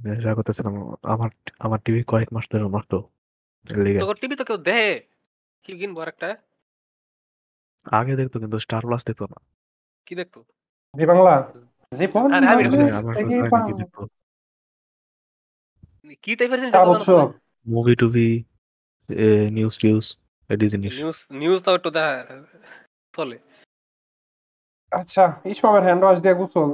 আমি 0.05 0.17
যা 0.25 0.31
করতেছিলাম 0.39 0.75
আমার 1.15 1.31
আমার 1.65 1.79
টিভি 1.85 2.01
কয়েক 2.13 2.29
মাস 2.35 2.45
ধরে 2.53 2.65
মারতো 2.77 2.99
এর 3.65 3.79
লিগে। 3.85 4.01
তোর 4.05 4.17
টিভি 4.23 4.35
তো 4.41 4.45
কেউ 4.49 4.59
দেয় 4.69 4.93
কি 5.65 5.73
কিনবো 5.81 6.01
আর 6.05 6.09
একটা? 6.13 6.29
আগে 7.99 8.13
দেখতো 8.21 8.37
কিন্তু 8.43 8.57
স্টার 8.65 8.83
প্লাস 8.89 9.03
দেখতো 9.09 9.25
না। 9.33 9.39
কি 10.07 10.13
দেখতো? 10.21 10.39
জি 10.95 11.05
বাংলা। 11.11 11.35
জি 11.93 12.07
ফোন। 12.13 12.29
পাও। 13.53 13.67
কি 13.69 13.73
দেখতো 13.81 14.03
কি 16.25 16.33
টাইপের 16.39 16.61
মুভি 17.67 17.95
টুভি 18.01 18.29
নিউজ 19.57 19.75
টিউজ 19.83 20.05
এডি 20.51 20.67
জিনিস 20.75 20.93
নিউজ 21.01 21.19
নিউজ 21.41 21.59
তো 21.65 21.71
একটু 21.79 21.91
দেখা 21.97 22.15
চলে। 23.15 23.37
আচ্ছা 24.93 25.25
ইসমামের 25.53 25.83
হ্যান্ড 25.87 26.03
ওয়াশ 26.05 26.19
দিয়ে 26.25 26.37
গোসল। 26.41 26.71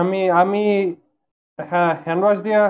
আমি 0.00 0.20
আমি 0.42 0.62
হ্যাঁ 1.58 1.92
হ্যান্ড 2.04 2.22
ওয়াশ 2.24 2.38
দিয়া 2.42 2.62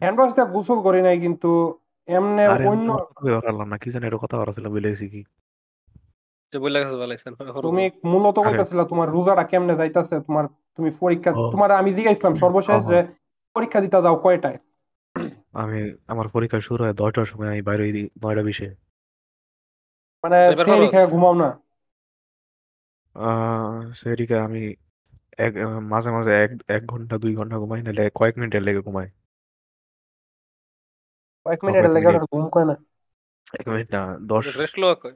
হ্যান্ড 0.00 0.18
ওয়াশ 0.18 0.30
দিয়া 0.32 0.46
গোসল 0.54 0.78
করি 0.82 1.00
নাই 1.02 1.16
কিন্তু 1.20 1.50
এমনি 2.08 2.44
আরে 2.46 2.64
অন্য 2.66 2.88
পারলাম 3.38 3.66
না 3.68 3.76
কি 3.82 3.88
জানি 3.92 4.04
এটা 4.06 4.18
কথা 4.24 4.36
বলা 4.40 4.52
ছিল 4.56 4.66
বলেছি 4.70 5.06
কি। 5.12 5.20
তুমি 7.62 7.82
মূলত 8.12 8.36
কইতাছিলা 8.46 8.84
তোমার 8.86 9.08
রোজাটা 9.08 9.44
কেমনে 9.50 9.74
যাইতাছে 9.76 10.16
তোমার 10.26 10.44
তুমি 10.78 10.90
পরীক্ষা। 11.00 11.30
তোমার 11.52 11.70
আমি 11.72 11.90
জিজ্ঞাসলাম 11.96 12.34
সর্বশেষ 12.42 12.80
যে 12.86 12.98
পরীক্ষা 13.56 13.78
দিতে 13.80 13.98
যাও 14.04 14.16
কয়টায়? 14.22 14.58
আমি 15.54 15.78
আমার 16.06 16.26
পরীক্ষা 16.34 16.58
শুরু 16.60 16.80
হয় 16.82 16.94
দশটার 16.94 17.26
সময় 17.26 17.50
আমি 17.50 17.62
বাইরে 17.68 17.84
নয়টা 18.22 18.42
বিশে। 18.44 18.68
মানে 20.24 20.38
এবার 20.46 20.64
সেরি 20.64 20.86
খরচ। 20.86 20.92
খেয়ে 20.92 21.10
ঘুমাও 21.12 21.34
না। 21.34 21.48
আহ 23.14 23.70
সেদিকে 23.94 24.36
আমি 24.38 24.60
এক 25.46 25.54
মাঝে 25.82 26.10
মাঝে 26.10 26.32
এক 26.44 26.50
এক 26.68 26.82
ঘণ্টা 26.86 27.18
দুই 27.18 27.34
ঘণ্টা 27.34 27.56
ঘুমাই 27.58 27.82
নাহলে 27.82 28.10
কয়েক 28.14 28.38
মিনিটের 28.38 28.62
লেগে 28.62 28.80
ঘুমাই। 28.80 29.08
কয়েক 31.46 31.60
কয়েক 31.60 31.90
লেগে 31.90 32.06
মিনিট। 32.06 32.22
ঘুম 32.22 32.48
করে 32.48 32.64
না। 32.64 32.76
এক 33.60 33.68
মিনিট 33.68 33.94
না 33.94 34.18
দশ 34.22 34.56
রেস্ট 34.56 34.78
লো 34.78 34.94
কই 34.94 35.12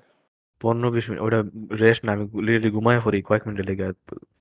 পনেরো 0.60 0.90
বিশ 0.90 1.10
মিনিট 1.10 1.22
ওটা 1.22 1.40
রেস্ট 1.76 2.04
না 2.04 2.12
আমি 2.12 2.24
লিটারলি 2.42 2.70
ঘুমায় 2.70 3.00
পড়ি 3.04 3.22
কয়েক 3.22 3.42
মিনিটের 3.46 3.66
লেগে 3.66 3.92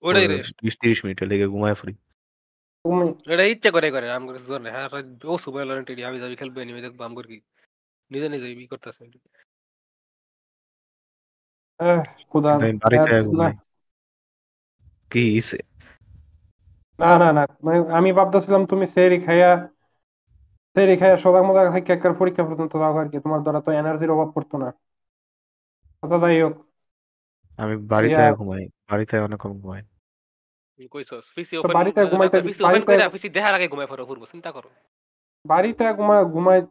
ওটাই 0.02 0.28
রেস্ট 0.28 0.54
বিশ 0.64 0.78
তিরিশ 0.82 1.06
মিনিটের 1.06 1.28
লেগে 1.28 1.48
ঘুমায় 1.48 1.76
তুমি 1.76 3.34
এটা 3.34 3.44
ইচ্ছা 3.44 3.72
করে 3.72 3.92
করে 3.92 4.12
আম 4.12 4.28
করে 4.28 4.40
জোর 4.40 4.62
হ্যাঁ 4.62 4.90
ও 5.26 5.38
সুপার 5.38 5.68
লরেন্টি 5.68 6.04
আমি 6.04 6.20
যাবি 6.20 6.36
খেলবে 6.36 6.66
নিবে 6.66 6.82
দেখব 6.82 7.02
আম 7.04 7.22
কি 7.22 7.38
নিজে 8.12 8.30
নিজে 8.30 8.48
ই 8.52 8.68
করতেছে। 8.68 9.04
খুদা 12.30 12.52
বাড়িতে 12.84 13.22
ঘুমাই। 13.22 13.54
কি 15.12 15.24
ইসে- 15.38 15.66
না 17.00 17.18
না 17.18 17.34
না 17.34 17.48
মানে 17.64 17.94
আমি 17.94 18.14
ভাবতেছিলাম 18.14 18.66
তুমি 18.66 18.88
সেরি 18.88 19.22
খাইয়া 19.22 19.68
সেরি 20.76 20.98
খাইয়া 20.98 21.18
সদা 21.18 21.42
মজা 21.44 21.72
খাই 21.72 21.84
একবার 21.88 22.14
পরীক্ষা 22.14 22.44
পর্যন্ত 22.44 22.78
দাও 22.78 22.98
আর 22.98 23.10
কি 23.10 23.20
তোমার 23.20 23.42
দ্বারা 23.42 23.62
তো 23.62 23.72
এনার্জির 23.72 24.12
অভাব 24.12 24.32
পড়তো 24.32 24.58
না। 24.58 24.70
কথা 26.02 26.20
যাই 26.20 26.42
হোক। 26.42 26.54
আমি 27.58 27.78
বাড়িতে 27.78 28.22
ইয়া- 28.22 28.36
ঘুমাই 28.36 28.66
বাড়িতে 28.92 29.20
অনেকক্ষণ 29.20 29.52
ঘুমাই। 29.60 29.82
কইছস 30.92 31.24
পিসি 31.36 31.58
ওপেন 31.58 31.74
বাড়িতে 31.74 32.06
ঘুমাইতে 32.06 32.38
বাড়িতে 32.42 33.30
দেখার 33.30 33.56
আগে 33.56 33.68
পড়ো 33.68 34.26
চিন্তা 34.32 34.52
করো। 34.52 34.70
বাড়িতে 35.46 35.94
ঘুমাই 35.94 36.24
ঘুমাই 36.26 36.62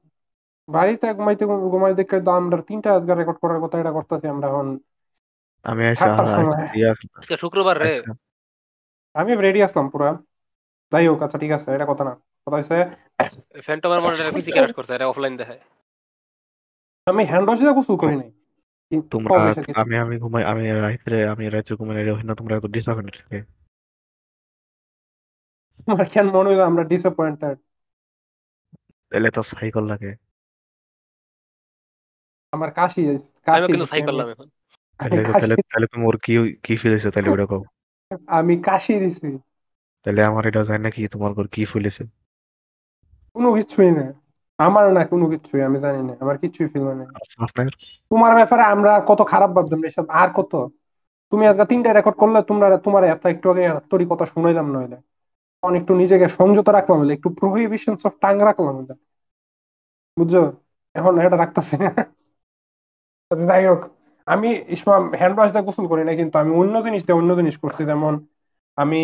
বাড়িতে 0.68 1.14
ঘুমাইতে 1.14 1.44
ঘুমাই 1.46 1.94
দেখে 1.94 2.20
তো 2.20 2.30
আমরা 2.30 2.62
তিনটা 2.62 2.94
আজকে 2.94 3.14
রেকর্ড 3.14 3.38
করার 3.38 3.61
কথা 3.61 3.80
এটা 3.80 3.92
করতেছি 3.92 4.26
আমরা 4.28 4.48
এখন। 4.48 4.78
আমি 5.64 5.94
শুক্রবার 7.40 7.78
রে। 7.78 8.02
আমি 9.14 9.35
রেডি 9.37 9.62
আসলাম 9.62 9.88
পুরা। 9.88 10.11
যাই 10.92 11.09
হোক 11.09 11.22
আচ্ছা 11.22 11.38
ঠিক 11.38 11.51
আছে 11.51 11.68
এটা 11.70 11.87
কথা 11.88 12.05
না। 12.05 12.14
কথা 12.46 12.57
হচ্ছে 12.57 12.79
ফ্যান্টমের 13.61 14.01
মনিটরে 14.01 14.31
পিসি 14.35 14.51
ক্র্যাশ 14.51 14.72
করছে 14.72 14.92
এটা 14.94 15.07
অফলাইন 15.09 15.37
দেখায়। 15.37 15.61
আমি 17.07 17.25
হ্যান্ড 17.25 17.46
ওয়াশ 17.48 17.61
দিয়ে 17.61 17.72
গোসল 17.72 17.96
করি 17.96 18.16
নাই। 18.16 18.31
তোমরা। 19.11 19.55
আমি 19.81 19.96
আমি 19.96 20.18
ঘুমাই 20.18 20.44
আমি 20.44 20.62
রাইতে 20.81 21.27
আমি 21.27 21.48
রাইতে 21.48 21.75
ঘুমাই 21.75 22.03
এটা 22.03 22.14
হই 22.14 22.22
না 22.22 22.35
তোমরা 22.35 22.57
এত 22.57 22.66
ডিসঅ্যাপয়েন্টেড 22.66 23.46
আমার 25.87 26.09
কেন 26.09 26.27
মনে 26.27 26.48
হলো 26.51 26.64
আমরা 26.64 26.85
ডিসঅ্যাপয়েন্টেড 26.85 27.59
তাহলে 29.11 29.31
তো 29.31 29.42
সাইকেল 29.42 29.85
লাগে। 29.85 30.16
আমার 32.53 32.70
কাশি 32.72 33.09
আমি 33.09 33.18
কাশি 33.18 33.66
কিন্তু 33.66 33.85
দিছে, 33.85 33.90
সাই 33.90 34.03
আমি- 34.03 34.11
করলাম 34.11 34.29
এখন। 34.29 34.48
আমি 34.98 35.11
তাহলে 35.11 35.33
তাহলে 35.33 35.55
তাহলে 35.57 35.87
তোমার 35.87 36.16
কি 36.25 36.57
কি 36.62 36.77
ফিল 36.77 36.90
হয়েছে 36.90 37.11
তাহলে 37.11 37.31
ওটা 37.31 37.46
কও। 37.46 37.62
আমি 38.27 38.55
কাশি 38.62 38.94
দিছি। 38.98 39.29
তাহলে 40.07 40.25
আমার 40.25 40.42
এটা 40.46 40.62
জানি 40.62 40.81
না 40.83 40.90
কি 40.90 41.01
তোমার 41.09 41.31
ঘর 41.33 41.46
কি 41.46 41.62
ফিল 41.64 41.85
হয়েছে 41.85 42.03
কোনো 43.37 43.48
কিছুই 43.53 43.90
না। 43.90 44.07
আমার 44.59 44.92
না 44.92 45.05
কোনো 45.05 45.25
কিছুই 45.29 45.62
আমি 45.62 45.79
জানি 45.81 46.01
না। 46.03 46.12
আমার 46.20 46.38
কিছুই 46.38 46.66
ফিল 46.68 46.83
হয় 46.83 46.94
না 46.94 47.05
আচ্ছা, 47.14 47.37
তোমার 48.11 48.35
ব্যাপারে 48.35 48.62
আমরা 48.62 48.92
কত 49.07 49.20
খারাপ 49.22 49.51
ভাবতাম 49.51 49.85
এসব 49.85 50.07
আর 50.11 50.29
কত? 50.35 50.53
তুমি 51.33 51.46
আজকে 51.46 51.64
তিনটা 51.64 51.92
রেকর্ড 51.92 52.16
করলে 52.16 52.42
তোমরা 52.42 52.77
তোমার 52.79 53.03
এত 53.05 53.27
একটু 53.27 53.46
আগে 53.51 53.64
তোরই 53.90 54.07
কথা 54.11 54.27
শুনাইলাম 54.27 54.66
নইলে। 54.72 54.96
তখন 55.62 55.75
একটু 55.75 55.92
নিজেকে 55.94 56.27
সংযত 56.29 56.68
রাখলাম 56.68 57.11
একটু 57.11 57.29
প্রহিবিশন 57.31 57.94
অফ 58.05 58.12
টাং 58.20 58.35
রাখলাম। 58.40 58.77
বুঝছ? 60.16 60.35
এখন 60.94 61.12
এটা 61.18 61.37
রাখতেছি 61.37 61.75
না। 61.77 61.90
আচ্ছা, 63.31 63.46
যাই 63.46 63.64
হোক। 63.66 63.83
আমি 64.26 64.48
হ্যান্ড 65.20 65.37
ওয়াশ 65.38 65.50
দিয়ে 65.52 65.66
গোসল 65.66 65.87
করি 65.92 66.02
না 66.04 66.12
কিন্তু 66.20 66.37
আমি 66.42 66.50
অন্য 66.61 66.74
জিনিস 66.87 67.02
দিয়ে 67.06 67.18
অন্য 67.20 67.30
জিনিস 67.40 67.56
করছি। 67.62 67.82
যেমন 67.90 68.12
আমি 68.78 69.00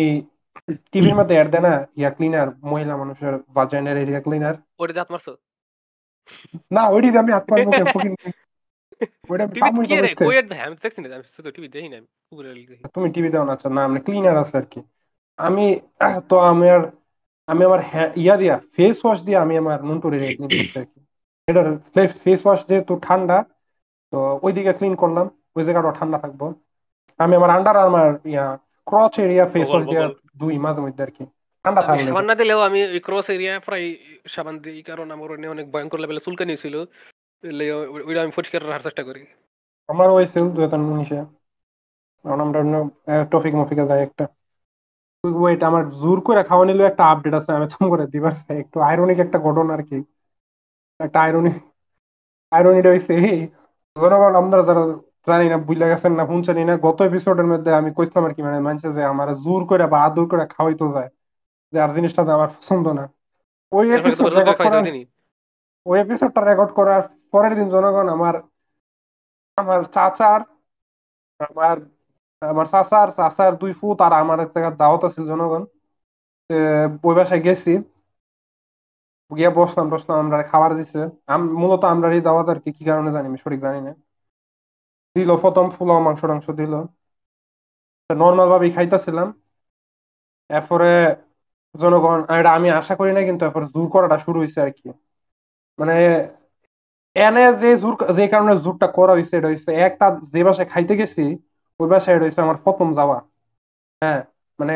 টিভির 0.91 1.15
মধ্যে 1.19 1.35
অ্যাড 1.35 1.47
দেয় 1.53 1.65
না 1.67 1.73
ইয়া 1.99 2.11
ক্লিনার 2.15 2.47
মহিলা 2.71 2.93
মানুষের 3.01 3.33
বাজাইনের 3.57 3.97
এরিয়া 4.03 4.21
ক্লিনার 4.25 4.55
ওটা 4.81 4.93
দাঁত 4.97 5.09
মারছো? 5.13 5.33
না 6.75 6.83
ওইটি 6.93 7.09
দিয়ে 7.11 7.21
আমি 7.23 7.31
আত্মার 7.37 7.59
মুখে 7.67 7.85
ফুকিং 7.93 8.13
ওইটা 9.29 9.43
আমি 9.45 9.53
টিভি 9.55 9.61
পামই 9.63 9.85
কি 9.89 9.95
না 9.95 10.01
রে? 10.01 10.07
দেখতে। 10.07 10.23
আমি 10.65 10.75
দেখছি 10.83 10.99
না 11.01 11.07
আমি 11.17 11.25
শুধু 11.35 11.49
টিভি 11.55 11.67
দেখি 11.75 11.89
না 11.91 11.95
আমি 11.99 12.07
উপরে 12.33 12.47
তুমি 12.95 13.07
টিভি 13.15 13.29
দাও 13.33 13.43
না 13.47 13.53
আচ্ছা 13.55 13.69
না 13.77 13.81
মানে 13.87 14.01
ক্লিনার 14.05 14.37
আছে 14.43 14.55
আর 14.61 14.65
কি। 14.71 14.79
আমি 15.39 15.65
তো 16.29 16.35
আমার 16.51 16.79
আমি 17.47 17.61
আমার 17.67 17.81
ইয়া 18.23 18.35
দিয়া 18.41 18.55
ফেস 18.75 18.97
ওয়াশ 19.05 19.19
দিয়ে 19.27 19.37
আমি 19.43 19.53
আমার 19.61 19.79
নুনটুরি 19.87 20.17
করছি 20.39 20.77
আর 20.81 20.87
কি। 20.91 20.99
ফেস 22.23 22.41
ওয়াশ 22.45 22.61
যেহেতু 22.69 22.93
ঠান্ডা 23.07 23.37
তো 24.13 24.17
ওই 24.45 24.51
দিকে 24.57 24.71
ক্লিন 24.77 24.95
করলাম। 25.03 25.25
ওই 25.55 25.63
জায়গাটা 25.67 25.91
ঠান্ডা 25.99 26.17
থাকব। 26.23 26.41
আমি 27.19 27.33
আমার 27.39 27.51
আন্ডার 27.57 27.75
আমার 27.89 28.09
yeah 28.31 28.45
crotch 28.87 29.13
area 29.25 29.45
face 29.53 29.69
wash 29.69 29.83
দিয়ে। 29.91 30.03
দুই 30.41 30.53
মাঝে 30.65 30.81
মধ্যে 30.85 31.01
আর 31.05 31.11
কি 31.17 31.23
ঠান্ডা 31.65 31.81
আমি 31.83 31.87
থাকলে 31.87 32.09
সাবান 32.09 32.25
না 32.29 32.35
দিলেও 32.41 32.59
আমি 32.67 32.79
ওই 32.93 33.01
ক্রস 33.07 33.27
এরিয়া 33.35 33.53
প্রায় 33.67 33.85
সাবান 34.33 34.55
দিই 34.63 34.81
কারণ 34.89 35.07
আমার 35.15 35.27
ওখানে 35.31 35.47
অনেক 35.55 35.65
ভয়ঙ্কর 35.73 35.99
লেভেলে 36.01 36.25
চুলকানি 36.25 36.53
ছিল 36.63 36.75
ওইটা 38.07 38.19
আমি 38.23 38.31
পরিষ্কার 38.37 38.61
রাখার 38.63 38.85
চেষ্টা 38.87 39.03
করি। 39.09 39.21
আমার 39.89 40.07
হয়েছিল 40.15 40.43
দুই 40.55 40.63
হাজার 40.65 40.81
উনিশে 40.93 41.19
কারণ 42.25 42.39
আমরা 42.45 42.59
অন্য 42.63 42.75
টপিক 43.31 43.53
মফিকে 43.59 43.83
যাই 43.89 44.01
একটা। 44.07 44.25
ওয়েট 45.23 45.61
আমার 45.69 45.83
জোর 46.01 46.17
করে 46.27 46.41
খাওয়া 46.49 46.65
নিলেও 46.65 46.89
একটা 46.91 47.03
আপডেট 47.11 47.33
আছে 47.39 47.51
আমি 47.57 47.67
তুমি 47.73 47.87
করে 47.93 48.05
দিবার 48.13 48.33
চাই। 48.39 48.57
একটু 48.63 48.77
আইরনিক 48.89 49.19
একটা 49.25 49.37
ঘটনা 49.47 49.71
আর 49.77 49.83
কি 49.89 49.97
একটা 50.99 51.17
আইরনি 51.25 51.51
আইরনিটা 52.51 52.89
হয়েছে 52.91 53.13
জনগণ 53.95 54.33
আমরা 54.41 54.59
যারা 54.63 54.83
জানি 55.27 55.45
না 55.47 55.57
বুঝলে 55.67 55.85
গেছেন 55.91 56.11
না 56.15 56.23
শুনছেন 56.29 56.57
না 56.63 56.73
গত 56.85 56.97
এপিসোডের 57.01 57.47
মধ্যে 57.51 57.71
আমি 57.73 57.89
কইছিলাম 57.97 58.23
আর 58.27 58.33
কি 58.35 58.41
মানে 58.43 58.59
মানছে 58.61 58.87
যে 58.95 59.01
আমার 59.11 59.27
জোর 59.43 59.61
করে 59.69 59.85
বা 59.87 59.97
আদর 60.07 60.25
করে 60.31 60.43
খাওয়াইতো 60.53 60.85
যায় 60.95 61.09
যে 61.73 61.81
আর 61.81 61.89
জিনিসটা 61.95 62.21
আমার 62.37 62.49
পছন্দ 62.55 62.85
না। 62.99 63.03
ওই 63.71 63.85
এপিসোড 63.95 64.29
রেকর্ড 64.37 64.59
করার 64.59 64.85
ওই 65.85 65.97
এপিসোডটা 65.99 66.41
রেকর্ড 66.41 66.71
করার 66.75 67.01
পরের 67.31 67.53
দিন 67.55 67.67
জনগণ 67.69 68.07
আমার 68.15 68.35
আমার 69.57 69.81
চাচার 69.93 70.39
আমার 71.39 71.77
আমার 72.41 72.65
চাচার 72.67 73.07
চাচার 73.17 73.51
দুই 73.61 73.71
ফুট 73.79 73.97
আর 74.01 74.13
আমার 74.15 74.37
এক 74.39 74.49
জায়গায় 74.53 74.75
দাওয়াত 74.75 75.01
আছিল 75.05 75.23
জনগণ 75.27 75.63
ওই 77.03 77.13
বাসায় 77.15 77.41
গেছি। 77.41 77.71
গিয়ে 79.31 79.49
বসলাম 79.57 79.85
বসলাম, 79.93 80.17
আমরা 80.23 80.37
খাবার 80.51 80.71
দিছে। 80.79 80.99
মূলত 81.61 81.81
আমরা 81.93 82.07
এই 82.15 82.21
দাওয়াত 82.27 82.47
আর 82.51 82.59
কি 82.63 82.69
কি 82.77 82.83
কারণে 82.89 83.09
জানি 83.15 83.25
আমি 83.29 83.39
সঠিক 83.43 83.59
জানি 83.65 83.79
না। 83.87 83.91
দিল, 85.15 85.29
প্রথম 85.43 85.65
ফুলাও 85.75 85.99
মাংস, 86.05 86.21
টাংস 86.23 86.47
দিল। 86.59 86.73
নর্মাল 88.09 88.47
ভাবেই 88.49 88.71
খাইতেছিলাম। 88.75 89.27
এরপরে 90.49 90.87
জনগণ 91.75 92.19
এটা 92.33 92.49
আমি 92.57 92.67
আশা 92.79 92.93
করি 92.99 93.11
না 93.13 93.21
কিন্তু 93.27 93.43
এরপরে 93.45 93.65
জোর 93.73 93.87
করাটা 93.93 94.17
শুরু 94.25 94.37
হয়েছে 94.39 94.59
আর 94.61 94.71
কি। 94.77 94.87
মানে 95.79 95.93
এনে 97.15 97.41
যে 97.61 97.69
জোর, 97.77 97.93
যে 98.17 98.25
কারণে 98.33 98.53
জোরটা 98.63 98.87
করা 98.97 99.11
হয়েছে 99.15 99.33
এটা 99.37 99.49
হচ্ছে 99.51 99.71
একটা 99.87 100.05
যে 100.33 100.41
বাসায় 100.47 100.67
খাইতে 100.71 100.93
গেছি, 101.01 101.21
ওই 101.79 101.87
বাসায় 101.93 102.13
এটা 102.15 102.25
হচ্ছে 102.27 102.41
আমার 102.41 102.57
প্রথম 102.65 102.87
যাওয়া। 102.95 103.17
হ্যাঁ 104.01 104.19
মানে 104.59 104.73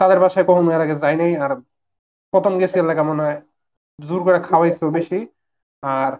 তাদের 0.00 0.18
বাসায় 0.20 0.44
কখনো 0.48 0.68
এর 0.70 0.80
আগে 0.80 0.96
যাই 0.96 1.14
আর 1.44 1.52
প্রথম 2.32 2.52
গেছি 2.60 2.76
এলাকা 2.80 3.02
মনে 3.10 3.22
হয় 3.26 3.38
জোর 3.98 4.20
করে 4.26 4.38
খাওয়াইছে 4.48 4.84
বেশি 4.90 5.18
আর 5.82 6.12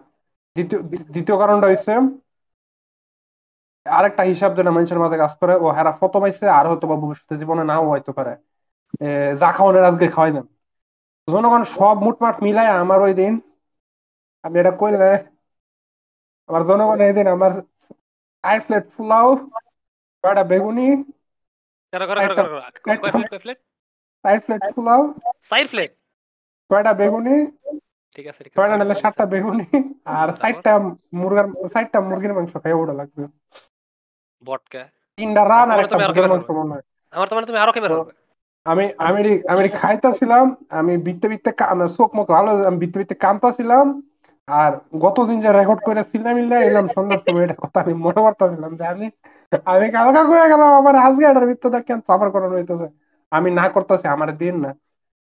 দ্বিতীয় 0.55 0.79
দ্বিতীয় 1.13 1.37
কারণটা 1.41 1.67
হচ্ছে 1.69 1.93
আরেকটা 3.85 4.23
হিসাব 4.23 4.51
যেটা 4.57 4.71
মানুষের 4.71 4.99
মাঝে 4.99 5.17
কাজ 5.23 5.33
করে 5.41 5.53
ও 5.55 5.65
হেরা 5.77 5.91
আইছে 6.19 6.45
আর 6.49 6.65
হয়তো 6.69 6.85
বা 6.87 6.95
ভবিষ্যতে 7.03 7.33
জীবনে 7.41 7.63
নাও 7.63 7.91
হইতে 7.93 8.11
পারে 8.17 8.33
যা 9.41 9.49
খাওয়ানোর 9.55 9.89
আজকে 9.89 10.05
খাওয়াই 10.15 10.33
দেন 10.35 10.45
জনগণ 11.27 11.63
সব 11.75 11.95
মুটমাট 12.05 12.35
মিলায় 12.43 12.71
আমার 12.75 12.99
ওই 13.01 13.13
দিন 13.13 13.33
আমি 14.43 14.55
এটা 14.61 14.73
কইলে 14.79 15.11
আমার 16.49 16.61
জনগণ 16.69 16.99
এই 17.07 17.13
দিন 17.17 17.27
আমার 17.27 17.51
চার 18.43 18.57
প্লেট 18.65 18.85
পোলাও 18.95 19.27
কয়টা 20.23 20.43
বেগুনি 20.43 20.87
চার 24.25 24.37
প্লেট 24.43 24.61
পোলাও 24.75 25.01
সাইড 25.51 25.67
প্লেট 25.71 25.91
কয়টা 26.69 26.93
বেগুনি 26.93 27.45
ঠিক 28.15 28.27
আছে 28.27 28.43
কয়টা 28.43 28.77
নাহলে 28.77 28.95
সাতটা 28.95 29.25
বেগুনি 29.25 29.65
আর 30.05 30.33
চারটা 30.33 30.79
মুরগার 31.13 31.67
চারটা 31.67 32.01
মুরগির 32.01 32.33
মাংস 32.33 32.53
খাই 32.53 32.73
ওটা 32.73 32.93
লাগবে। 32.93 33.27
বটকা। 34.45 34.83
তিনটা 35.17 35.43
রান 35.43 35.71
আর 35.71 35.79
একটা 35.79 35.97
মুরগির 35.97 36.27
মাংস 36.27 36.49
মনে 36.49 36.73
হয়। 36.73 36.81
আমার 37.11 37.27
তোমার 37.27 37.45
তুমি 37.45 37.57
আরও 37.57 37.71
তো- 37.71 38.05
আমি 38.65 38.89
আমি 38.97 39.41
আমি 39.47 39.69
খাইতেছিলাম 39.69 40.55
আমি 40.69 40.97
বিতে 40.97 41.29
বিতে 41.29 41.63
আমার 41.63 41.87
চোখ 41.87 42.15
মুখ 42.15 42.31
হয়ে- 42.31 42.67
আমি 42.67 42.77
বিতে 42.77 42.99
বিতে 42.99 43.15
কামতাছিলাম 43.15 44.01
আর 44.47 44.71
গতদিন 44.97 45.41
যে 45.41 45.51
রেকর্ড 45.51 45.79
করে 45.79 46.03
সিল্লা 46.03 46.33
মিল্লা 46.33 46.59
এলাম 46.59 46.87
সন্ধ্যার 46.87 47.17
সময় 47.17 47.43
এটা 47.43 47.53
কথা 47.53 47.81
আমি 47.81 47.93
মনে 47.93 48.21
করতেছিলাম 48.21 48.75
যে 48.75 48.85
আমি 48.85 49.09
আমি 49.65 49.91
কালকা 49.91 50.23
করে 50.23 50.41
গেলাম 50.41 50.73
আমার 50.73 50.95
আজকে 50.95 51.25
এটার 51.25 51.45
ভিতরে 51.45 51.81
কেন 51.81 51.99
সাফার 51.99 52.31
করানো 52.31 52.55
হইতেছে? 52.55 52.87
আমি 53.31 53.51
না 53.51 53.69
করতেছি 53.69 54.07
আমার 54.07 54.37
দিন 54.37 54.59
না। 54.59 54.75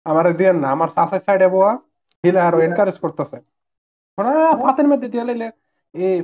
আমার 0.08 0.38
দিন 0.38 0.56
না 0.60 0.68
আমার 0.72 0.88
চাষের 0.88 1.20
সাইডে 1.20 1.48
বোয়া 1.48 1.72
হিলে 2.24 2.40
আরও 2.40 2.60
এনকারেজ 2.60 3.00
করতেছে। 3.00 3.38
ফাতের 4.64 4.88
মধ্যে 4.88 5.08
দিয়ে 5.08 5.24
লাইলে 5.24 5.48
এই 5.96 6.16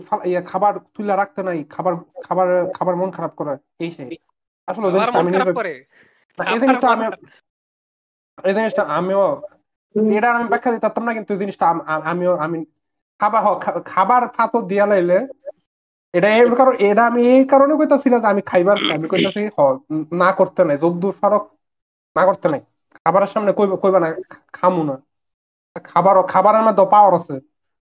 খাবার 0.46 0.80
তুলে 0.94 1.16
রাখতে 1.16 1.44
নাই 1.44 1.64
খাবার 1.64 1.94
খাবার 2.24 2.48
খাবার 2.74 2.96
মন 2.96 3.12
খারাপ 3.12 3.34
করে 3.36 3.54
এই 3.80 3.92
সেই। 3.92 4.18
আসলে 4.68 4.86
ওই 4.88 4.92
জিনিসটা 4.94 5.20
আমি 5.20 5.32
এই 6.54 6.60
জিনিসটা 6.60 6.88
আমি 6.90 7.06
এই 8.44 8.54
জিনিসটা 8.54 8.84
আমিও 8.98 9.24
এটা 10.18 10.30
আমি 10.32 10.46
ব্যাখ্যা 10.50 10.72
দিতাম 10.72 11.04
না 11.04 11.14
কিন্তু 11.14 11.38
জিনিসটা 11.38 11.66
আম- 11.70 11.86
আম- 11.88 12.04
আমিও 12.04 12.36
আমি 12.36 12.60
খাবার 13.20 13.42
খাবার 13.84 14.28
ফাতো 14.28 14.62
দিয়া 14.62 14.86
লাইলে 14.86 15.18
এটা 16.14 16.30
এই 16.36 16.50
কারণ 16.58 16.74
এটা 16.80 17.06
আমি 17.06 17.22
এই 17.28 17.46
কারণে 17.46 17.74
কইতাছি 17.76 18.10
না 18.10 18.20
যে 18.20 18.28
আমি 18.28 18.42
খাইবার 18.42 18.78
আমি 18.96 19.08
কইতাছি 19.10 19.42
না 20.12 20.32
করতে 20.32 20.62
নাই 20.66 20.78
যদ্দূর 20.78 21.14
ফারক 21.22 21.44
না 22.16 22.26
করতে 22.26 22.48
নাই। 22.50 22.62
খাবারের 22.98 23.30
সামনে 23.30 23.52
কইবা 23.58 23.76
কইবা 23.82 24.00
না 24.02 24.10
খামু 24.56 24.82
না। 24.86 24.96
খাবার 25.86 26.16
খাবারের 26.30 26.64
মধ্যে 26.66 26.84
পাওয়ার 26.90 27.14
আছে। 27.20 27.36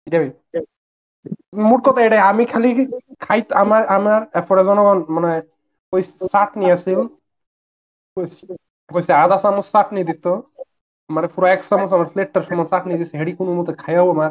এটাই 0.06 0.26
মোট 1.62 1.80
কথা 1.86 2.00
এটাই 2.02 2.22
আমি 2.30 2.44
খালি 2.48 2.68
খাই 3.20 3.40
আমার 3.62 3.82
আমার 3.96 4.20
এরপরে 4.38 4.62
জনগণ 4.68 4.98
মানে 5.14 5.30
ওই 5.92 6.02
চাটনি 6.26 6.66
আছিল 6.72 6.98
কইছে- 8.90 9.18
আধা 9.18 9.36
চামচ 9.38 9.66
চাটনি 9.72 10.00
দিত। 10.08 10.24
মানে 11.10 11.28
পুরো 11.32 11.46
এক 11.48 11.60
চামচ 11.66 11.90
আমার 11.90 12.08
প্লেটটার 12.12 12.44
সময় 12.46 12.68
চাটনি 12.70 12.94
দিছে 12.94 13.14
হেডি 13.16 13.32
কোনো 13.38 13.50
মতে 13.58 13.72
খাইয়াও 13.78 14.08
আমার। 14.14 14.30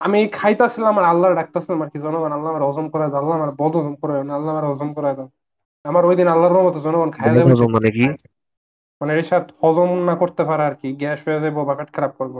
আমি 0.00 0.18
খাইতাছিলাম 0.32 0.94
আর 0.96 1.06
আল্লাহ 1.06 1.28
ডাকতেছিলাম 1.38 1.78
আর 1.82 1.92
কি 1.92 1.98
জনগণ 2.00 2.32
আল্লাহ 2.32 2.50
আমার 2.50 2.66
হজম 2.68 2.86
করে 2.92 3.06
দাও 3.06 3.20
আল্লাহ 3.20 3.34
আমার 3.38 3.52
বদ 3.56 3.72
হজম 3.78 3.94
করে 4.00 4.12
দাও 4.18 4.36
আল্লাহ 4.36 4.50
আমার 4.54 4.66
হজম 4.70 4.90
করে 4.96 5.10
দাও। 5.12 5.28
আমার 5.84 6.02
ওই 6.04 6.14
দিন 6.16 6.28
আল্লাহর 6.28 6.54
রহমতে 6.56 6.80
জনগণ 6.82 7.10
খাইয়া 7.12 7.42
মানে 7.44 7.54
কি? 7.62 7.74
মানে 9.00 9.12
রেশাদ 9.14 9.44
হজম 9.60 9.90
না 10.08 10.14
করতে 10.22 10.42
পারে 10.44 10.62
আর 10.68 10.74
কি 10.80 10.88
গ্যাস 11.00 11.20
হয়ে 11.26 11.40
যাব 11.44 11.56
বা 11.68 11.74
পেট 11.78 11.90
খারাপ 11.96 12.12
করব। 12.20 12.36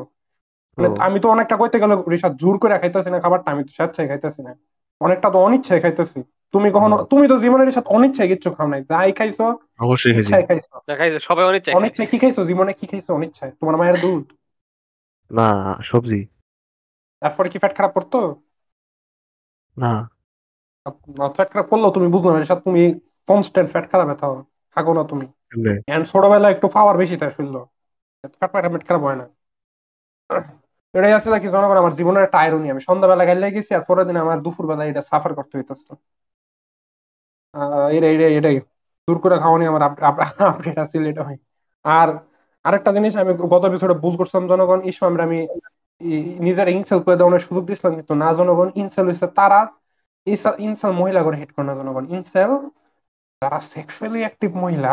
মানে 0.79 0.89
আমি 1.07 1.19
তো 1.23 1.27
অনেকটা 1.29 1.55
কইতে 1.61 1.77
গেলে 1.83 1.95
রেশাদ 2.15 2.33
জোর 2.43 2.57
করে 2.63 2.75
খাইতেছি 2.83 3.11
না 3.11 3.19
খাবারটা 3.25 3.49
আমি 3.55 3.63
তো 3.67 3.73
স্বেচ্ছায় 3.77 4.09
খাইতেছি 4.11 4.41
না। 4.47 4.53
অনেকটা 5.01 5.29
তো 5.35 5.39
অনিচ্ছায় 5.47 5.81
খাইতেছি। 5.85 6.19
তুমি 6.55 6.69
কখনো 6.77 6.97
তুমি 7.11 7.25
তো 7.29 7.37
জীবনে 7.45 7.65
রেশাদ 7.65 7.87
অনিচ্ছায় 7.97 8.29
কিচ্ছু 8.33 8.49
খাও 8.57 8.69
নাই 8.73 8.81
যাই 8.91 9.11
খাইছো 9.19 9.47
অবশ্যই 9.85 10.13
ইচ্ছায় 10.13 10.45
খাইছো। 10.49 10.75
সবাই 11.29 11.45
চাই 11.65 11.73
অনিচ্ছায় 11.79 12.09
কি 12.11 12.17
খাইছো 12.23 12.43
জীবনে 12.51 12.73
কি 12.79 12.85
খাইছো 12.87 13.11
অনিচ্ছায়? 13.19 13.53
তোমার 13.61 13.75
মায়ের 13.77 13.97
দুধ? 14.01 14.25
না 15.31 15.49
সবজি। 15.83 16.21
তারপরে 17.23 17.49
কি 17.53 17.59
পেট 17.63 17.73
খারাপ 17.77 17.93
করতো? 17.97 18.19
না। 19.77 19.93
ফ্যাট 21.37 21.49
খারাপ 21.53 21.67
করল 21.73 21.85
তুমি 21.97 22.09
বুঝলো 22.15 22.31
না 22.33 22.39
রেশাদ 22.39 22.61
তুমি 22.67 22.83
কনস্ট্যান্ট 23.29 23.69
ফ্যাট 23.73 23.87
খারাপ 23.93 24.09
থাকো 24.21 24.39
থাকো 24.77 24.93
না 24.99 25.03
তুমি। 25.05 25.27
এন্ড 25.95 26.05
ছোটবেলায় 26.13 26.53
একটু 26.55 26.67
পাওয়ার 26.77 26.97
বেশি 27.03 27.15
তাই 27.21 27.31
শুনলো। 27.39 27.61
ফ্যাট 28.21 28.51
ফ্যাট 28.53 28.67
পেট 28.73 28.83
খারাপ 28.89 29.03
হয় 29.09 29.19
না। 29.21 29.27
এটাই 30.95 31.15
আছে 31.19 31.29
নাকি 31.35 31.47
জনগণ, 31.55 31.77
আমার 31.83 31.95
জীবনের 31.99 32.23
একটা 32.27 32.39
আয়রনি 32.43 32.67
আমি 32.75 32.83
সন্ধ্যাবেলা 32.89 33.25
গাইলে 33.29 33.47
গেছি 33.57 33.71
আর 33.77 33.83
পরের 33.89 34.07
দিন 34.09 34.17
আমার 34.25 34.39
দুপুর 34.45 34.65
বেলা 34.71 34.85
এটা 34.91 35.03
সাফার 35.11 35.33
করতে 35.39 35.55
হইতেছে। 35.59 35.93
এটাই 37.97 38.13
এটাই 38.17 38.33
এটাই। 38.39 38.57
দূর 39.09 39.19
করে 39.25 39.37
খাওয়ানি 39.43 39.65
আমার 39.71 39.83
আপডেট 40.51 40.77
আছে 40.85 40.97
এটা 41.13 41.23
হয়। 41.29 41.39
আর 41.85 42.09
আরেকটা 42.65 42.91
জিনিস, 42.97 43.13
আমি 43.23 43.33
গত 43.53 43.63
এপিসোডে 43.69 43.95
ভুল 44.03 44.15
করছিলাম, 44.19 44.45
জনগণ 44.53 44.81
এই 44.89 44.95
সময় 44.99 45.25
আমি 45.29 45.39
নিজের 46.47 46.69
ইনসেল 46.77 47.01
করে 47.05 47.17
দেওয়ার 47.21 47.45
সুযোগ 47.47 47.65
দিয়েছিলাম, 47.69 47.93
কিন্তু 47.99 48.15
না, 48.23 48.29
জনগণ 48.39 48.69
ইনসেল 48.83 49.05
হয়েছে 49.09 49.27
তারা। 49.39 49.61
ইনসেল 50.67 50.93
মহিলা 51.01 51.21
করে 51.27 51.37
হিট 51.41 51.51
করে 51.55 51.67
না, 51.71 51.75
জনগণ। 51.81 52.05
ইনসেল 52.17 52.51
যারা 53.43 53.59
সেক্সুয়ালি 53.75 54.21
অ্যাক্টিভ 54.25 54.51
মহিলা। 54.65 54.93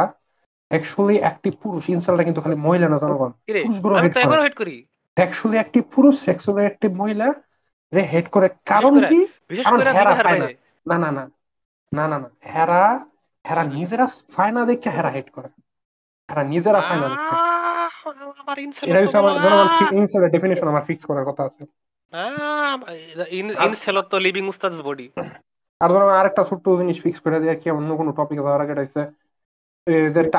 সেক্সুয়ালি 0.71 1.17
অ্যাক্টিভ 1.19 1.53
পুরুষ 1.63 1.83
ইনসেলটা 1.95 2.23
কিন্তু 2.23 2.41
খালি 2.41 2.55
মহিলা 2.67 2.87
না 2.89 2.97
জনগণ 2.97 3.31
পুরুষগুলো 3.65 3.93
করে। 4.59 4.75
সেক্সুয়ালি 5.17 5.57
অ্যাক্টিভ 5.59 5.83
পুরুষ 5.95 6.15
সেক্সুয়ালি 6.19 6.63
অ্যাক্টিভ 6.65 6.91
মহিলা 7.01 7.27
রে 7.93 8.03
হেড 8.11 8.25
করে। 8.29 8.47
কারণ 8.65 8.93
কি? 9.09 9.19
কারণ 9.65 9.79
হেরা 9.97 10.13
পায় 10.25 10.39
না। 10.39 10.47
না। 10.85 10.97
না 10.97 11.09
না 11.15 11.23
না 11.91 12.05
না 12.11 12.27
হেরা 12.53 12.81
হেরা 13.45 13.63
নিজেরা 13.75 14.05
পায় 14.35 14.53
না 14.55 14.61
দেখে 14.65 14.89
হেরা 14.89 15.09
হেড 15.09 15.27
করে। 15.31 15.49
হেরা 16.29 16.43
নিজেরা 16.53 16.79
পায় 16.81 16.99
না 17.01 17.07
দেখে। 17.13 17.35
আমার 18.41 18.57
ইনসেল 18.65 18.85
এটা 18.89 18.99
হচ্ছে 19.01 19.17
আমার 19.17 19.33
জনগণ 19.43 19.67
ইনসেলের 19.99 20.29
ডেফিনেশন 20.29 20.67
আমার 20.67 20.83
ফিক্স 20.89 21.03
করার 21.05 21.25
কথা 21.29 21.43
আছে। 21.49 21.63
ইনসেল 23.67 23.97
তো 24.11 24.15
লিভিং 24.25 24.45
উস্তাদ 24.47 24.71
বডি 24.87 25.07
আর 25.81 25.89
ধরো 25.89 26.07
আরেকটা 26.19 26.41
ছোট্ট 26.49 26.65
জিনিস 26.79 26.97
ফিক্স 27.03 27.19
করে 27.19 27.37
দিয়ে 27.39 27.55
কি? 27.61 27.67
অন্য 27.79 27.89
কোনো 27.99 28.11
টপিকে 28.11 28.43
যাওয়ার 28.45 28.61
আগে 28.63 28.73
এটা 28.75 29.03
যে 29.87 30.31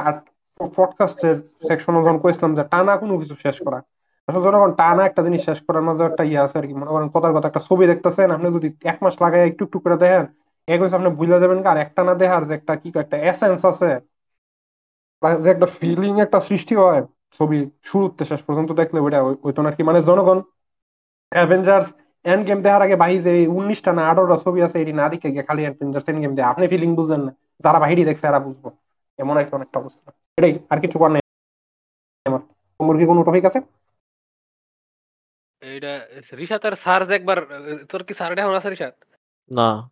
পডকাস্টের 0.76 1.36
সেকশনে 1.68 1.99
যখন 1.99 2.18
কইছিলাম 2.18 2.55
যে 2.55 2.64
টানা 2.70 2.96
কোনো 2.96 3.18
কিছু 3.18 3.34
শেষ 3.42 3.62
করা। 3.62 3.82
আসলে 4.26 4.42
জনগণ 4.42 4.72
টানা 4.72 5.07
একটা 5.07 5.22
জিনিস 5.22 5.44
শেষ 5.44 5.61
করার 5.61 5.82
মাঝে 5.82 6.05
একটা 6.05 6.24
ইয়ে 6.24 6.38
আছে 6.38 6.59
আর 6.59 6.66
কি, 6.66 6.74
মনে 6.74 6.86
করেন 6.86 7.09
কথার 7.09 7.34
কথা, 7.34 7.49
একটা 7.49 7.61
ছবি 7.61 7.86
দেখতেছেন, 7.86 8.30
আপনি 8.30 8.53
যদি 8.55 8.72
এক 8.84 8.99
মাস 9.03 9.22
লাগাই 9.22 9.49
একটু 9.49 9.64
একটু 9.64 9.78
করে 9.78 9.96
দেখেন, 9.96 10.26
এক 10.66 10.80
হচ্ছে 10.80 10.96
আপনি 10.96 11.09
বুঝলে 11.09 11.40
যাবেন 11.40 11.66
আর 11.66 11.76
একটা 11.76 12.05
না 12.05 12.14
দেখার 12.14 12.46
যে 12.46 12.55
একটা 12.55 12.76
কি 12.76 12.92
একটা 12.94 13.16
এসেন্স 13.16 13.64
আছে 13.64 14.01
যে 15.42 15.51
একটা 15.51 15.66
ফিলিং 15.66 16.20
একটা 16.20 16.40
সৃষ্টি 16.40 16.74
হয় 16.74 17.03
ছবি 17.38 17.70
শুরুতে 17.82 18.24
শেষ 18.24 18.42
পর্যন্ত 18.42 18.72
দেখলে, 18.72 19.01
ওইটা 19.01 19.22
ওই- 19.22 19.36
ওইতো 19.42 19.62
না 19.62 19.70
কি। 19.70 19.82
মানে 19.82 20.03
জনগণ 20.03 20.42
অ্যাভেঞ্জার্স 21.30 21.92
এন্ড 22.24 22.46
গেম 22.46 22.62
দেখার 22.62 22.82
আগে 22.82 22.96
বাহি 22.96 23.18
যে 23.18 23.46
উনিশটা 23.46 23.92
না 23.92 24.09
আঠারোটা 24.09 24.36
ছবি 24.36 24.62
আছে, 24.62 24.82
এটি 24.82 24.92
না 24.92 25.09
দেখে 25.09 25.42
খালি 25.42 25.62
অ্যাভেঞ্জার্স 25.62 26.09
এন্ড 26.09 26.20
গেম 26.20 26.34
দিয়ে। 26.34 26.46
আপনি 26.46 26.68
ফিলিং 26.68 26.94
বুঝলেন 26.94 27.20
না, 27.20 27.32
যারা 27.61 27.78
বাহিরি 27.78 28.05
দেখছে, 28.05 28.26
এরা 28.26 28.38
বুঝব। 28.38 28.70
এমন 29.19 29.37
একটা 29.37 29.57
অনেকটা 29.57 29.81
অবস্থা। 29.81 30.12
এটাই 30.37 30.59
আর 30.71 30.81
কিছু 30.81 30.99
করার 30.99 31.12
নেই। 31.12 31.21
আমার 32.25 32.41
তোমার 32.79 33.07
কোনো 33.07 33.23
টপিক 33.23 33.45
আছে? 33.45 33.61
এইটা 35.61 36.09
রিশাতের 36.33 36.77
সার্জ 36.77 37.11
একবার 37.11 37.47
তোর 37.91 38.05
কি 38.05 38.14
সার্ড 38.14 38.39
এখন 38.39 38.55
আছে 38.55 38.71
রিশাত 38.71 39.05
না। 39.53 39.91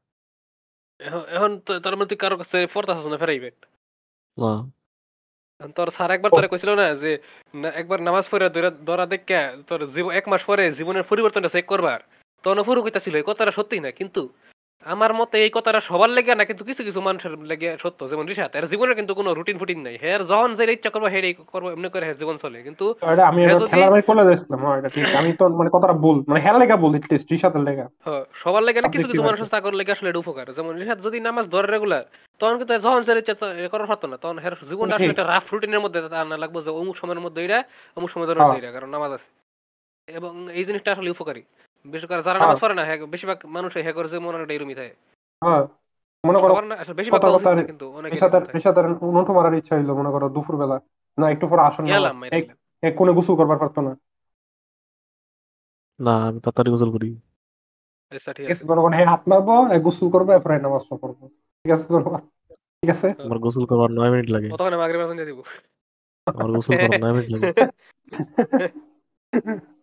এখন- 0.98 1.24
এখন 1.24 1.60
তো- 1.60 1.80
তোর 1.80 1.96
মধ্যে 1.96 2.16
কারও 2.16 2.36
কাছে 2.36 2.66
ফোর্থ 2.66 2.90
আছে 2.90 3.08
না 3.08 3.16
ফেরাইবেট 3.16 3.54
না। 4.38 4.70
তোর 5.76 5.90
স্যার 5.90 6.10
একবার 6.10 6.30
তোরে 6.30 6.48
কইছিল 6.48 6.74
না 6.74 6.94
যে 6.94 7.18
একবার 7.74 8.02
নামাজ 8.02 8.24
পড়ে 8.30 8.70
দৌড়া 8.70 9.06
দেখে 9.06 9.62
তোর 9.68 9.86
জীব- 9.86 10.10
এক 10.10 10.28
মাস 10.28 10.44
পরে 10.44 10.72
জীবনের 10.72 11.02
পরিবর্তনটা 11.02 11.48
চেক 11.48 11.66
করবার। 11.66 12.00
তখন 12.42 12.62
ফুরু 12.62 12.82
কইতাছিল 12.82 13.16
এই 13.16 13.22
কথাটা 13.26 13.52
সত্যি 13.52 13.80
না 13.80 13.90
কিন্তু 13.90 14.28
আমার 14.86 15.12
মতে 15.14 15.36
এই 15.44 15.50
কথাটা 15.56 15.80
সবার 15.88 16.10
লেগে 16.16 16.34
না 16.34 16.44
কিন্তু 16.48 16.62
কিছু 16.68 16.82
কিছু 16.88 17.00
মানুষের 17.00 17.32
লেগে 17.50 17.68
সত্য। 17.82 18.00
যেমন 18.10 18.24
রিসাত 18.30 18.52
এর 18.58 18.66
জীবনের 18.72 18.96
কিন্তু 18.98 19.12
কোনো 19.18 19.30
রুটিন 19.34 19.56
ফুটিন 19.60 19.80
নাই। 19.86 19.96
হের 20.02 20.20
যখন 20.30 20.50
যে 20.58 20.64
ইচ্ছা 20.72 20.90
করব 20.94 21.04
হের 21.14 21.24
করব 21.52 21.66
এমনি 21.74 21.88
করে 21.94 22.04
হের 22.08 22.18
জীবন 22.20 22.36
চলে। 22.44 22.58
কিন্তু 22.66 22.84
আমি 23.30 23.40
খেলার 23.72 23.90
ভাই 23.94 24.02
করে 24.08 24.22
দিয়েছিলাম 24.28 24.58
হ্যাঁ 24.64 24.76
এটা 24.80 24.90
ঠিক। 24.94 25.04
আমি 25.20 25.30
তো 25.40 25.44
মানে 25.58 25.70
কথাটা 25.74 25.94
ভুল 26.02 26.16
মানে 26.28 26.40
হেল 26.44 26.56
লেগা 26.62 26.76
বল 26.82 26.90
লিস্ট 26.94 27.28
রিসাতের 27.32 27.62
লেগা। 27.68 27.86
হ, 28.06 28.08
সবার 28.42 28.62
লেগে 28.66 28.80
না 28.82 28.88
কিছু 28.94 29.06
কিছু? 29.10 29.22
মানুষের 29.28 29.48
চাকর 29.54 29.74
লেগে 29.80 29.92
আসলে 29.96 30.08
এটা 30.10 30.22
উপকার। 30.24 30.46
যেমন 30.56 30.72
রিসাত 30.80 30.98
যদি 31.06 31.18
নামাজ 31.28 31.44
ধরে 31.54 31.68
রেগুলার 31.74 32.04
তখন 32.40 32.54
কিন্তু 32.58 32.72
যখন 32.86 33.00
যে 33.06 33.12
ইচ্ছা 33.22 33.34
করার 33.72 33.88
পারতো 33.90 34.06
না। 34.12 34.16
তখন 34.24 34.36
হের 34.44 34.54
জীবনটা 34.70 34.94
আসলে 34.96 35.12
একটা 35.14 35.26
রাফ 35.32 35.46
রুটিনের 35.52 35.82
মধ্যে 35.84 35.98
আনা 36.22 36.36
লাগবে 36.42 36.58
যে 36.66 36.70
অমুক 36.80 36.94
সময়ের 36.96 37.22
মধ্যে 37.24 37.40
এটা 37.46 37.58
অমুক 37.96 38.10
সময় 38.10 38.28
ধরে 38.28 38.38
হ্যাঁ। 38.40 38.58
এটা 38.60 38.70
কারণ 38.76 38.90
নামাজ 38.96 39.10
আছে। 39.16 39.28
এবং 40.08 40.32
এই 40.58 40.64
জিনিসটা 40.68 40.90
আসলে 40.92 41.10
উপকারী। 41.16 41.42
বিশেষ 41.86 42.06
করে 42.08 42.22
যারা 42.22 42.38
হ্যাঁ। 42.38 42.48
নামাজ 42.48 42.58
পড়ে 42.60 42.74
না 42.74 42.82
হ্যাঁ, 42.84 42.98
বেশিরভাগ 43.06 43.38
মানুষ 43.46 43.70
হ্যাঁ 43.76 43.92
করে 43.92 44.08
যে 44.08 44.18
মনে 44.18 44.36
হয় 44.38 44.46
এরমই 44.50 44.74
থাকে। 44.74 44.92
হ্যাঁ 45.42 45.62
মনে 46.24 46.38
করো 46.40 46.52
সবার 46.52 46.66
না 46.66 46.74
আসলে 46.74 46.94
বেশিরভাগ 46.94 47.20
কিন্তু 47.66 47.86
অনেকে 47.90 48.16
উন্নত 49.00 49.28
মারার 49.30 49.54
ইচ্ছা 49.54 49.74
হইল 49.76 49.90
মনে 49.92 50.10
করো 50.10 50.26
দুপুর 50.28 50.54
বেলা 50.56 50.76
না 51.18 51.26
একটু 51.30 51.44
পরে 51.48 51.62
আসন 51.62 51.84
নামাজ। 51.84 52.32
এক 52.82 52.92
কোণে 52.96 53.12
গোসল 53.12 53.34
করবার 53.36 53.58
পারতো 53.58 53.80
না। 53.80 53.92
না 56.00 56.14
আমি 56.28 56.38
তাড়াতাড়ি 56.40 56.70
গোসল 56.70 56.90
করি। 56.90 57.08
আচ্ছা 58.12 58.30
ঠিক 58.32 58.46
ঠিক 58.46 58.50
আছে 58.50 58.64
হ্যাঁ 58.94 59.06
হাত 59.06 59.22
মারবো 59.28 59.52
গোসল 59.82 60.06
করব 60.10 60.28
এরপরে 60.30 60.54
পড়ব 61.02 61.18
ঠিক 61.64 61.70
আছে 61.72 61.86
ঠিক 62.82 62.90
আছে? 62.90 63.08
আমার 63.24 63.38
গোসল 63.38 63.64
করবার 63.66 63.90
নয় 63.90 64.10
মিনিট 64.10 64.28
লাগে। 64.30 64.48
কতক্ষণে 64.50 64.76
মাগরিব 64.76 65.00
এখন 65.00 65.16
দিয়ে 65.16 65.28
দিব? 65.30 65.38
আমার 66.26 66.48
গোসল 66.50 66.74
করবার 66.76 67.12
মিনিট 67.14 67.28
লাগে। 67.34 67.46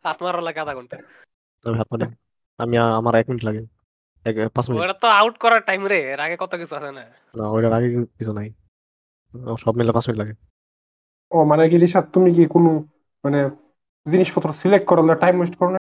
হাত 0.06 0.18
মারার 0.24 0.44
লাগে 0.44 0.60
আধা 0.60 0.74
ঘণ্টা। 0.76 0.98
আমি 1.66 1.76
হাত 1.80 1.88
পানি 1.92 2.06
আমি 2.60 2.76
আমার 3.00 3.14
এক 3.22 3.26
মিনিট 3.30 3.44
লাগে। 3.48 3.62
এক 4.30 4.36
পাঁচ 4.56 4.66
মিনিট। 4.70 4.82
ওটা 4.84 4.96
তো 5.04 5.08
আউট 5.20 5.36
করার 5.44 5.62
টাইম 5.70 5.82
রে 5.92 6.00
এর 6.14 6.20
আগে 6.26 6.36
কত 6.40 6.54
কিছু 6.62 6.74
আছে 6.76 6.92
না? 6.98 7.04
না 7.38 7.46
ওইটার 7.54 7.74
আগে 7.78 7.90
কিছু 8.20 8.32
নাই। 8.40 8.50
সব 9.64 9.74
মিলে 9.80 9.92
পাঁচ 9.92 10.06
মিনিট 10.10 10.20
লাগে। 10.22 10.34
ও 11.36 11.38
মানে 11.52 11.64
কি 11.70 11.78
রিসাত 11.78 12.06
তুমি 12.16 12.30
কি 12.38 12.44
কোনো 12.46 12.72
মানে 13.24 13.40
জিনিসপত্র 14.06 14.50
সিলেক্ট 14.62 14.86
করো 14.88 15.02
না 15.10 15.14
টাইম 15.16 15.36
ওয়েস্ট 15.38 15.56
করো 15.60 15.70
না? 15.76 15.80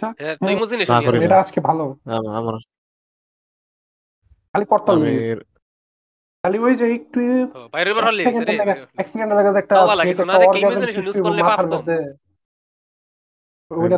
হ্যাঁ, 0.00 0.36
তুই 0.36 0.52
এটা 1.26 1.38
আজকে 1.40 1.58
ভালো। 1.68 1.84
আমার 2.38 2.54
খালি 4.52 4.64
করতাম 4.64 4.94
আমি 4.96 5.12
খালি 6.44 6.58
ওই 6.66 6.74
যে 6.80 6.86
একটু 6.94 7.20
বার 7.72 7.86
এক 7.88 8.34
হলে 8.36 8.54
লাগে 8.60 8.72
একটা 9.62 9.74
মাথার 11.42 11.68
মধ্যে। 11.72 11.96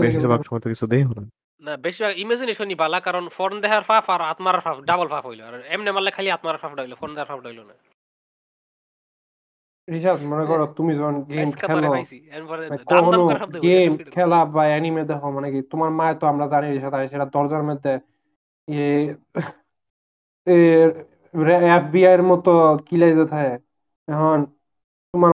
বেশিরভাগ 0.05 0.41
সময় 0.47 0.63
তো 0.63 0.69
কিছু 0.73 0.87
দেই 0.93 1.03
না। 1.11 1.23
না 1.63 1.73
বেশিরভাগ 1.85 2.15
ইমাজিনেশনই 2.25 2.77
বালা 2.83 2.99
কারণ 3.07 3.25
ফোন 3.37 3.53
দেখার 3.65 3.85
ফাফ 3.89 4.07
আর 4.15 4.21
আত্মার 4.33 4.59
ফাফ 4.65 4.77
ডাবল 4.89 5.09
ফাফ 5.13 5.25
হইল। 5.31 5.41
আর 5.49 5.55
এমনি 5.75 5.91
মারলে 5.95 6.11
খালি 6.17 6.29
আত্মার 6.37 6.57
ফাফ 6.63 6.73
হইল 6.75 6.95
ফোন 7.01 7.11
দেখার 7.17 7.29
ফাফ 7.31 7.41
হইল 7.49 7.61
না। 7.71 7.75
রিসার্চ 9.89 10.21
মনে 10.33 10.45
করো 10.51 10.65
তুমি 10.79 10.93
যখন 10.99 11.17
গেম 11.31 11.49
খেলো 11.59 11.89
এরপরে 12.37 12.63
মানে 13.07 13.19
গেম 13.67 13.93
খেলা 14.15 14.39
বা 14.55 14.63
অ্যানিমে 14.71 15.03
দেখো 15.11 15.29
মানে 15.37 15.49
কি 15.55 15.61
তোমার 15.73 15.91
মায়ের 15.99 16.17
তো 16.21 16.25
আমরা 16.33 16.47
জানি 16.53 16.67
সেটা 16.85 16.99
সেটা 17.13 17.27
দরজার 17.35 17.65
মধ্যে 17.71 17.93
এফবিআই 21.77 22.13
এর 22.17 22.23
মতো 22.31 22.53
কিলাই 22.89 23.13
থাকে। 23.35 23.55
এখন 24.09 24.39
তোমার 25.15 25.31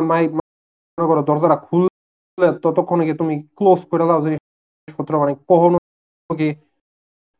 মাই 0.00 0.24
মনে 0.36 1.06
করো 1.10 1.20
দরজাটা 1.28 1.56
খুললে 1.66 1.95
ততক্ষণে 2.62 3.04
কি 3.04 3.12
তুমি 3.12 3.48
ক্লোজ 3.54 3.84
করে 3.90 4.06
দাও 4.06 4.22
জিনিসপত্র 4.22 5.20
মানে 5.20 5.34
কখনো 5.34 5.78
কি 6.36 6.54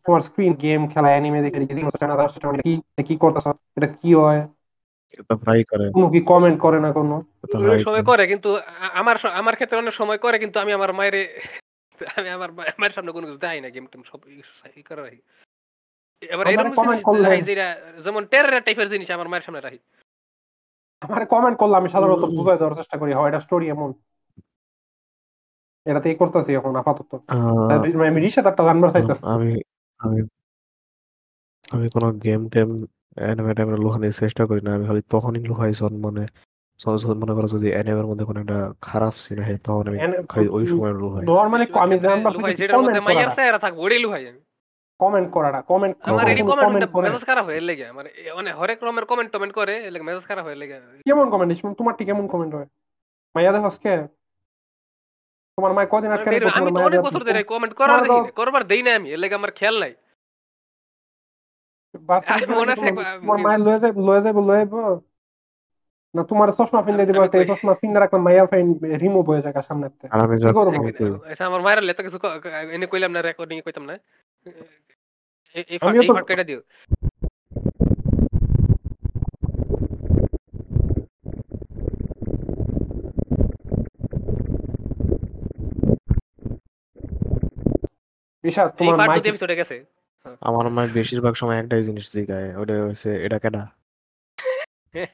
তোমার 0.04 0.20
স্ক্রিন 0.20 0.52
গেম 0.52 0.88
খেলা 0.88 1.08
অ্যানিমে 1.08 1.42
দেখে 1.42 1.58
দেখে 1.58 1.74
জিজ্ঞেস 1.74 1.92
করছে 1.92 2.06
না 2.06 2.16
তার 2.16 2.60
কি 2.60 2.80
কি 3.06 3.16
করতেছ 3.16 3.46
এটা 3.76 3.86
কি 3.86 4.14
হয়? 4.14 4.48
এটা 5.12 5.36
প্রায় 5.36 5.64
করে। 5.64 5.92
কোনো 5.92 6.08
কি 6.08 6.20
কমেন্ট 6.20 6.60
করে 6.60 6.80
না 6.80 6.92
কোনো? 6.92 7.22
সময় 7.84 8.02
করে। 8.02 8.26
কিন্তু 8.26 8.56
আমার 8.92 9.26
আমার 9.26 9.54
ক্ষেত্রে 9.54 9.78
অনেক 9.78 9.94
সময় 9.94 10.18
করে 10.18 10.38
কিন্তু 10.38 10.60
আমি 10.60 10.72
আমার 10.72 10.92
মায়ের 10.92 11.40
আমি 12.16 12.28
আমার 12.28 12.52
মায়ের 12.52 12.90
সামনে 12.90 13.12
কোনো 13.12 13.26
কিছু 13.26 13.38
না 13.46 13.68
গেম 13.70 13.86
টেম 13.86 14.02
সব 14.06 14.18
ই 14.76 14.82
করে 14.82 15.02
রাখি 15.02 15.20
এবার 16.26 16.46
এরকম 16.46 17.02
করলে- 17.02 17.44
যেটা 17.44 17.80
যেমন 18.04 18.26
টেরার 18.26 18.62
টাইপের 18.62 18.90
জিনিস 18.90 19.10
আমার 19.10 19.28
মায়ের 19.28 19.42
সামনে 19.42 19.60
রাখি। 19.60 19.78
আমার 21.00 21.26
কমেন্ট 21.26 21.58
করলে 21.58 21.76
আমি 21.76 21.88
সাধারণত 21.88 22.24
বুঝাই 22.24 22.58
দেওয়ার 22.58 22.76
চেষ্টা 22.76 22.98
করি 22.98 23.12
হয় 23.12 23.28
এটা 23.28 23.40
স্টোরি 23.40 23.68
এমন? 23.68 23.92
এটাতেই 25.86 26.14
করতেছি 26.14 26.54
এখন 26.54 26.76
আপাতত। 26.76 27.14
আমি 27.30 27.92
চাইতেছি। 28.92 29.20
আমি 29.22 29.62
আমি 29.98 30.22
আমি 31.72 31.88
কোনো 31.88 32.12
গেম 32.12 32.48
টেম 32.48 32.86
অ্যানিমে 33.16 33.54
লুহানোর 33.54 34.10
চেষ্টা 34.10 34.46
করি 34.46 34.60
না। 34.60 34.74
আমি 34.74 34.86
খালি 34.86 35.02
তখনই 35.10 35.38
লুহাই 35.38 35.72
মানে 35.82 36.26
মনে 37.14 37.34
করো 37.34 37.48
যদি 37.48 37.70
অ্যানিমের 37.70 38.06
মধ্যে 38.06 38.24
কোনো 38.24 38.40
একটা 38.40 38.74
খারাপ 38.80 39.14
সিন 39.16 39.42
হয় 39.42 39.58
তখন 39.64 39.88
আমি 39.88 39.98
খালি 40.28 40.48
ওই 40.48 40.66
সময় 40.66 40.92
লুহাই। 40.92 41.24
নর্মালি 41.24 41.66
আমি 41.74 41.98
জানবার 41.98 42.54
যেটার 42.54 42.78
মধ্যে 42.78 43.00
মাইয়ার 43.00 43.58
থাকবে 43.58 43.98
লুকাই 43.98 44.28
আমি। 44.28 44.40
কমেন্ট 44.98 45.30
করাটা 45.30 45.60
কমেন্ট 45.62 45.96
আমার? 46.02 46.28
এডি 46.28 46.42
কমেন্ট 46.42 46.96
মেজাজ 46.96 47.26
খারাপ 47.26 47.44
হয়ে 47.46 47.60
লেগে। 47.60 47.82
এ- 47.82 48.32
মানে 48.34 48.52
হরেক 48.52 48.84
রকমের 48.84 49.04
কমেন্ট 49.04 49.32
টমেন্ট 49.32 49.54
করে 49.54 49.90
লেগে 49.90 50.04
মেজাজ 50.04 50.22
খারাপ 50.22 50.44
হয়ে 50.44 50.54
লেগে। 50.54 50.80
কেমন 51.04 51.30
কমেন্ট 51.30 51.66
তোমার 51.66 51.94
ঠিক 51.94 52.06
কেমন 52.06 52.26
কমেন্ট 52.26 52.54
হয়? 52.54 52.66
মাইয়া 53.34 53.52
দেখো 53.52 53.64
আজকে। 53.64 54.15
তোমার 55.58 55.72
মায় 55.72 55.88
কদিন 55.90 56.10
আটকে 56.12 56.28
রাখব 56.28 56.46
আমি 56.48 56.60
তোমার 56.60 56.70
তো 56.70 56.74
মায়ের 56.76 56.88
অনেক 56.90 57.00
বছর 57.06 57.22
ধরে 57.24 57.40
কমেন্ট 57.44 57.74
করার 57.74 58.00
দেখি 58.06 58.32
করবার 58.32 58.62
দেই 58.66 58.82
না 58.82 58.90
আমি 58.94 59.08
এর 59.10 59.18
লেগে 59.18 59.34
আমার 59.34 59.52
খেয়াল 59.52 59.76
নাই। 59.78 59.92
তোমার- 61.94 62.22
তোমার 63.20 63.58
লয়ে 63.60 63.78
যাইব 63.80 63.96
লয়ে 64.00 64.22
যাইব 64.22 64.38
লয়ে 64.40 64.62
যাইব। 64.62 64.74
না 66.14 66.22
তোমার 66.24 66.48
চশমা 66.50 66.80
দিব 67.02 67.16
আমি 67.16 67.26
একটা 67.26 67.38
এই 67.38 67.44
কই- 67.44 67.50
চশমা 67.50 67.72
ফিন্দে 67.74 67.98
রাখলাম 68.00 68.22
মাইয়া 68.22 68.44
ফাইন 68.46 68.66
রিমুভ 68.98 69.24
হয়ে 69.30 69.42
যায় 69.42 69.54
সামনে 69.68 69.86
থেকে 69.92 70.08
কি 70.42 70.54
করব? 70.54 70.74
কই, 70.90 71.30
আচ্ছা 71.30 71.44
আমার 71.46 71.60
মায়ের 71.62 71.82
লেতো 71.82 72.00
কিছু 72.02 72.18
এনে 72.72 72.86
কইলাম 72.86 73.10
না 73.12 73.20
রেকর্ডিং 73.22 73.56
কইতাম 73.60 73.84
না। 73.84 73.94
এই- 75.56 75.68
এই 75.68 75.78
ফাট 75.78 75.88
আমিও 75.88 76.02
এই 76.02 76.08
তো- 76.08 76.16
ফাট 76.16 76.26
কেটে 76.26 76.44
দিও। 76.44 76.60
তোমার 88.78 88.94
মাইক 89.02 89.24
এপিসোডে 89.26 89.54
গেছে। 89.54 89.76
আমার 90.42 90.66
মায়ের 90.68 90.92
বেশিরভাগ 90.92 91.34
সময় 91.34 91.58
একটাই 91.58 91.82
জিনিস 91.82 92.04
জিগায় 92.12 92.48
ওটা 92.56 92.74
হচ্ছে 92.84 93.10
এটা 93.26 93.38
কেডা? 93.38 93.62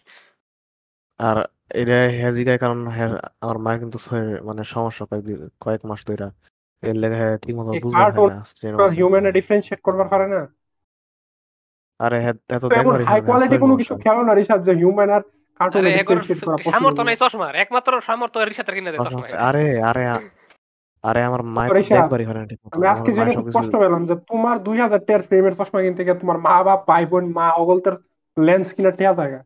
আর 1.21 1.37
এটা 1.75 1.97
হ্যাঁ 2.17 2.33
জিগায় 2.37 2.59
কারণ 2.59 2.81
হ্যাঁ 2.89 3.11
আমার 3.41 3.59
মায়ের 3.59 3.81
কিন্তু 3.83 3.99
মানে 4.49 4.63
সমস্যা 4.75 5.05
কয়েক 5.11 5.25
কয়েক 5.61 5.83
মাস 5.85 6.01
ধরে 6.09 6.29
এর 6.83 6.97
লেগে 7.03 7.17
হ্যাঁ 7.21 7.35
ঠিক 7.45 7.55
মতো 7.59 7.71
এই 7.73 7.81
বুঝতে 7.85 8.03
পারে 8.17 8.35
না 8.79 8.87
হিউম্যানে 8.97 9.31
ডিফারেন্সিয়েট 9.39 9.81
করবার 9.87 10.09
পারে 10.09 10.27
না? 10.35 10.41
আরে 12.01 12.19
হ্যাঁ 12.25 12.37
এত 12.57 12.65
দেখবারই 12.71 13.05
হাই 13.05 13.21
কোয়ালিটি 13.23 13.57
কোনো 13.65 13.75
কিছু 13.81 13.93
হয়। 13.93 14.03
খেলো 14.05 14.21
না 14.23 14.33
ঋষাদ 14.43 14.61
যে 14.69 14.73
হিউম্যান 14.81 15.11
আর 15.17 15.23
কার্টুনে 15.61 15.81
আরে 15.83 15.93
ডিফারেন্সিয়েট 15.95 16.41
করা 16.43 16.57
সামর্থ্য 16.67 17.03
নাই 17.09 17.17
চশমার 17.23 17.55
একমাত্র 17.57 17.93
সামর্থ্য 18.09 18.39
রিসাতের 18.41 18.75
কিনে 18.77 18.91
দেয় 18.93 19.01
আরে 19.49 19.67
আরে 19.83 20.03
আরে 21.05 21.21
আমার 21.29 21.41
তো 21.69 21.83
দেখবারই 21.91 22.25
হয় 22.29 22.37
না 22.37 22.43
আমি 22.75 22.85
আজকে 22.93 23.11
জেনে 23.17 23.33
খুব 23.39 23.47
কষ্ট 23.57 23.73
পেলাম 23.83 24.03
যে 24.09 24.15
তোমার 24.31 24.57
দুই 24.67 24.77
হাজার 24.85 25.01
টের 25.09 25.21
ফ্রেমের 25.29 25.55
চশমা 25.59 25.81
কিনতে 25.85 26.03
গিয়ে 26.07 26.21
তোমার 26.23 26.39
মা 26.47 26.55
বাপ 26.67 26.81
ভাই 26.89 27.05
বোন 27.11 27.25
মা 27.39 27.47
অগলতের 27.63 27.95
লেন্স 28.37 28.69
কিনা 28.77 28.93
টেয়া 28.99 29.13
জায়গা। 29.21 29.41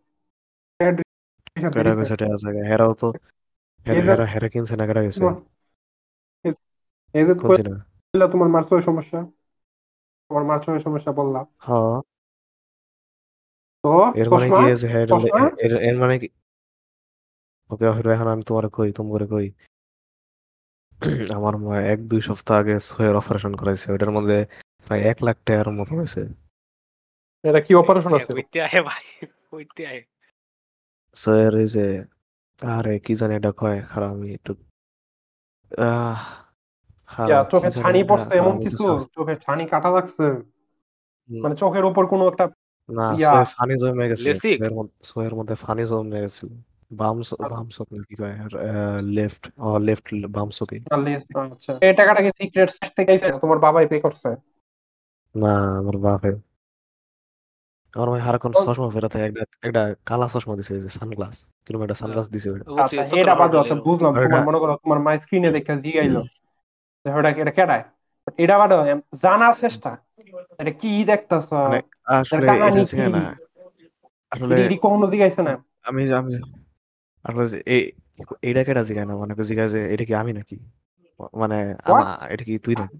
কেডা 1.74 1.92
গেছে 1.98 2.12
এটা 2.16 2.26
আছে 2.34 2.48
হেরাও 2.70 2.92
তো 3.00 3.08
হেরা 3.86 4.24
হেরা 4.32 4.48
কিনছে 4.52 4.74
না 4.76 4.84
কেডা 4.88 5.02
গেছে 5.06 5.20
এই 7.14 7.24
যে 7.24 7.32
তোমার 8.26 8.48
মার 8.54 8.64
চোখের 8.68 8.84
সমস্যা। 8.90 9.18
তোমার 10.30 10.44
মার 10.48 10.58
চোখের 10.64 10.82
সমস্যা 10.86 11.10
বললাম। 11.12 11.44
হ্যাঁ 11.64 11.96
তো 13.84 13.92
এর 14.20 14.28
মানে 14.32 14.46
কি 14.48 14.64
এর 15.88 15.96
মানে 16.02 16.14
কি 16.22 16.28
ওকে 17.70 17.84
এখন 18.14 18.28
আমি 18.34 18.42
তোমার 18.48 18.66
কই? 18.76 18.88
তোমার 18.98 19.22
কই? 19.32 19.46
আমার 21.38 21.54
মা 21.56 21.74
এক 21.92 22.00
দুই 22.10 22.20
সপ্তাহ 22.28 22.56
আগে 22.60 22.74
সোয়ের 22.88 23.14
অপারেশন 23.16 23.52
করাইছে 23.60 23.86
ওটার 23.92 24.12
মধ্যে 24.16 24.38
প্রায় 24.86 25.02
এক 25.10 25.18
লাখ 25.22 25.36
টাকার 25.46 25.68
মতো 25.70 25.92
হয়েছে। 25.98 26.22
এটা 27.44 27.60
কি 27.60 27.72
অপারেশন 27.74 28.12
আছে? 28.18 28.32
কইতে 28.32 28.58
আহে 28.62 28.80
ভাই 28.80 29.04
কইতে 29.50 29.82
আহে। 29.86 30.00
সোয়ের 31.16 31.54
এই 31.54 31.68
যে 31.68 31.86
আরে 32.62 32.94
কি 32.98 33.12
জানি 33.14 33.32
এটা 33.34 33.52
কয় 33.52 33.78
খারাপ 33.82 34.10
আমি 34.10 34.28
একটু 34.32 34.52
চোখে 37.52 37.70
ছানি 37.70 38.00
পড়ছে 38.04 38.32
এমন 38.34 38.54
কিছু? 38.64 38.84
চোখে 39.16 39.34
ছানি 39.36 39.64
কাটা 39.72 39.90
লাগছে। 39.90 40.26
মানে 41.30 41.54
চোখের 41.56 41.84
উপর 41.84 42.02
কোনো 42.06 42.24
একটা 42.28 42.44
না 42.88 43.06
ফানি 43.56 43.74
জমে 43.82 44.06
গেছে? 44.10 44.28
সোয়ের 45.02 45.34
মধ্যে 45.34 45.54
ফানি 45.54 45.84
জমে 45.90 46.18
গেছিল। 46.24 46.50
বাম 46.90 47.18
আচ্ছা। 47.18 47.48
বাম 47.48 47.68
চোখ 47.68 47.86
নাকি 47.92 48.14
কয়? 48.14 48.34
লেফট 49.02 49.42
লেফট 49.80 50.06
বাম 50.28 50.50
চোখে 50.50 50.76
আচ্ছা 51.34 51.78
এই 51.80 51.94
টাকাটা 51.94 52.22
কি 52.22 52.30
সিক্রেট 52.30 52.70
থেকে 52.96 53.12
আইছে 53.12 53.32
তোমার 53.40 53.58
বাবাই 53.58 53.86
পে 53.86 54.00
করছে? 54.00 54.28
না 55.34 55.78
আমার 55.78 55.96
বাপে। 55.96 56.32
আমার 57.94 58.10
ভাই 58.10 58.20
হারাক্ষণ 58.20 58.52
ও। 58.54 58.64
চশমা 58.64 58.90
ফেরাতে 58.90 59.18
একটা 59.20 59.44
একটা 59.62 59.94
কালা 60.06 60.28
চশমা 60.32 60.56
দিছে 60.56 60.74
এই 60.74 60.80
যে 60.80 60.88
সানগ্লাস 60.88 61.46
কীরকম 61.66 61.82
একটা 61.82 61.94
সানগ্লাস 61.94 62.28
দিছে 62.28 62.50
ওটা। 62.50 62.84
আচ্ছা 62.84 63.02
এটা 63.20 63.34
বাদ 63.34 63.50
দাও, 63.50 63.60
আচ্ছা 63.60 63.74
বুঝলাম 63.74 64.14
তোমার 64.14 64.44
মনে 64.44 64.58
করো 64.58 64.76
তোমার 64.76 64.98
মাই 64.98 65.18
স্ক্রিনে 65.18 65.50
দেখে 65.52 65.76
জিগাইলো। 65.76 66.22
যে 67.04 67.12
ওটা 67.14 67.28
এটা 67.30 67.50
কেডায়? 67.50 67.84
এটা 68.38 68.58
বাদ 68.58 68.70
দাও, 68.70 68.86
এম- 68.86 69.16
জানার 69.22 69.54
চেষ্টা। 69.54 69.96
এটা 70.58 70.70
কি 70.70 71.04
দেখতাছ? 71.04 71.52
মানে 71.52 71.82
আসলে 72.04 72.46
কাহিনী 72.46 72.66
এটা 72.66 72.80
হচ্ছে 72.80 72.96
কি? 72.96 73.12
না 73.12 73.36
আসলে 74.30 74.64
এটি 74.64 74.76
কখনো 74.76 75.06
জিগাইছে 75.06 75.42
না? 75.42 75.52
আমি 75.84 76.12
আমি 76.12 76.32
আসলে 77.28 77.46
যে 77.46 77.62
এই 77.66 77.92
এইটা 78.42 78.64
কেটা 78.64 78.82
জিগায় 78.84 79.06
না? 79.06 79.16
মানে 79.16 79.44
জিগায় 79.44 79.68
যে 79.68 79.94
এটা 79.94 80.04
কি 80.04 80.14
আমি 80.14 80.32
নাকি? 80.32 80.56
মানে 81.34 81.76
আমা- 81.84 82.28
এটা 82.28 82.44
কি 82.44 82.58
তুই 82.58 82.74
নাকি? 82.74 82.98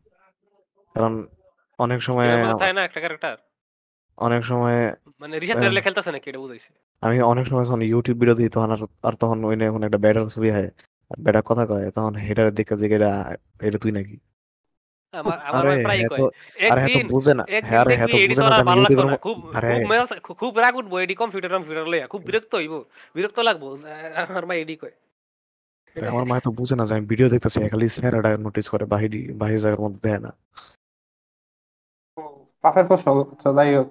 কারণ 0.95 1.27
অনেক 1.79 2.03
সময় 2.03 2.29
এর 2.29 2.47
মধ্যে 2.47 2.73
না 2.73 2.85
একটা 2.85 3.01
ক্যারেক্টার 3.01 3.37
অনেক 4.19 4.45
সময় 4.45 4.95
মানে 5.21 5.39
রিসাত 5.39 5.57
আহ। 5.57 5.81
খেলতেছে 5.81 6.13
নাকি? 6.13 6.31
এটা 6.31 6.39
বুঝাইছে। 6.39 6.71
আমি 7.01 7.21
অনেক 7.21 7.47
সময় 7.47 7.65
যখন 7.65 7.83
ইউটিউব 7.83 8.19
ভিডিও 8.19 8.35
দিই 8.35 8.49
তখন 8.49 8.71
আর 8.71 8.79
আর 9.03 9.13
তখন 9.13 9.45
ওই 9.45 9.57
নিয়ে 9.57 9.87
একটা 9.87 9.99
ব্যাটার 9.99 10.29
ছবি 10.29 10.51
হয় 10.51 10.71
আর 11.11 11.23
ব্যাটার 11.23 11.43
কথা 11.43 11.67
কয় 11.67 11.91
তখন 11.91 12.15
হেটার 12.15 12.55
দেখে 12.55 12.77
যে 12.77 12.87
এটা 12.95 13.37
এটা 13.63 13.79
তুই 13.79 13.93
নাকি? 13.93 14.17
আমার 15.17 15.39
আমার 15.49 15.63
ভাই 15.67 15.79
প্রায় 15.83 16.01
হ্যাঁ 16.01 16.11
কয়। 16.11 16.19
তো 16.19 16.25
আরে 16.65 16.81
হ্যাঁ 16.81 16.87
তো 16.87 16.91
একদিন 16.91 17.07
বুঝে 17.09 17.33
না। 17.35 17.45
হ্যাঁ 17.63 17.81
আরে 17.81 17.95
হ্যাঁ 17.97 18.09
তো 18.09 18.17
বুঝে 18.21 18.43
না 18.43 18.55
আমি 18.55 18.69
ভালো 18.71 18.81
লাগতো 18.83 19.03
না 19.05 19.17
খুব 19.19 19.37
খুব 19.39 19.55
খুব- 20.19 20.37
খুব 20.37 20.53
রাগ 20.59 20.75
উঠবো 20.77 20.95
এডি 20.99 21.15
কম্পিউটার 21.15 21.53
কম্পিউটার 21.53 21.87
লইয়া 21.87 22.07
খুব 22.07 22.21
বিরক্ত 22.23 22.53
হইব 22.55 22.75
বিরক্ত 23.15 23.39
লাগবো। 23.41 23.67
আমার 24.25 24.45
ভাই 24.47 24.59
এডি 24.61 24.77
কয়। 24.77 24.95
আমার 25.97 26.25
মায় 26.25 26.43
তো 26.43 26.51
বুঝে 26.51 26.75
না 26.77 26.85
যে 26.87 26.95
আমি 26.95 27.05
ভিডিও 27.07 27.29
দেখতেছি 27.29 27.59
খালি 27.69 27.87
স্যারটা 27.89 28.31
নোটিস 28.37 28.67
করে 28.69 28.85
বাহিরি 28.85 29.21
বাহির 29.33 29.61
জায়গার 29.61 29.83
মধ্যে 29.83 30.01
দেয় 30.03 30.21
না। 30.21 30.31
পাপের 32.65 32.85
প্রশ্ন 32.87 33.07
যাই 33.57 33.71
হোক। 33.75 33.89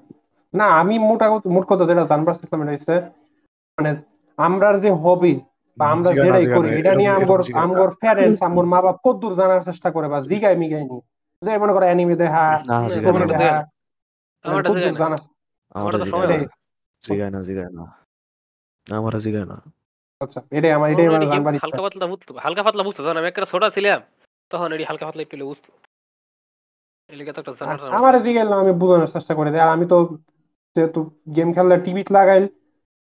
না 0.54 0.66
আমি 0.82 0.96
মোটা 1.00 1.28
কথা- 1.30 1.52
মোট 1.52 1.66
কথা 1.66 1.84
যেটা 1.86 2.04
জানবার 2.06 2.36
চেষ্টা 2.36 2.56
হচ্ছে 2.58 2.96
মানে 3.78 3.92
আমরার 4.38 4.76
যে 4.80 4.90
হবি 5.04 5.34
বা 5.78 5.86
আমরা 5.88 6.10
জিগায় 6.10 6.26
যেটাই 6.26 6.44
জিগায় 6.44 6.58
করি 6.58 6.70
এটা 6.80 6.92
নিয়ে 6.96 7.12
আমগর 7.12 7.40
এরকম 7.42 7.60
আমগর 7.60 7.90
প্যারেন্টস 8.02 8.40
আমগর 8.42 8.66
মা 8.66 8.80
বাপ 8.82 8.98
কদ্দূর 9.04 9.34
জানার 9.36 9.62
চেষ্টা 9.64 9.90
করে 9.92 10.08
বা 10.08 10.20
জিগাই 10.22 10.56
মিগাই 10.56 10.84
নি 10.84 10.98
যে 11.46 11.52
মনে 11.58 11.74
করে 11.76 11.86
অ্যানিমে 11.86 12.16
দেখা 12.16 12.44
আচ্ছা 20.22 20.40
হালকা 21.64 21.82
পাতলা 21.86 22.06
বুঝতো 22.08 22.32
হালকা 22.46 22.62
পাতলা 22.64 22.84
বুঝতো। 22.84 23.00
যখন 23.04 23.18
আমি 23.18 23.28
একটা 23.28 23.46
ছোট 23.52 23.64
ছিলাম 23.76 24.00
তখন 24.52 24.70
এটি 24.74 24.84
হালকা 24.84 25.06
পাতলা 25.06 25.22
একটু 25.22 25.36
বুঝতো। 25.52 25.70
তো 27.10 27.14
একটা 27.32 27.52
জানার 27.60 27.78
জানার 27.80 27.98
আমার 28.00 28.14
ছিল। 28.26 28.38
আমি 28.64 28.72
বোঝানোর 28.82 29.08
চেষ্টা 29.08 29.34
করি। 29.36 29.50
আর 29.60 29.70
আমি 29.76 29.86
তো 29.92 29.98
যেহেতু 30.76 31.00
গেম 31.36 31.50
খেললে 31.54 31.76
টিভিতে 31.86 32.12
লাগাই 32.14 32.42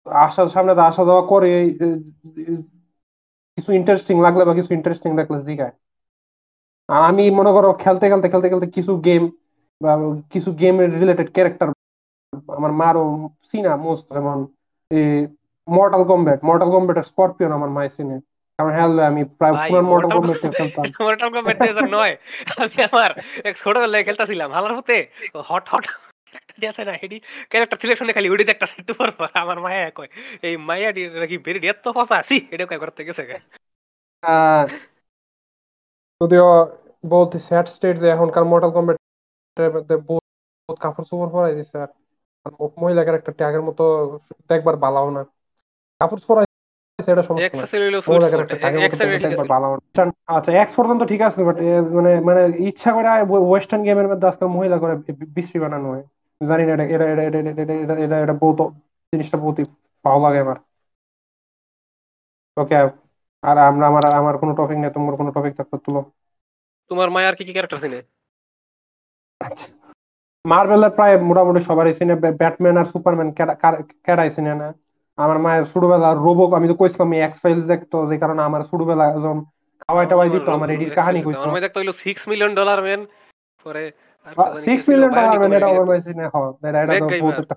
আসার 0.06 0.50
সামনে 0.50 0.74
তো 0.76 0.82
আসা 0.90 1.04
যাওয়া 1.06 1.24
করে 1.28 1.52
কিছু 3.58 3.70
ইন্টারেস্টিং 3.80 4.16
লাগলে 4.22 4.44
বা 4.48 4.54
কিছু 4.60 4.72
ইন্টারেস্টিং 4.74 5.10
দেখলে 5.20 5.38
জিগায়। 5.42 5.74
আর 6.90 7.02
আমি 7.04 7.24
মনে 7.30 7.52
করো 7.52 7.70
খেলতে 7.74 8.06
খেলতে 8.10 8.28
খেলতে 8.30 8.48
খেলতে 8.50 8.68
কিছু 8.68 8.94
গেম 8.98 9.24
বা 9.82 9.92
কিছু 10.32 10.50
গেমের 10.52 10.90
রিলেটেড 11.00 11.30
ক্যারেক্টার 11.34 11.68
আমার 12.58 12.72
মারও 12.72 13.04
সিনা 13.44 13.72
মোস্ট 13.76 14.06
যেমন 14.14 14.38
মর্টাল 15.68 16.04
কম্ব্যাট 16.04 16.40
মর্টাল 16.44 16.70
কম্ব্যাটের 16.72 17.04
স্করপিয়ন 17.04 17.52
আমার 17.52 17.70
মায়ের 17.70 17.94
সিনে। 17.98 18.18
কারণ 18.60 18.72
হ্যাঁ 18.72 18.90
আমি 19.08 19.22
প্রায় 19.40 19.54
মডেল 19.54 19.86
Mortal 19.92 20.12
কম্বেটে 20.16 20.50
খেলতাম। 20.50 20.84
মর্টাল 21.08 21.30
কম্ব্যাট 21.34 21.58
নয়। 21.98 22.14
আমি 22.58 22.78
আমার 22.90 23.12
এক 23.44 23.54
ছোটবেলায় 23.64 24.04
খেলতেছিলাম। 24.04 24.50
হালার 24.54 24.74
হতে 24.78 24.96
হট 25.50 25.66
হট 25.70 25.86
আছে 26.72 26.84
না 26.86 26.94
হেডি। 27.02 27.18
ক্যারেক্টার 27.50 27.78
সিলেকশনে 27.82 28.14
খালি 28.14 28.28
সেট 28.74 28.90
পর 29.00 29.10
পর 29.12 29.28
আমার 29.44 29.58
মায়া 29.60 29.90
কয় 29.92 30.10
এই 30.44 30.56
মায়া 30.70 30.90
নাকি 31.22 31.36
বেরি 31.38 31.60
এত 31.68 31.86
ফসা 31.88 32.18
এটা 32.54 32.66
কয় 32.66 32.80
করতে 32.80 33.02
গেছে 33.08 33.24
যদিও 36.22 36.48
বলতে 37.10 37.38
স্যাড 37.40 37.66
স্টেট 37.68 37.96
যে 38.00 38.08
এখনকার 38.10 38.44
মডেল 38.46 38.72
কম্বেটের 38.72 39.70
মধ্যে 39.74 39.96
বহুত 40.08 40.26
কাপড় 40.80 41.06
চোপড় 41.06 41.32
পরাই 41.32 41.54
দিছে 41.56 41.76
আর। 41.78 41.90
মানে 42.46 42.56
মহিলা 42.78 43.02
ক্যারেক্টারটি 43.04 43.38
ট্যাগের 43.38 43.64
মতো 43.64 43.84
দেখবার 44.50 44.76
বালাও 44.78 45.10
না। 45.10 45.22
কাপড় 46.02 46.22
আচ্ছা 50.30 50.52
পর্যন্ত 50.78 51.02
ঠিক 51.04 51.22
আছে 51.22 51.40
বাট 51.44 51.58
মানে 51.96 52.12
মানে 52.22 52.42
ইচ্ছা 52.70 52.90
করে 52.94 53.08
ওয়েস্টার্ন 53.44 53.82
গেমের 53.84 54.08
মধ্যে 54.08 54.28
মহিলা 54.50 54.78
করে 54.78 54.94
বিশ্রী 55.36 55.58
বানানো 55.60 55.88
হয়। 55.90 56.04
জানি 56.42 56.64
না 56.64 56.74
এটা 58.18 58.36
বহুত 58.36 58.60
জিনিসটা 59.14 59.38
বহুত 59.38 59.58
ভালো 60.06 60.20
লাগে 60.26 60.40
আমার। 60.40 60.58
ওকে 62.58 62.78
আর 63.44 63.58
আমরা 63.70 63.86
আমার 63.92 64.04
আমার 64.20 64.36
কোনো 64.42 64.52
টপিক 64.60 64.78
নেই 64.82 64.92
তোমার 64.98 65.14
কোনো 65.20 65.32
টপিক 65.36 65.54
থাকতো 65.60 65.76
তুলো। 65.86 66.00
তোমার 66.92 67.08
মায়ার 67.16 67.36
কি 67.38 67.44
কি 67.46 67.54
ক্যারেক্টার 67.54 67.82
চিনে? 67.84 68.00
মার্বেলের 70.46 70.92
প্রায় 70.98 71.16
মোটামুটি 71.30 71.62
সবারই 71.70 71.94
চিনে 72.00 72.16
ব্যাটম্যান 72.42 72.76
আর 72.82 72.88
সুপারম্যান 72.94 73.30
কেডাই 74.06 74.30
চিনে 74.36 74.54
না। 74.62 74.68
আমার 75.18 75.38
মায়ের 75.46 75.66
ছোটবেলা 75.72 76.10
রোবো 76.26 76.44
আমি 76.58 76.68
তো 76.72 76.76
কইছিলাম 76.82 77.10
এক্স 77.18 77.38
ফাইলস 77.44 77.66
দেখতো 77.74 77.98
যে 78.10 78.16
কারণে 78.22 78.42
আমার 78.50 78.62
ছোটবেলা 78.70 79.06
যখন 79.16 79.40
খাওয়াই 79.84 80.08
টাওয়াই 80.12 80.30
দিত 80.34 80.48
আমার 80.58 80.70
এডির 80.76 80.92
কাহিনী 81.00 81.20
কইতো। 81.26 81.48
মাই 81.54 81.62
দেখতে 81.66 81.78
হইল 81.80 81.92
6 82.04 82.20
মিলিয়ন 82.32 82.52
ডলার 82.60 82.80
ম্যান 82.86 83.02
পরে 83.66 83.84
আর 84.28 84.32
একটা 84.34 84.50
সিক্স 84.66 84.84
মিলিয়ন 84.90 85.12
ডলার 85.12 85.38
মানে 85.44 85.56
এটা 85.60 85.68
আমার 85.72 85.86
মায়ের 85.90 86.04
চিনে 86.08 86.26
হ্যাঁ 86.34 86.50
এটা 86.70 86.80
এটা 86.84 86.94
তো 87.04 87.08
বহুত 87.24 87.38
একটা 87.44 87.56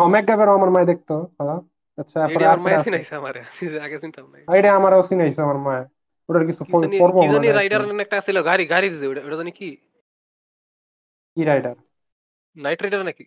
হ্যাঁ 0.00 0.10
ম্যাকগাইভার 0.14 0.48
আমার 0.58 0.70
মায়ের 0.74 0.88
দেখতো 0.92 1.14
হ্যাঁ 1.38 1.58
আচ্ছা 2.00 2.18
এডি 2.20 2.28
তারপরে 2.28 2.46
আমার 2.46 2.60
মায়া 2.60 2.82
চিনাইছে 2.82 3.14
আমারে 3.14 3.40
আগে 3.80 3.98
চিনতাম 4.00 4.26
না। 4.30 4.56
এটা 4.58 4.76
আমারও 4.76 5.02
চিনাইছে 5.02 5.40
আমার 5.42 5.58
মায়ের। 5.58 5.86
ওটার 6.28 6.46
কিছু 6.46 6.64
কি 6.64 6.72
জানি 6.72 6.98
জানি 7.32 7.48
রাইডার 7.48 7.82
আছে। 7.84 8.00
একটা 8.02 8.20
ছিল 8.20 8.42
গাড়ি 8.42 8.64
গাড়ি 8.66 8.90
যে 8.90 9.06
ওটা 9.06 9.20
ওটা 9.24 9.36
জানি 9.36 9.50
কি? 9.50 9.76
কি 11.36 11.44
রাইডার 11.44 11.74
নাইট 12.56 12.82
রাইডার 12.82 13.02
নাকি? 13.04 13.24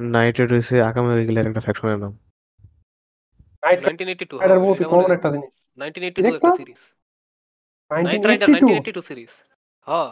নাইট 0.00 0.40
রাইড 0.40 0.52
হইছে 0.52 0.82
আকামে 0.82 1.26
গিলের 1.26 1.46
একটা 1.46 1.60
ফ্যাকশনের 1.60 1.98
নাম। 1.98 2.12
নাইট 3.62 3.80
1982 3.80 4.38
রাইডার 4.38 4.60
বহুত 4.60 4.80
এটা 4.80 4.88
কমন 4.88 5.02
মনে- 5.02 5.16
একটা 5.16 5.30
জিনিস। 5.30 5.50
1982 5.76 6.22
দেখতো? 6.22 6.36
একটা 6.36 6.56
সিরিজ 6.56 6.80
নাইট 7.90 8.24
রাইডার 8.24 8.48
1982 8.48 8.66
1982 8.66 9.02
সিরিজ 9.02 9.28
হ্যাঁ 9.86 10.10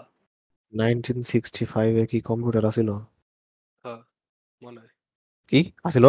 1965 0.73 1.97
এর 2.01 2.07
কি 2.07 2.21
কম্পিউটার 2.21 2.65
আছিল? 2.65 2.89
হ্যাঁ 3.85 4.01
মনে 4.63 4.81
কি? 5.49 5.73
আছিল? 5.85 6.05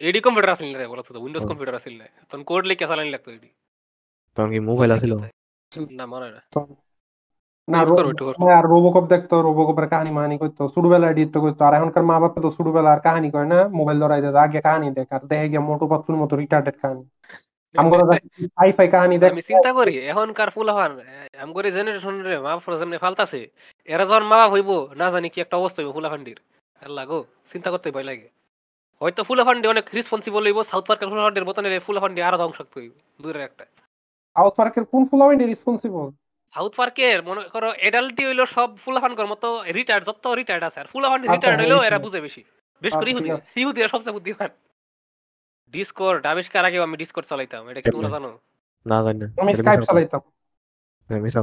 এডি 0.00 0.20
কম্পিউটার 0.20 0.50
আসল 0.54 0.66
না 0.66 0.78
রে 0.78 0.86
বলো 0.88 1.02
তো 1.06 1.20
উইন্ডোজ 1.20 1.42
ও। 1.42 1.48
কম্পিউটার 1.50 1.76
আসল 1.76 1.94
না 1.94 2.06
তখন 2.22 2.42
কোড 2.44 2.62
লিখে 2.66 2.86
চালানি 2.90 3.10
লাগতো 3.10 3.28
এডি 3.30 3.48
তখন 4.36 4.50
কি 4.50 4.60
মোবাইল 4.68 4.90
আছিল 4.96 5.12
না 5.92 6.04
মনে 6.06 6.24
হয় 6.26 6.34
না 6.36 6.42
না 7.68 7.78
Use 7.80 7.90
করো 7.90 8.08
একটু, 8.08 8.24
করো। 8.28 8.36
আর 8.52 8.64
রোবোকপ 8.72 9.04
দেখতো 9.12 9.34
রোবোকপের 9.46 9.86
কাহিনী 9.92 10.10
মাহানি 10.10 10.36
করতো 10.42 10.62
ছোটবেলায় 10.74 11.12
এডিট 11.12 11.36
করতো 11.36 11.62
আর 11.64 11.74
এখনকার 11.74 12.04
মা 12.04 12.16
বাবা 12.16 12.36
তো 12.36 12.48
ছোটবেলার 12.56 13.00
কাহিনী 13.06 13.28
কয় 13.34 13.48
না 13.52 13.58
মোবাইল 13.78 13.98
ধরাই 14.02 14.20
দেয় 14.24 14.34
আগে 14.44 14.60
কাহিনী 14.66 14.88
দেখ 14.98 15.08
আর 15.12 15.22
দেখে 15.30 15.46
গিয়ে 15.52 15.62
মোটু 15.68 15.84
পাতলুর 15.92 16.18
মতো 16.22 16.34
রিটার্ডেড 16.36 16.76
কাহিনী 16.82 17.02
হাই 18.58 18.70
ফাই 18.76 18.88
কাহিনী 18.94 19.16
দেখ 19.22 19.30
আমি 19.32 19.42
চিন্তা 19.50 19.70
করি 19.78 19.94
এখনকার 20.10 20.48
ফুলাহান 20.56 20.92
আম 21.38 21.50
করে 21.56 21.68
জেনারেশন 21.76 22.14
রে 22.24 22.36
মা 22.38 22.50
বাপ 22.50 22.60
ফালতাছে 23.02 23.40
এরা 23.88 24.04
যখন 24.04 24.24
মা 24.24 24.36
বাপ 24.40 24.50
হইব 24.54 24.70
না 25.00 25.06
জানি 25.10 25.28
কি 25.30 25.38
একটা 25.40 25.56
অবস্থা 25.60 25.78
হইব 25.80 25.90
ফুলাফান্ডির 25.96 26.38
আল্লাহ 26.82 27.04
গো 27.06 27.18
চিন্তা 27.52 27.68
করতে 27.72 27.88
ভয় 27.90 28.06
লাগে 28.10 28.28
হয়তো 29.00 29.20
ফুলাফান্ডি 29.28 29.66
অনেক 29.68 29.84
রেসপন্সিবল 29.94 30.42
হইব 30.46 30.58
সাউথ 30.70 30.84
পার্কের 30.88 31.06
ফুল 31.08 31.16
ফুলাফান্ডির 31.16 31.46
মতন 31.48 31.62
ফুল 31.64 31.80
ফুলাফান্ডি 31.86 32.20
আরও 32.22 32.38
ধ্বংসাত্মক 32.38 32.76
হইব 32.76 32.92
দূরের 33.22 33.42
একটা। 33.48 33.64
সাউথ 34.36 34.52
পার্কের 34.58 34.84
কোন 34.84 34.92
ফুল 34.92 35.04
ফুলাওয়াইনি 35.10 35.44
রেসপন্সিবল 35.46 36.06
সাউথ 36.54 36.72
পার্কের 36.76 37.18
মনে 37.28 37.42
করো 37.54 37.68
এডাল্টি 37.88 38.22
হইল 38.28 38.40
সব 38.56 38.68
ফুল 38.72 38.78
ফুলাফানকর 38.84 39.26
মতো 39.32 39.48
রিটায়ার্ড 39.78 40.04
যত 40.08 40.24
রিটায়ার্ড 40.40 40.64
আছে 40.68 40.78
আর 40.80 40.88
ফুলাফান্ডি 40.92 41.26
আচ্ছা, 41.26 41.34
রিটায়ার্ড 41.36 41.60
হইল 41.62 41.74
এরা 41.88 41.98
বুঝে 42.04 42.20
বেশি। 42.26 42.42
বেশ 42.82 42.92
করে 42.92 43.10
আচ্ছা, 43.10 43.12
ইহুদি। 43.12 43.28
ইহুদিরা 43.60 43.88
সবচেয়ে 43.88 44.14
বুদ্ধিমান। 44.16 44.50
ডিসকর্ড 45.74 46.22
আবিষ্কার 46.32 46.62
আগে 46.68 46.78
আমি 46.86 46.96
ডিসকর্ড 47.02 47.26
চালাইতাম 47.30 47.62
এটা 47.70 47.80
কি 47.82 47.88
তোমরা 47.94 48.10
জানো? 48.14 48.30
না 48.86 48.98
জানি 49.04 49.18
না। 49.22 49.26
আমি 49.42 49.52
স্কাইপ। 49.58 49.80
চালাইতাম। 49.90 50.22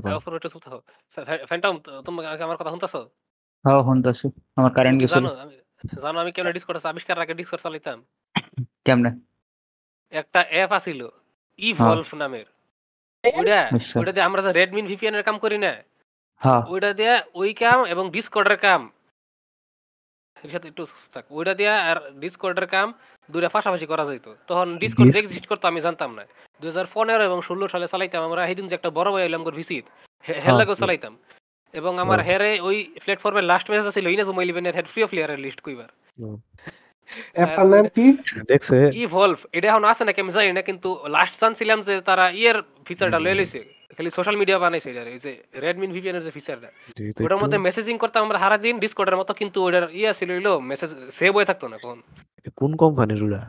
তারপর 0.08 0.34
একটু 0.40 0.50
ফ্যান্টম 1.50 1.74
তুমি 2.06 2.18
আমার 2.46 2.58
কথা 2.60 2.72
শুনতাছো? 2.74 3.00
হ্যাঁ 3.66 3.82
শুনতেছি। 3.88 4.26
আমার 4.60 4.72
কারেন্ট 4.78 4.98
গেছিল 5.02 5.16
জানো 5.18 5.30
আমি 5.46 5.56
জানো 5.84 6.20
আমি 6.20 6.32
কেমন 6.32 6.52
ডিসকর্ড 6.52 6.86
আবিষ্কার 6.86 7.22
আগে 7.22 7.34
ডিসকর্ড 7.34 7.62
চালাইতাম? 7.64 7.98
কেমনে? 8.86 9.12
একটা 10.14 10.40
অ্যাপ 10.50 10.72
আছিল 10.72 11.02
ইভলভ 11.60 12.10
নামের। 12.16 12.48
ওইটা 13.24 13.60
আচ্ছা। 13.66 14.00
ওইটা 14.00 14.12
দিয়ে 14.12 14.26
আমরা 14.26 14.42
যে 14.42 14.52
রেডমিন 14.52 14.86
ভিপিএন 14.88 15.16
এর 15.16 15.24
কাম 15.24 15.38
করি 15.40 15.58
না 15.58 15.74
হ্যাঁ। 16.42 16.62
ওইটা 16.70 16.94
দিয়ে 16.94 17.22
ওই 17.34 17.54
কাম 17.54 17.86
এবং 17.86 18.12
ডিসকর্ডের 18.12 18.58
কাম। 18.58 18.92
এর 20.38 20.52
সাথে 20.52 20.68
একটু 20.68 20.88
থাক। 21.14 21.26
ওইটা 21.30 21.54
দিয়ে 21.54 21.70
আর 21.90 21.98
ডিসকর্ডের 22.20 22.68
কাম 22.68 22.94
দুইটা 23.30 23.50
পাশাপাশি 23.50 23.86
করা 23.86 24.04
যেত 24.06 24.28
তখন 24.48 24.78
ডিসকর্ড 24.78 25.16
এক্সিস্ট 25.16 25.48
করতো 25.48 25.68
আমি 25.68 25.82
জানতাম 25.82 26.14
না। 26.14 26.24
দুই 26.62 26.70
হাজার 26.70 26.88
পনেরো 26.94 27.24
এবং 27.24 27.42
ষোলো 27.42 27.68
সালে 27.68 27.88
চালাইতাম 27.88 28.24
আমরা 28.24 28.48
সেদিন 28.48 28.68
যে 28.68 28.76
একটা 28.76 28.90
বড় 28.90 29.12
ভাই 29.12 29.24
এলাম 29.26 29.44
ভিসিট 29.44 29.86
হের 30.26 30.40
হ্যাঁ। 30.42 30.76
চালাইতাম। 30.76 31.18
এবং 31.74 31.94
আমার 32.04 32.20
হ্যাঁ। 32.20 32.28
হেরে 32.30 32.52
ওই 32.68 32.78
প্ল্যাটফর্মের 33.04 33.46
লাস্ট 33.52 33.68
মেসেজ 33.72 33.88
ছিল 33.94 34.06
ইনাজুম 34.08 34.38
ইলেভেনের 34.42 34.76
হেড 34.78 34.88
ফ্রি 34.88 35.02
অফ 35.04 35.10
প্লেয়ারের 35.12 35.40
লিস্ট 35.46 35.60
কইবার। 35.66 35.90
অ্যাপটার 37.38 37.68
নাম 37.74 37.86
কি? 37.96 38.06
দেখছে। 38.52 38.78
ইভলভ 39.04 39.40
এটা 39.58 39.68
এখন 39.72 39.84
আছে 39.92 40.04
নাকি? 40.08 40.20
আমি 40.22 40.32
জানি 40.36 40.52
না 40.58 40.64
কিন্তু 40.70 40.90
লাস্ট 41.16 41.36
জানছিলাম 41.42 41.80
যে 41.88 41.94
তারা 42.10 42.26
ইয়ের 42.40 42.58
ফিচারটা 42.88 43.20
লয়ে 43.26 43.38
লইছে। 43.40 43.62
খালি 43.98 44.10
সোশ্যাল 44.18 44.36
মিডিয়া 44.42 44.58
বানাইছে 44.60 44.90
এটা 44.92 45.02
এই 45.16 45.20
যে 45.26 45.32
রেডমিন 45.64 45.92
ভিপিএন 45.96 46.16
এর 46.16 46.24
যে 46.28 46.32
ফিচারটা 46.38 46.70
ওটার 47.26 47.40
মধ্যে 47.44 47.58
মেসেজিং 47.58 47.96
করতাম 48.04 48.22
আমরা 48.26 48.38
সারা 48.40 48.58
দিন 48.58 48.76
ডিসকর্ডের 48.80 49.18
মতো 49.22 49.32
কিন্তু 49.34 49.58
ওটার 49.68 49.86
ইয়া 50.00 50.12
ছিল 50.20 50.30
হইল 50.36 50.50
মেসেজ 50.72 50.90
সেভ 51.20 51.32
হয়ে 51.38 51.48
থাকতো 51.50 51.66
না 51.68 51.78
কোন 51.86 51.98
কোন 52.58 52.72
কোম্পানির 52.84 53.22
ওটা? 53.24 53.42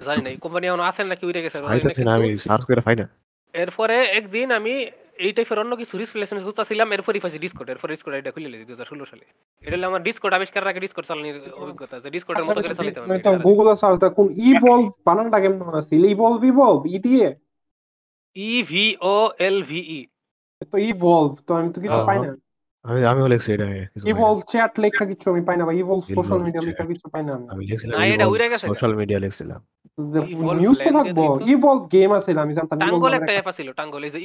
জানি 0.00 0.20
না 0.24 0.28
এই 0.30 0.38
কোম্পানি 0.44 0.64
এখন 0.66 0.82
আছে 0.90 1.00
নাকি 1.04 1.24
উইরে 1.28 1.40
গেছে 1.44 1.56
না, 1.58 1.66
না 2.08 2.12
আমি 2.18 2.28
সার্চ 2.46 2.62
করে 2.68 2.80
পাই 2.80 2.96
না। 2.96 3.06
এরপরে 3.54 3.96
একদিন 4.18 4.48
আমি 4.58 4.74
এই 5.18 5.32
টাইপের 5.36 5.58
অন্য 5.62 5.72
কিছু 5.80 5.94
রিসপ্লেসমেন্ট 6.02 6.44
খুঁজতেছিলাম 6.46 6.88
এরপরই 6.94 7.20
পাইছি 7.24 7.38
ডিসকর্ড 7.44 7.68
এরপর 7.72 7.88
ডিসকর্ড 7.94 8.14
এটা 8.20 8.30
খুলে 8.34 8.48
লেছি 8.52 8.64
দু 8.68 8.72
হাজার 8.74 8.88
ষোলো 8.92 9.04
সালে। 9.10 9.24
এটা 9.62 9.76
হলো 9.76 9.86
আমার 9.90 10.02
ডিসকর্ড 10.08 10.32
আবিষ্কারের 10.38 10.70
আগে 10.70 10.80
ডিসকর্ড 10.84 11.06
চালানোর 11.08 11.36
অভিজ্ঞতা 11.62 11.96
যে 12.04 12.08
ডিসকর্ডের 12.16 12.44
মতো 12.48 12.60
করে 12.62 12.76
চালাইতাম 12.78 13.02
আমি 13.04 13.20
তো 13.24 13.30
এটা। 13.30 13.42
গুগলে 13.46 13.72
সার্চ 13.82 13.96
দাও 14.02 14.10
কোন 14.18 14.26
ইভলভ 14.50 14.86
বানানটা 15.06 15.38
কেমন 15.42 15.74
আছে? 15.80 15.94
ইভলভ 16.14 16.40
ইভলভ 16.50 16.80
ই 16.94 16.96
দিয়ে 17.06 17.26
ই 18.36 18.50
V 18.70 18.84
O 19.12 19.14
L 19.48 19.58
V 19.70 19.80
E 19.98 20.00
তো 20.72 20.76
ইভলভ 20.90 21.30
তো 21.46 21.50
আমি 21.58 21.68
তো 21.74 21.78
কিছু 21.84 21.98
পাই 22.08 22.18
না। 22.24 22.30
আমি 22.84 23.00
আমিও 23.10 23.26
লিখছি 23.32 23.50
এটা 23.56 23.66
ইভলভ 24.12 24.38
চ্যাট 24.52 24.72
লেখা 24.84 25.04
কিছু 25.10 25.24
আমি 25.32 25.42
পাই 25.48 25.56
না 25.58 25.64
বা 25.68 25.72
ইভলভ 25.82 26.02
Evolve 26.02 26.16
সোশ্যাল 26.18 26.40
মিডিয়া 26.46 26.62
লেখা 26.68 26.84
কিছু 26.90 27.06
পাই 27.12 27.22
না 27.26 27.32
আমি। 27.36 27.64
লিখছিলাম 27.70 27.96
না, 28.00 28.06
এটা 28.14 28.26
উড়ে 28.32 28.46
গেছে। 28.52 28.66
Social 28.70 28.92
media 29.00 29.18
লিখছিলাম। 29.24 29.60
নিউজ 30.62 30.78
তো 30.84 30.90
থাকব 30.98 31.18
ইভলভ 31.54 31.82
গেম 31.94 32.10
আছে 32.16 32.30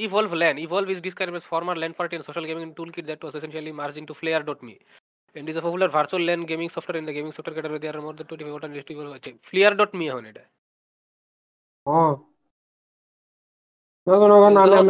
Evolve 0.06 0.32
LAN 0.34 0.56
Evolve 0.66 0.88
is 0.90 1.00
described 1.08 1.36
as 1.36 2.46
gaming 2.46 2.68
toolkit 2.92 3.06
that 3.10 3.22
was 3.24 3.34
essentially 3.36 3.72
merge 3.72 3.94
into 3.98 4.14
Flare 4.14 4.44
dot 4.46 4.62
in 5.36 5.46
the 5.46 7.14
gaming 7.14 7.34
software 7.38 7.56
category. 7.58 7.80
There 7.80 7.96
are 7.98 8.04
more 8.06 8.16
than 8.20 8.28
25 8.28 8.54
what 8.56 8.64
industry 8.68 8.94
people 8.96 9.10
watch. 9.14 9.28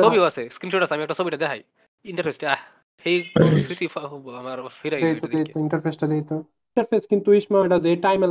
ছবি 0.05 0.19
আছে 0.29 0.41
screenshot 0.55 0.83
আছে 0.83 0.93
আমি 0.93 1.03
একটা 1.03 1.17
ছবিটা 1.19 1.37
সেই 3.05 3.17
কিন্তু 7.09 7.29
ইসমা 7.33 7.57
এটা 7.65 7.77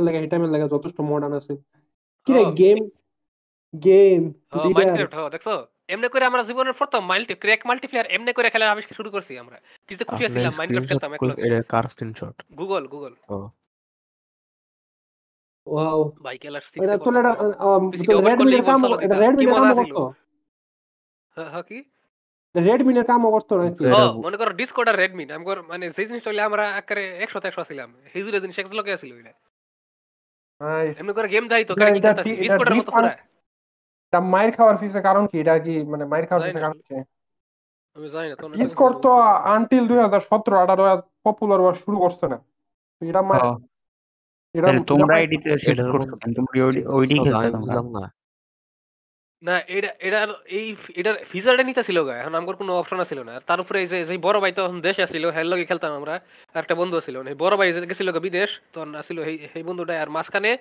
লাগে 0.05 0.19
সেই 0.19 0.29
টাইমের 0.31 0.51
লাগে 0.53 0.65
যথেষ্ট 0.75 0.97
মডার্ন 1.01 1.33
আছে। 1.41 1.53
কি 2.29 2.33
রে 2.33 2.41
হ্যাঁ। 2.41 2.55
গেম 2.61 2.79
গেম 3.73 4.21
মাইনক্রাফট 4.77 5.13
হ্যাঁ 5.15 5.29
দেখছ? 5.29 5.47
এমনি 5.89 6.07
করে 6.09 6.23
আমরা 6.25 6.41
জীবনের 6.43 6.75
প্রথম 6.79 7.01
মাল্টি 7.05 7.33
ক্র্যাক 7.35 7.61
মাল্টিপ্লেয়ার 7.65 8.07
এমনি 8.15 8.31
করে 8.33 8.47
খেলা 8.49 8.65
আবিষ্কার 8.73 8.95
শুরু 8.99 9.09
করছি 9.11 9.33
আমরা। 9.37 9.57
কি 9.89 9.93
যে 9.95 10.03
খুশি 10.05 10.23
ছিলাম 10.35 10.53
মাইনক্রাফট 10.59 10.89
খেলতাম 10.91 11.11
একলগে 11.13 11.41
এটা 11.47 11.59
কার 11.73 11.85
স্ক্রিনশট 11.87 12.35
গুগল 12.59 12.83
গুগল 12.87 13.13
ওয়াও 15.67 15.99
ভাই 16.25 16.35
খেলার 16.37 16.63
এটা 16.77 16.95
তো 16.97 17.09
এটা 17.11 17.31
রেড 18.27 18.39
মিনের 18.41 18.63
কাম 18.69 18.79
এটা। 19.05 19.15
রেড 19.23 19.35
মজা 19.39 19.53
কাম 19.57 19.67
ছিল। 19.79 19.91
করতো। 19.91 20.03
হ্যাঁ 21.37 21.63
কি? 21.69 21.79
রেড 22.55 22.81
মিনের 22.87 23.05
কাম 23.05 23.21
করতো 23.29 23.53
নাকি? 23.57 23.81
ও, 23.89 24.01
মনে 24.25 24.37
করো 24.37 24.51
ডিসকর্ড 24.51 24.87
আর 24.89 24.97
রেডমি 24.99 25.23
আমগর 25.29 25.57
মানে 25.71 25.85
সেই 25.95 26.05
জিনিসটা 26.05 26.29
হইলে 26.31 26.43
আমরা 26.43 26.63
একেবারে 26.79 27.03
একশো 27.23 27.37
একশো 27.41 27.63
ছিলাম। 27.69 27.89
হিজুরে 28.13 28.37
জিনিস 28.39 28.55
একশো 28.59 28.75
লোকে 28.75 28.91
আছিল 28.93 29.11
ওইটা। 29.13 29.33
এমনি 30.99 31.13
করে 31.13 31.27
খাওয়ার 34.51 34.77
ফিসে 34.77 35.01
কারণ 35.01 35.23
কি? 35.27 35.35
এটা 35.39 35.59
কি 35.59 35.73
মানে 35.83 36.05
মাইর 36.05 36.25
খাওয়ার 36.25 36.43
ফিসে 36.47 36.59
কারণ 36.59 36.79
কি? 36.79 36.95
আমি 37.95 38.07
জানি 38.09 38.27
না 38.29 38.35
ডিসকর্ড 38.57 38.95
তো 38.99 39.11
আনটিল 39.55 39.83
2017 39.87 41.01
পপুলার 41.23 41.59
হওয়া 41.59 41.73
শুরু 41.73 41.97
করছে 41.97 42.25
না। 42.27 42.37
এটা 43.01 43.21
মানে 43.21 43.45
তোমরা 44.87 45.15
না। 47.95 48.18
না 49.47 49.55
এটা 49.75 49.89
এটার 50.07 50.29
এই 50.57 50.65
এটার 50.99 51.15
ফিচারটা 51.31 51.63
নিতে 51.69 51.81
ছিল 51.87 51.97
গা 52.07 52.13
এখন 52.21 52.33
আমার 52.39 52.55
কোনো 52.61 52.71
অপশন 52.79 52.99
ছিল 53.11 53.19
না। 53.29 53.33
তার 53.49 53.59
উপরে 53.63 53.77
এই 53.83 53.87
যে 53.91 53.97
যে 54.09 54.13
বড় 54.27 54.37
ভাই 54.43 54.51
তখন 54.57 54.77
দেশে 54.87 55.03
ছিল 55.13 55.23
হের 55.35 55.47
লগে 55.51 55.65
খেলতাম 55.69 55.91
আমরা 55.99 56.15
আর 56.55 56.59
একটা 56.63 56.75
বন্ধু 56.81 56.95
ছিল। 57.07 57.15
এই 57.31 57.37
বড় 57.43 57.53
ভাই 57.59 57.67
যে 57.75 57.79
গেছিল 57.91 58.09
গা 58.15 58.21
বিদেশ 58.27 58.49
তখন 58.73 58.89
আসছিল 58.99 59.17
এই 59.29 59.35
এই 59.57 59.63
বন্ধুটা 59.67 59.93
আর 60.03 60.09
মাঝখানে 60.17 60.51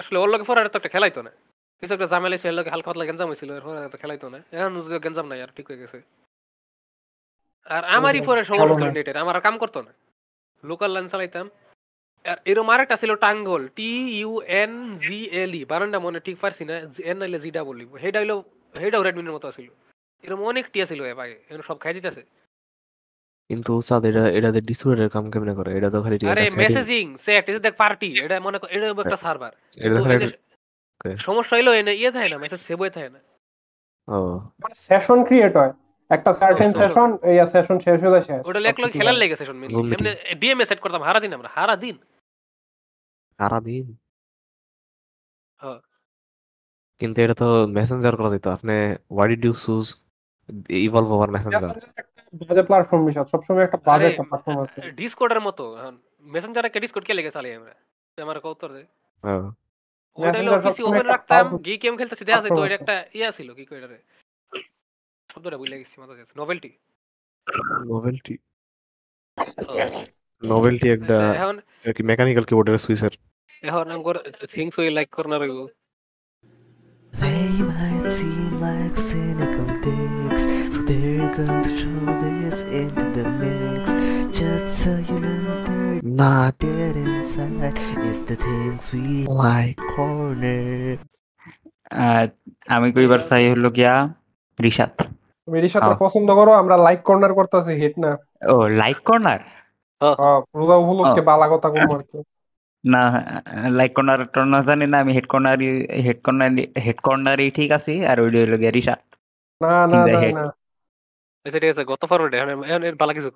আসলে 0.00 0.16
ওর 0.22 0.28
লগে 0.32 0.44
পরে 0.48 0.58
আর 0.62 0.68
তো 0.72 0.76
একটা 0.80 0.92
খেলাইতো 0.94 1.20
না। 1.26 1.32
কিছু 1.80 1.92
একটা 1.96 2.08
ঝামেলা 2.12 2.36
ছিল 2.42 2.50
লগে 2.58 2.70
হালকা 2.72 2.88
পাতলা 2.88 3.04
গেঞ্জাম 3.08 3.28
হয়েছিল 3.30 3.50
এর 3.58 3.64
পরে 3.66 3.78
আর 3.84 3.90
তো 3.94 3.98
খেলাইতো 4.02 4.26
না। 4.34 4.38
এখন 4.56 4.72
গেঞ্জাম 5.04 5.26
নাই 5.30 5.40
আর 5.44 5.50
ঠিক 5.56 5.66
হয়ে 5.70 5.80
গেছে। 5.82 5.98
আর 7.74 7.82
আমারই 7.96 8.20
পরে 8.28 8.40
সমস্যা 8.50 8.76
ছিল 8.80 8.90
নেটের 8.96 9.16
আমার 9.22 9.34
আর 9.38 9.42
কাম 9.46 9.54
করতো 9.62 9.78
না। 9.86 9.92
লোকাল 10.64 10.90
লাইন 10.94 11.06
চালাইতাম। 11.12 11.46
এরম 12.46 12.68
আরেকটা 12.70 12.96
ছিল 12.96 13.12
টাঙ্গল 13.16 13.62
টি 13.78 13.90
ইউ 14.18 14.30
এন 14.62 14.72
জি 14.98 15.18
এল 15.42 15.52
ই। 15.54 15.62
বানানটা 15.64 15.98
মনে 16.00 16.18
ঠিক 16.20 16.36
পারছি 16.40 16.62
না 16.64 16.74
এন 17.10 17.16
নাইলে 17.18 17.38
জি 17.44 17.50
ডাবল 17.50 17.76
সেটা 18.00 18.18
হইল 18.20 18.32
সেটাও 18.74 19.02
রেডমির 19.02 19.34
মতো 19.36 19.48
ছিল 19.52 19.68
এরকম 20.24 20.42
অনেক 20.44 20.64
টিয়া 20.72 20.86
ছিল 20.86 21.00
এর 21.04 21.18
আগে 21.24 21.36
এখন 21.48 21.62
সব 21.62 21.76
খাই 21.78 21.94
দিতেছে। 21.94 22.22
কিন্তু 23.50 23.70
উস্তাদ 23.80 24.02
এটা 24.04 24.22
এটাতে 24.38 24.60
ডিসকর্ডের 24.60 25.10
কাম 25.14 25.24
কেমনে 25.32 25.54
করে? 25.54 25.70
এটা 25.78 25.88
তো 25.90 25.98
খালি 26.04 26.16
আরে 26.32 26.44
মেসেজিং 26.62 27.04
সেট 27.26 27.44
যে 27.54 27.60
দেখ 27.66 27.74
পার্টি 27.76 28.08
এটা 28.24 28.36
মনে 28.40 28.58
কর 28.60 28.68
এটা 28.76 28.86
একটা 29.04 29.18
সার্ভার 29.24 29.52
এটা 29.78 30.00
খালি 30.04 30.26
সমস্যা 31.26 31.54
হইল 31.56 31.68
এনে 31.80 31.92
ইয়ে 32.00 32.10
থাকে 32.12 32.28
না 32.32 32.36
মেসেজ 32.38 32.60
সেভ 32.68 32.78
হয়ে 32.82 32.94
থাকে 32.96 33.10
না। 33.14 33.20
ও। 34.08 34.18
সেশন 34.86 35.18
ক্রিয়েট 35.24 35.54
হয়। 35.60 35.72
একটা 36.10 36.30
সার্টেন 36.40 36.70
Session। 36.72 36.80
সেশন 36.80 37.10
এই 37.30 37.36
সেশন 37.52 37.76
শেষ 37.86 37.98
হলে 38.06 38.20
শেষ। 38.28 38.40
ওটা 38.48 38.60
এক 38.70 38.78
লোক 38.82 38.90
খেলার 38.92 39.16
লেগেছে 39.22 39.44
শুনবি 39.48 39.66
Zoom 39.66 39.84
meeting. 39.84 40.06
এমনি 40.08 40.10
ডিএমএ 40.40 40.64
সেট 40.70 40.80
করতাম 40.84 41.02
হারা 41.08 41.20
দিন 41.24 41.32
আমরা 41.36 41.50
হারা 41.56 41.74
দিন 41.84 41.96
সারাদিন 43.38 43.86
হ্যাঁ। 45.60 45.80
কিন্তু 47.00 47.18
এটা 47.24 47.34
তো 47.42 47.48
মেসেঞ্জার 47.76 48.14
করা 48.18 48.30
যেত 48.34 48.46
আপনি 48.56 48.74
why 49.10 49.26
did 49.30 49.42
you 49.46 49.54
choose 49.64 49.86
Evolve 50.80 51.08
over 51.16 51.30
Messenger 51.36 51.74
বাজে 52.40 52.62
প্ল্যাটফর্ম 52.68 53.02
বিষয় 53.08 53.26
সবসময় 53.32 53.64
একটা 53.66 53.78
বাজে 53.80 53.94
আরে, 53.96 54.10
একটা 54.12 54.24
প্ল্যাটফর্ম 54.28 54.58
আছে। 54.64 54.78
ডিসকর্ডের 55.00 55.40
মতো 55.48 55.64
মেসেঞ্জারে 56.26 56.68
কে 56.72 56.78
ডিসকর্ড 56.84 57.04
কে 57.08 57.14
লেগে 57.18 57.34
চালাই 57.36 57.52
আমরা। 57.58 57.74
তো 58.18 58.24
আমার 58.24 58.36
একটা 58.38 58.50
উত্তর 58.54 58.68
দে 58.70 58.82
ওইটা 60.18 60.38
হলো 60.38 60.50
Messenger 60.50 60.56
পিসি 60.56 60.66
সবসময় 60.66 60.88
ওপেন 60.90 61.00
একটা 61.00 61.12
রাখতাম 61.14 61.36
powerful 61.40 61.60
গেম 61.66 61.78
গেম 61.82 61.94
খেলতেছি 62.00 62.24
দেখা 62.24 62.36
যেত 62.36 62.46
platform 62.46 62.62
ওইটা 62.62 62.74
আছে। 62.74 62.78
একটা 62.80 62.94
ইয়া 63.18 63.30
ছিল 63.38 63.48
কি 63.58 63.64
কই 63.70 63.78
রে 63.82 63.98
শব্দটা 65.37 65.57
ভুলে 65.61 65.75
গেছি 65.79 65.95
মাথা 66.01 66.13
গেছে 66.19 66.33
নোভেলটি 66.39 66.69
নোভেলটি 67.91 68.33
নোভেলটি 70.41 70.87
একটা 70.95 71.15
এখন 71.37 71.55
কি 71.95 72.01
মেকানিক্যাল 72.11 72.45
কিবোর্ডের 72.49 72.83
সুইচের 72.85 73.13
এখন 73.63 73.85
আমগর 73.95 74.15
থিংস 74.53 74.73
উই 74.79 74.87
লাইক 74.97 75.09
করনার 75.17 75.41
হইব 75.45 75.59
They 77.13 77.47
might 77.71 78.07
seem 78.11 78.51
like 78.59 78.95
cynical 79.03 79.69
dicks, 79.83 80.43
so 80.73 80.79
they're 80.81 81.29
going 81.31 81.61
to 81.61 81.71
throw 81.79 82.05
this 82.23 82.57
into 82.75 83.05
the 83.17 83.25
mix. 83.41 83.83
Just 84.33 84.67
so 84.81 84.91
you 85.09 85.17
know 85.19 85.39
they're 85.67 86.01
not 86.17 86.51
dead 86.59 86.95
inside. 87.05 87.77
It's 88.01 88.21
the 88.23 88.37
things 88.37 88.83
we 88.93 89.05
like 89.43 89.77
corner. 89.93 90.63
আহ, 91.97 92.25
আমি 92.67 92.87
কইবার 92.95 93.21
চাই 93.29 93.43
হলো 93.51 93.69
গিয়া 93.77 93.93
রিশাদ 94.59 94.93
তুমি। 95.48 95.58
পছন্দ 96.02 96.28
করো 96.38 96.52
আমরা 96.60 96.76
like 96.86 97.00
corner 97.04 97.32
করতেছি 97.34 97.72
hit 97.80 97.94
না। 97.98 98.10
ও 98.48 98.56
লাইক 98.78 98.98
কর্নার 99.04 99.40
রোজা 100.54 100.76
উপলক্ষে 100.84 101.20
বালা 101.28 101.46
কথা 101.52 101.68
কম 101.74 101.88
আর 101.94 102.02
কি। 102.04 102.18
না 102.84 103.02
লাইক 103.78 103.92
কর্নার 103.96 104.20
টর্নার 104.34 104.62
জানি 104.68 104.86
না 104.86 104.96
আমি 105.02 105.12
head 105.16 105.26
corner 105.28 105.58
head 106.06 106.18
corner 106.24 106.50
head 106.84 106.98
কর্নারই 107.02 107.48
ঠিক 107.58 107.70
আছে 107.78 107.92
আর 108.10 108.18
গিয়া 108.60 108.72
রিশাদ 108.72 109.00
না 109.60 109.72
না 109.86 110.00
না 110.08 110.20
না। 110.28 110.44
আচ্ছা 111.46 111.58
ঠিক 111.58 111.70
আছে 111.72 111.82
গত 111.90 112.02
ফরওয়ার্ডে 112.10 112.36
এখন 112.38 112.82
এর 112.88 112.94
বালা 113.00 113.12
কিছু। 113.16 113.30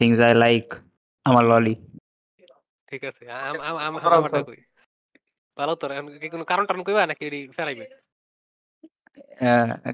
থিংস 0.00 0.18
আই 0.26 0.34
লাইক 0.42 0.66
আমার 1.26 1.44
ললি 1.50 1.74
ঠিক 2.88 3.02
আছে 3.10 3.22
আম 3.40 3.56
আম 3.68 3.76
আম 3.84 3.94
কই? 4.48 4.60
ভালো 5.56 5.72
তো 5.80 5.84
এখন 5.92 6.06
কি 6.22 6.28
কোনো 6.28 6.44
কারণ 6.50 6.64
টারণ 6.68 6.82
কইবা 6.86 7.02
নাকি 7.10 7.22
এডি 7.26 7.38
ফেরাইবে 7.56 7.84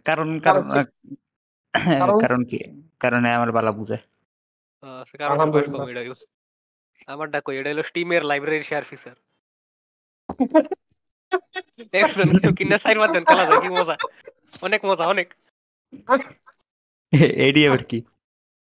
কারণ 0.05 0.41
কারণ 0.41 2.21
কারণ 2.21 2.45
কি? 2.45 2.59
কারণ? 3.01 3.25
আমার 3.25 3.53
বালা 3.53 3.73
বুঝে। 3.73 3.97
কারণ 5.19 5.33
আলহামদুলিল্লাহ। 5.33 7.53
এটা 7.53 7.71
হলো 7.71 7.83
স্টিমের 7.83 8.25
লাইব্রেরি 8.25 8.65
শেয়ার 8.65 8.85
ফিচার 8.85 9.15
দেখছেন 11.93 12.55
কিনা 12.55 12.79
সাইড 12.79 12.99
মারতেন 12.99 13.25
খেলা 13.25 13.47
যায় 13.47 13.61
কি 13.61 13.69
মজা। 13.69 13.97
অনেক 14.63 14.85
মজা 14.85 15.07
অনেক। 15.07 15.35
এডি 17.23 17.67
আবার 17.67 17.85
কি? 17.85 18.03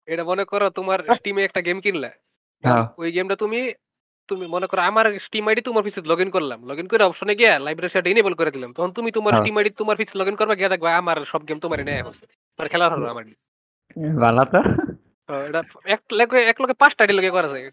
এটা 0.05 0.23
মনে 0.23 0.45
করো 0.45 0.69
তোমার 0.69 0.99
স্টিমে 1.21 1.43
একটা 1.43 1.61
গেম 1.61 1.81
কিনলা। 1.81 2.11
হ্যাঁ। 2.63 2.87
ওই 2.97 3.11
গেমটা 3.11 3.35
তুমি 3.35 3.73
তুমি 4.29 4.45
মনে 4.47 4.67
করো 4.67 4.81
আমার 4.81 5.05
স্টিম 5.25 5.45
আইডি 5.47 5.61
তোমার 5.61 5.83
পিছে 5.83 5.99
লগ 6.11 6.19
ইন 6.21 6.29
করলাম। 6.29 6.59
লগ 6.69 6.77
ইন 6.79 6.87
করে 6.87 7.03
অপশনে 7.03 7.33
গিয়া 7.35 7.53
লাইব্রেরি 7.59 7.91
সেটা 7.93 8.09
ইনেবল 8.09 8.33
করে 8.39 8.51
দিলাম। 8.51 8.69
তখন 8.73 8.91
তুমি 8.97 9.09
তোমার 9.17 9.31
হ্যাঁ। 9.31 9.41
স্টিম 9.41 9.55
আইডি 9.57 9.69
তোমার 9.81 9.95
পিছে 9.97 10.13
লগ 10.19 10.27
ইন 10.27 10.35
করবা 10.35 10.55
গিয়া 10.59 10.69
দেখবা 10.69 10.89
আমার 11.01 11.17
সব 11.31 11.41
গেম 11.47 11.57
তোমার 11.59 11.79
নেয় 11.89 12.03
হচ্ছে 12.07 12.25
আর 12.59 12.67
খেলার 12.67 12.91
হলো 12.95 13.05
আমার। 13.09 13.23
বালা 14.21 14.43
তো। 14.45 14.59
তো 15.29 15.33
এটা 15.47 15.61
এক 15.87 16.01
লগে 16.11 16.39
এক 16.51 16.57
লগে 16.61 16.75
পাঁচটা 16.81 17.01
আইডি 17.03 17.13
লগে 17.13 17.31
করা 17.31 17.49
যায়। 17.53 17.65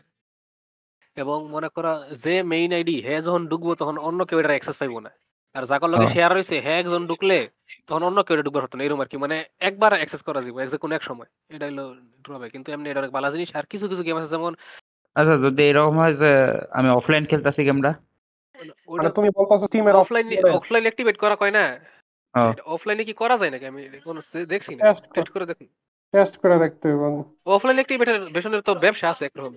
এবং 1.17 1.39
মনে 1.55 1.69
করো 1.69 1.93
যে 2.25 2.35
মেইন 2.53 2.71
আইডি 2.73 2.97
হে 3.07 3.15
যখন 3.27 3.43
ঢুকবো 3.49 3.73
তখন 3.75 3.97
অন্য 3.99 4.21
কেউ 4.29 4.39
এটা 4.41 4.53
অ্যাক্সেস 4.55 4.77
পাইবো 4.81 4.99
না। 5.07 5.11
আর 5.55 5.63
যাকর 5.71 5.89
লগে 5.93 6.01
হ্যাঁ। 6.01 6.15
শেয়ার 6.15 6.31
হয়েছে 6.33 6.57
হে 6.65 6.73
একজন 6.81 7.03
ঢুকলে 7.11 7.39
তখন 7.89 8.03
অন্য 8.03 8.19
কেউ 8.27 8.37
ঢুকবার 8.47 8.63
হতো 8.65 8.75
না 8.77 8.83
এরকম 8.85 9.01
আর 9.05 9.09
কি 9.13 9.17
মানে 9.25 9.37
একবার 9.61 9.93
অ্যাক্সেস 9.99 10.23
করা 10.29 10.41
যাবে 10.45 10.63
যে 10.73 10.79
কোনো 10.83 10.93
এক 10.99 11.05
সময়। 11.11 11.29
এটা 11.55 11.65
হলো 11.71 11.85
ড্রবে 12.25 12.47
কিন্তু 12.55 12.69
এমনি 12.75 12.87
এটা 12.89 13.01
অনেক 13.03 13.13
ভালো 13.17 13.29
জিনিস। 13.35 13.49
আর 13.59 13.65
কিছু 13.73 13.87
কিছু 13.91 14.03
গেম 14.07 14.17
আছে 14.19 14.31
যেমন 14.35 14.53
আচ্ছা 15.17 15.35
যদি 15.45 15.63
এরকম 15.63 15.95
হয় 15.99 16.15
যে 16.17 16.31
আমি 16.73 16.89
অফলাইন 16.99 17.25
খেলতেছি 17.27 17.61
গেমটা 17.65 17.91
মানে 18.91 19.11
তুমি 19.17 19.29
বলতেছো 19.37 19.67
টিমের 19.73 19.95
অফলাইন 19.95 20.27
অফলাইন 20.59 20.85
অ্যাক্টিভেট 20.87 21.17
করা 21.19 21.37
কয় 21.37 21.55
না? 21.55 21.65
অফলাইনে 22.75 23.05
কি 23.05 23.15
করা 23.15 23.37
যায় 23.37 23.53
নাকি? 23.55 23.67
আমি 23.67 23.81
কোন 24.07 24.17
দেখছি 24.49 24.73
না। 24.73 24.83
টেস্ট 25.15 25.29
করে। 25.33 25.45
দেখুন। 25.51 25.67
টেস্ট 26.15 26.35
করে 26.43 26.57
দেখতে 26.59 26.87
হবে। 26.93 27.09
অফলাইন 27.57 27.77
অ্যাক্টিভেটের 27.79 28.19
বেশনের 28.33 28.61
তো 28.63 28.73
ব্যবসা 28.75 29.07
আছে 29.13 29.23
একরকম 29.25 29.53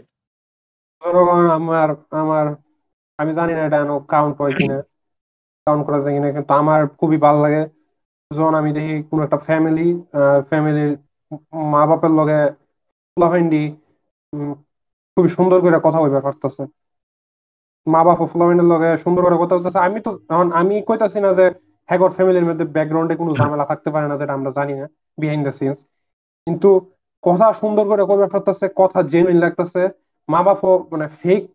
ধরো 1.02 1.22
আমার 1.58 1.90
আমার 2.22 2.46
আমি 3.20 3.32
জানি 3.34 3.52
না 3.54 3.62
এটা 3.68 3.80
কাউন্ট 4.10 4.36
হয় 4.42 4.54
কিনা। 4.60 4.78
কাউন্ট 5.68 5.84
করা 5.88 6.00
যায় 6.04 6.14
কিনা 6.16 6.28
কিন্তু 6.36 6.54
আমার 6.54 6.80
খুবই 7.00 7.18
ভালো 7.26 7.40
লাগে। 7.46 7.62
যখন 8.32 8.54
আমি 8.56 8.70
দেখি 8.78 8.94
কোন 9.10 9.20
একটা 9.24 9.40
ফ্যামিলি 9.48 9.88
ফ্যামিলির 10.50 10.92
মা 11.72 11.82
বাপের 11.90 12.14
লগে 12.20 12.40
ফুলাফাইন্ডি 13.18 13.64
খুবই 15.18 15.30
সুন্দর 15.38 15.60
করে 15.64 15.78
কথা 15.88 16.00
বলতে 16.04 16.20
পারতেছে। 16.28 16.64
মা 17.88 18.02
বাপ 18.08 18.20
ও 18.24 18.26
লগে 18.74 18.90
সুন্দর 19.04 19.22
করে 19.26 19.38
কথা 19.42 19.54
বলতেছে। 19.58 19.80
আমি 19.88 20.00
তো 20.06 20.12
আমি 20.62 20.76
কইতাছি 20.90 21.20
না 21.26 21.30
যে 21.40 21.46
হ্যাগর 21.90 22.12
ফ্যামিলির 22.16 22.48
মধ্যে 22.50 22.66
ব্যাকগ্রাউন্ডে 22.76 23.16
কোনো 23.22 23.32
ঝামেলা 23.40 23.66
থাকতে 23.72 23.90
পারে 23.94 24.06
না 24.10 24.16
যেটা 24.22 24.34
আমরা 24.38 24.52
জানি 24.58 24.74
না 24.80 24.86
বিহাইন্ড 25.22 25.44
দ্য 25.48 25.54
সিনস 25.60 25.80
কিন্তু 26.48 26.70
কথা 27.24 27.48
সুন্দর 27.62 27.86
করে 27.92 28.04
কবে 28.12 28.28
পারতেছে 28.34 28.66
কথা 28.82 29.00
জেনুইন 29.14 29.38
লাগতেছে। 29.44 29.82
মা 30.30 30.40
বাপও 30.48 30.74
মানে 30.92 31.08
ফেক 31.22 31.46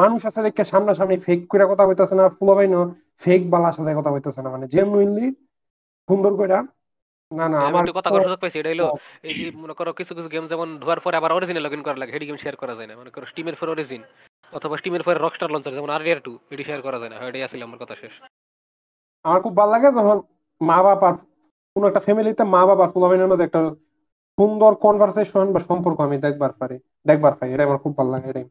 মানুষ 0.00 0.20
আছে 0.28 0.40
দেখে 0.46 0.62
সামনাসামনি 0.72 1.16
ফেক 1.26 1.40
করে 1.50 1.64
কথা 1.70 1.84
কইতাছে 1.88 2.14
না 2.18 2.24
ফুলাবাই 2.38 2.68
না 2.74 2.80
ফেক 3.22 3.40
বালার 3.52 3.74
সাথে 3.76 3.92
কথা 3.98 4.10
কইতাছে 4.14 4.40
না। 4.44 4.48
মানে 4.54 4.66
জেনুইনলি 4.74 5.26
সুন্দর 6.08 6.32
করে 6.40 6.54
না 7.30 7.44
না 7.48 7.56
আমি 7.58 7.66
আমার 7.68 7.82
একটু 7.82 7.94
কথা 7.98 8.10
করার 8.10 8.26
সুযোগ 8.26 8.40
পাইছি 8.40 8.58
এটা 8.58 8.70
হলো 8.70 8.86
এই 9.22 9.34
যে 9.38 9.44
মনে 9.62 9.74
করো 9.74 9.90
কিছু 9.92 10.12
কিছু 10.14 10.28
গেম 10.28 10.44
যেমন 10.46 10.68
ধোয়ার 10.78 11.00
পরে 11.00 11.16
আবার 11.16 11.30
অরিজিনাল 11.32 11.62
লগ 11.62 11.72
ইন 11.72 11.82
করা 11.82 11.98
লাগে 11.98 12.12
হেডি 12.12 12.26
গেম 12.26 12.36
শেয়ার 12.36 12.56
করা 12.56 12.74
যায় 12.74 12.88
না। 12.88 12.94
মনে 12.96 13.10
করো 13.10 13.24
স্টিমের 13.26 13.56
ফর 13.56 13.68
অরিজিন 13.68 14.02
অথবা 14.52 14.74
স্টিমের 14.76 15.02
ফর 15.02 15.16
রকস্টার 15.16 15.52
লঞ্চার 15.52 15.74
যেমন 15.74 15.90
আর 15.90 16.02
টু 16.20 16.32
এটি 16.50 16.62
শেয়ার 16.64 16.80
করা 16.82 16.98
যায় 16.98 17.10
না। 17.10 17.16
এটাই 17.28 17.42
আসলে 17.42 17.62
আমার 17.64 17.78
কথা 17.78 17.94
শেষ। 17.94 18.14
আমার 19.24 19.40
খুব 19.42 19.54
ভালো 19.56 19.70
লাগে 19.70 19.88
যখন 19.88 20.18
মা 20.60 20.78
বাপ 20.82 21.00
আর 21.02 21.14
কোন 21.76 21.82
একটা 21.86 22.00
ফ্যামিলিতে 22.00 22.42
মা 22.44 22.62
বাবা 22.66 22.84
আর 22.84 22.90
ফুলাবাইনের 22.92 23.28
মধ্যে 23.28 23.44
একটা 23.44 23.60
সুন্দর 24.38 24.72
কনভারসেশন 24.74 25.46
বা 25.52 25.60
সম্পর্ক 25.60 25.98
আমি 26.00 26.16
দেখবার 26.18 26.52
পারি 26.52 26.76
দেখবার 27.06 27.34
পাই 27.34 27.48
এটা 27.54 27.64
আমার 27.64 27.78
খুব 27.78 27.92
ভালো 27.96 28.10
লাগে 28.10 28.28
এটাই। 28.30 28.46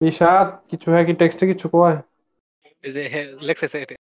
ঈশাদ 0.00 0.48
কিছু 0.70 0.86
হ্যাঁ 0.90 1.04
কি 1.04 1.12
টেক্সটে 1.12 1.44
কিছু 1.46 1.66
কয়? 1.68 1.96
এই 2.84 2.92
যে 2.92 3.02
হ্যাঁ 3.08 3.26
লেখছে 3.40 3.66
এটা। 3.78 3.94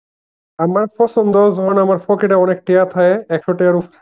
আমার 0.61 0.85
পছন্দ 0.99 1.35
যখন 1.57 1.77
আমার 1.77 1.99
পকেটে 2.07 2.35
অনেক 2.35 2.57
টিয়া 2.65 2.83
থাকে 2.85 3.13
একশো 3.35 3.51
টিয়ার 3.57 3.75
উপর 3.75 3.93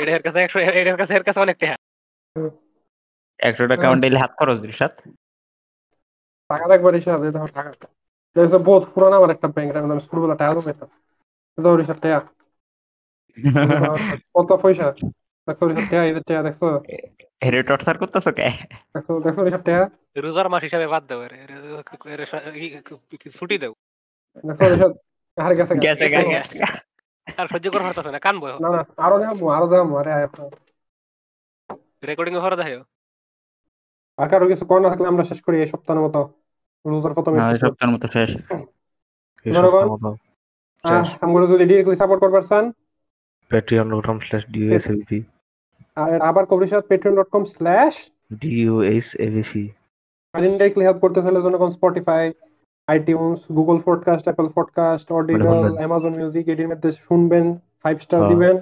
এটা 0.00 0.12
এর 0.12 0.22
কাছে 0.26 0.38
একশো 0.40 0.58
এর 0.82 0.96
কাছে 0.98 1.12
এর 1.14 1.24
কাছে 1.24 1.40
অনেক 1.40 1.56
টাকা 1.60 1.76
একশো 3.40 3.64
টাকা 3.66 3.84
আমার 3.86 4.00
ডেইলি 4.02 4.18
হাত 4.18 4.32
খরচ 4.38 4.58
রিশাদ 4.62 4.92
টাকা 6.50 6.64
এই 7.18 7.32
দেখো 7.32 7.48
টাকা 7.56 7.70
এটা 8.36 8.58
বহুত 8.68 8.84
পুরানো 8.92 9.14
আমার 9.16 9.30
একটা 9.30 9.48
ব্যাংক 9.54 9.70
আমি 9.76 10.02
ছোটবেলা 10.06 10.36
টাকা 10.40 10.52
পেতাম 10.60 10.88
দেখো 11.58 11.76
রিসার্চ 11.76 12.00
টেয়া 12.02 12.20
কত 14.34 14.50
পয়সা 14.62 14.86
দেখো 15.48 15.62
রিসার্চ 15.64 15.88
টেয়া 15.90 16.02
এই 16.08 16.12
যে 16.16 16.22
টেয়া 16.28 16.42
দেখছ 16.46 16.62
হেরে 17.42 17.60
টর্চার 17.62 17.96
করতেছো 18.02 18.30
কে 18.38 18.46
দেখো 18.94 19.12
দেখো 19.26 19.40
রিসার্চ 19.42 19.64
টেয়া 19.68 19.82
রোজার 20.16 20.48
মাস 20.52 20.62
হিসাবে 20.66 20.86
বাদ 20.92 21.02
দাও 21.08 21.20
ছুটি 23.38 23.56
দাও 23.62 23.72
দেখো 24.44 24.64
রিসার্চ 24.72 24.96
আর 25.36 25.54
গেছে 25.54 25.74
গা। 25.74 25.80
গেছে 25.80 26.06
গেছে 26.08 26.28
গেছে 26.28 26.58
গা। 26.58 26.68
আর 27.38 27.46
সহ্য 27.48 27.66
করা 27.70 27.84
পারতাছ 27.84 28.06
না 28.06 28.18
কান 28.18 28.40
বয় 28.40 28.52
না 28.60 28.68
না 28.68 28.80
আরও 28.96 29.16
দেখাবো 29.18 29.44
আরও 29.48 29.66
দেখাবো 29.66 29.94
আরে 29.96 30.12
রেকর্ডিং 32.06 32.34
এ 32.36 32.38
হরে 32.38 32.56
দেখাও 32.56 32.82
আর 34.18 34.28
কারও 34.28 34.46
কিছু 34.48 34.64
কর 34.66 34.78
না 34.78 34.88
থাকলে 34.88 35.06
আমরা 35.08 35.24
শেষ 35.24 35.40
করি 35.42 35.56
এই 35.60 35.66
সপ্তাহের 35.66 36.02
মতো। 36.02 36.20
রোজার 36.84 37.12
এই 37.52 37.58
সপ্তাহের 37.58 37.92
মতো 37.94 38.06
শেষ। 38.08 38.30
জনগণ? 39.46 39.86
আমরা 41.20 41.46
যদি 41.46 41.64
ডিরেক্টলি 41.64 41.96
সাপোর্ট 41.96 42.20
করবার 42.22 42.42
চান। 42.42 42.64
Patreon.com 43.50 44.16
slash 44.18 44.44
DUSAVP 44.54 45.10
আর 45.96 46.20
আবার 46.20 46.44
আর 50.34 50.42
ইনডাইরেক্টলি 50.44 50.84
হেল্প 50.84 50.98
করতে 50.98 51.20
চাইলে 51.22 51.40
জনগণ 51.42 51.70
Spotify 51.70 52.24
iTunes 52.86 53.38
Google 53.52 53.78
podcast 53.84 54.24
Apple 54.24 54.48
podcast 54.48 55.12
Audible. 55.12 55.76
Amazon 55.76 56.12
music 56.16 56.48
এটির 56.48 56.68
মধ্যে 56.68 56.92
শুনবেন 56.92 57.58
ফাইভ 57.82 57.98
স্টার 57.98 58.20
হ্যাঁ। 58.20 58.32
দিবেন। 58.32 58.58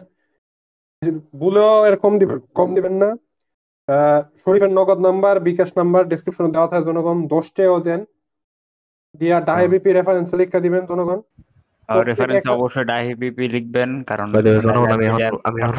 ভুলেও 1.39 1.87
এরকম 1.87 2.19
দিবেন 2.19 2.39
কম 2.55 2.75
দিবেন 2.75 2.93
না। 2.93 3.07
আহ, 3.07 4.23
শরীফের 4.45 4.71
নগদ 4.71 4.99
নাম্বার 4.99 5.41
বিকাশ 5.41 5.73
নাম্বার 5.77 6.07
ডিসক্রিপশনে 6.07 6.51
দেওয়া 6.51 6.69
থাকে 6.69 6.85
জনগণ 6.85 7.27
দশটাও 7.27 7.81
দেন 7.81 8.05
দিয়া 9.17 9.41
ডাইবিপি 9.41 9.93
রেফারেন্স 9.93 10.35
লিখে 10.35 10.61
দিবেন 10.61 10.87
জনগণ। 10.87 11.21
রেফারেন্স 12.03 12.49
অবশ্যই 12.49 12.85
ডাই 12.85 13.15
বিপি 13.15 13.49
লিখবেন 13.49 14.03
কারণ 14.03 14.33
জনগণ, 14.33 14.93
আমি 14.93 15.05
এখন- 15.07 15.39
আমি 15.45 15.63
এখন। 15.63 15.73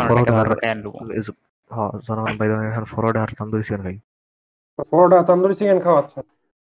হ্যাঁ 1.70 2.00
জনগণ 2.08 2.38
ভাই 2.38 2.50
এখন 2.50 2.84
ফরওয়ার্ড 2.84 3.18
আর 3.18 3.28
তান্দুরি 3.38 3.64
চিকেন 3.64 3.82
খাই। 3.82 4.00
তন্দুরি 5.28 5.56
চিকেন 5.56 5.80
খাওয়াচ্ছে। 5.80 6.35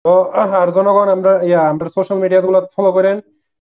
তো 0.07 0.13
আর 0.53 0.67
জনগণ 0.77 1.07
আমরা 1.15 1.31
ইয়া 1.47 1.61
আমরা 1.73 1.87
সোশ্যাল 1.95 2.17
মিডিয়া 2.23 2.41
গুলো 2.45 2.59
ফলো 2.75 2.89
করেন। 2.97 3.17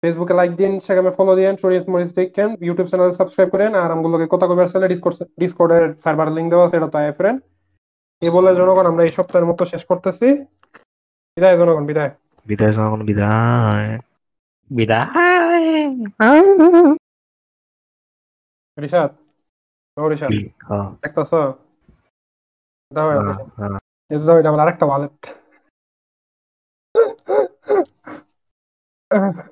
ফেসবুকে 0.04 0.34
লাইক 0.40 0.52
দিন 0.62 0.72
সেখানে 0.88 1.10
ফলো 1.18 1.32
দিন 1.40 1.54
শরীর 1.64 1.84
মরিচ 1.94 2.12
দেখেন 2.20 2.50
ইউটিউব 2.68 2.88
চ্যানেল 2.90 3.12
সাবস্ক্রাইব 3.20 3.50
করেন 3.54 3.72
আর 3.82 3.90
আমগুলোকে 3.96 4.26
কথা 4.34 4.46
কবার 4.50 4.68
চ্যানেল 4.72 4.90
ডিসকর্ড 4.94 5.16
ডিসকর্ডের 5.42 5.86
সার্ভার 6.04 6.28
লিংক 6.36 6.48
দেওয়া 6.52 6.66
আছে 6.68 6.76
এটা 6.78 6.90
তো 6.94 6.98
আয় 7.02 7.14
ফ্রেন্ড 7.20 7.40
এই 8.22 8.32
বলে 8.36 8.52
জনগণ 8.60 8.86
আমরা 8.92 9.04
এই 9.08 9.12
সপ্তাহের 9.18 9.48
মতো 9.50 9.64
শেষ 9.72 9.84
করতেছি। 9.90 10.28
বিদায় 11.38 11.56
জনগণ 11.60 11.84
বিদায়। 11.90 12.12
বিদায় 12.46 12.74
জনগণ 12.78 13.02
বিদায়। 13.10 13.90
বিদায়। 14.72 15.10
রিশাদ 18.78 19.12
ও 19.98 20.02
রিশাদ 20.12 20.32
হ্যাঁ 20.70 20.90
দেখতেছ 21.04 21.32
দাও 22.92 23.08
এটা 23.12 23.34
দাও 24.12 24.38
এটা 24.40 24.50
আমার 24.52 24.62
আরেকটা 24.64 24.86
ওয়ালেট 24.88 25.20
Uh. 29.12 29.51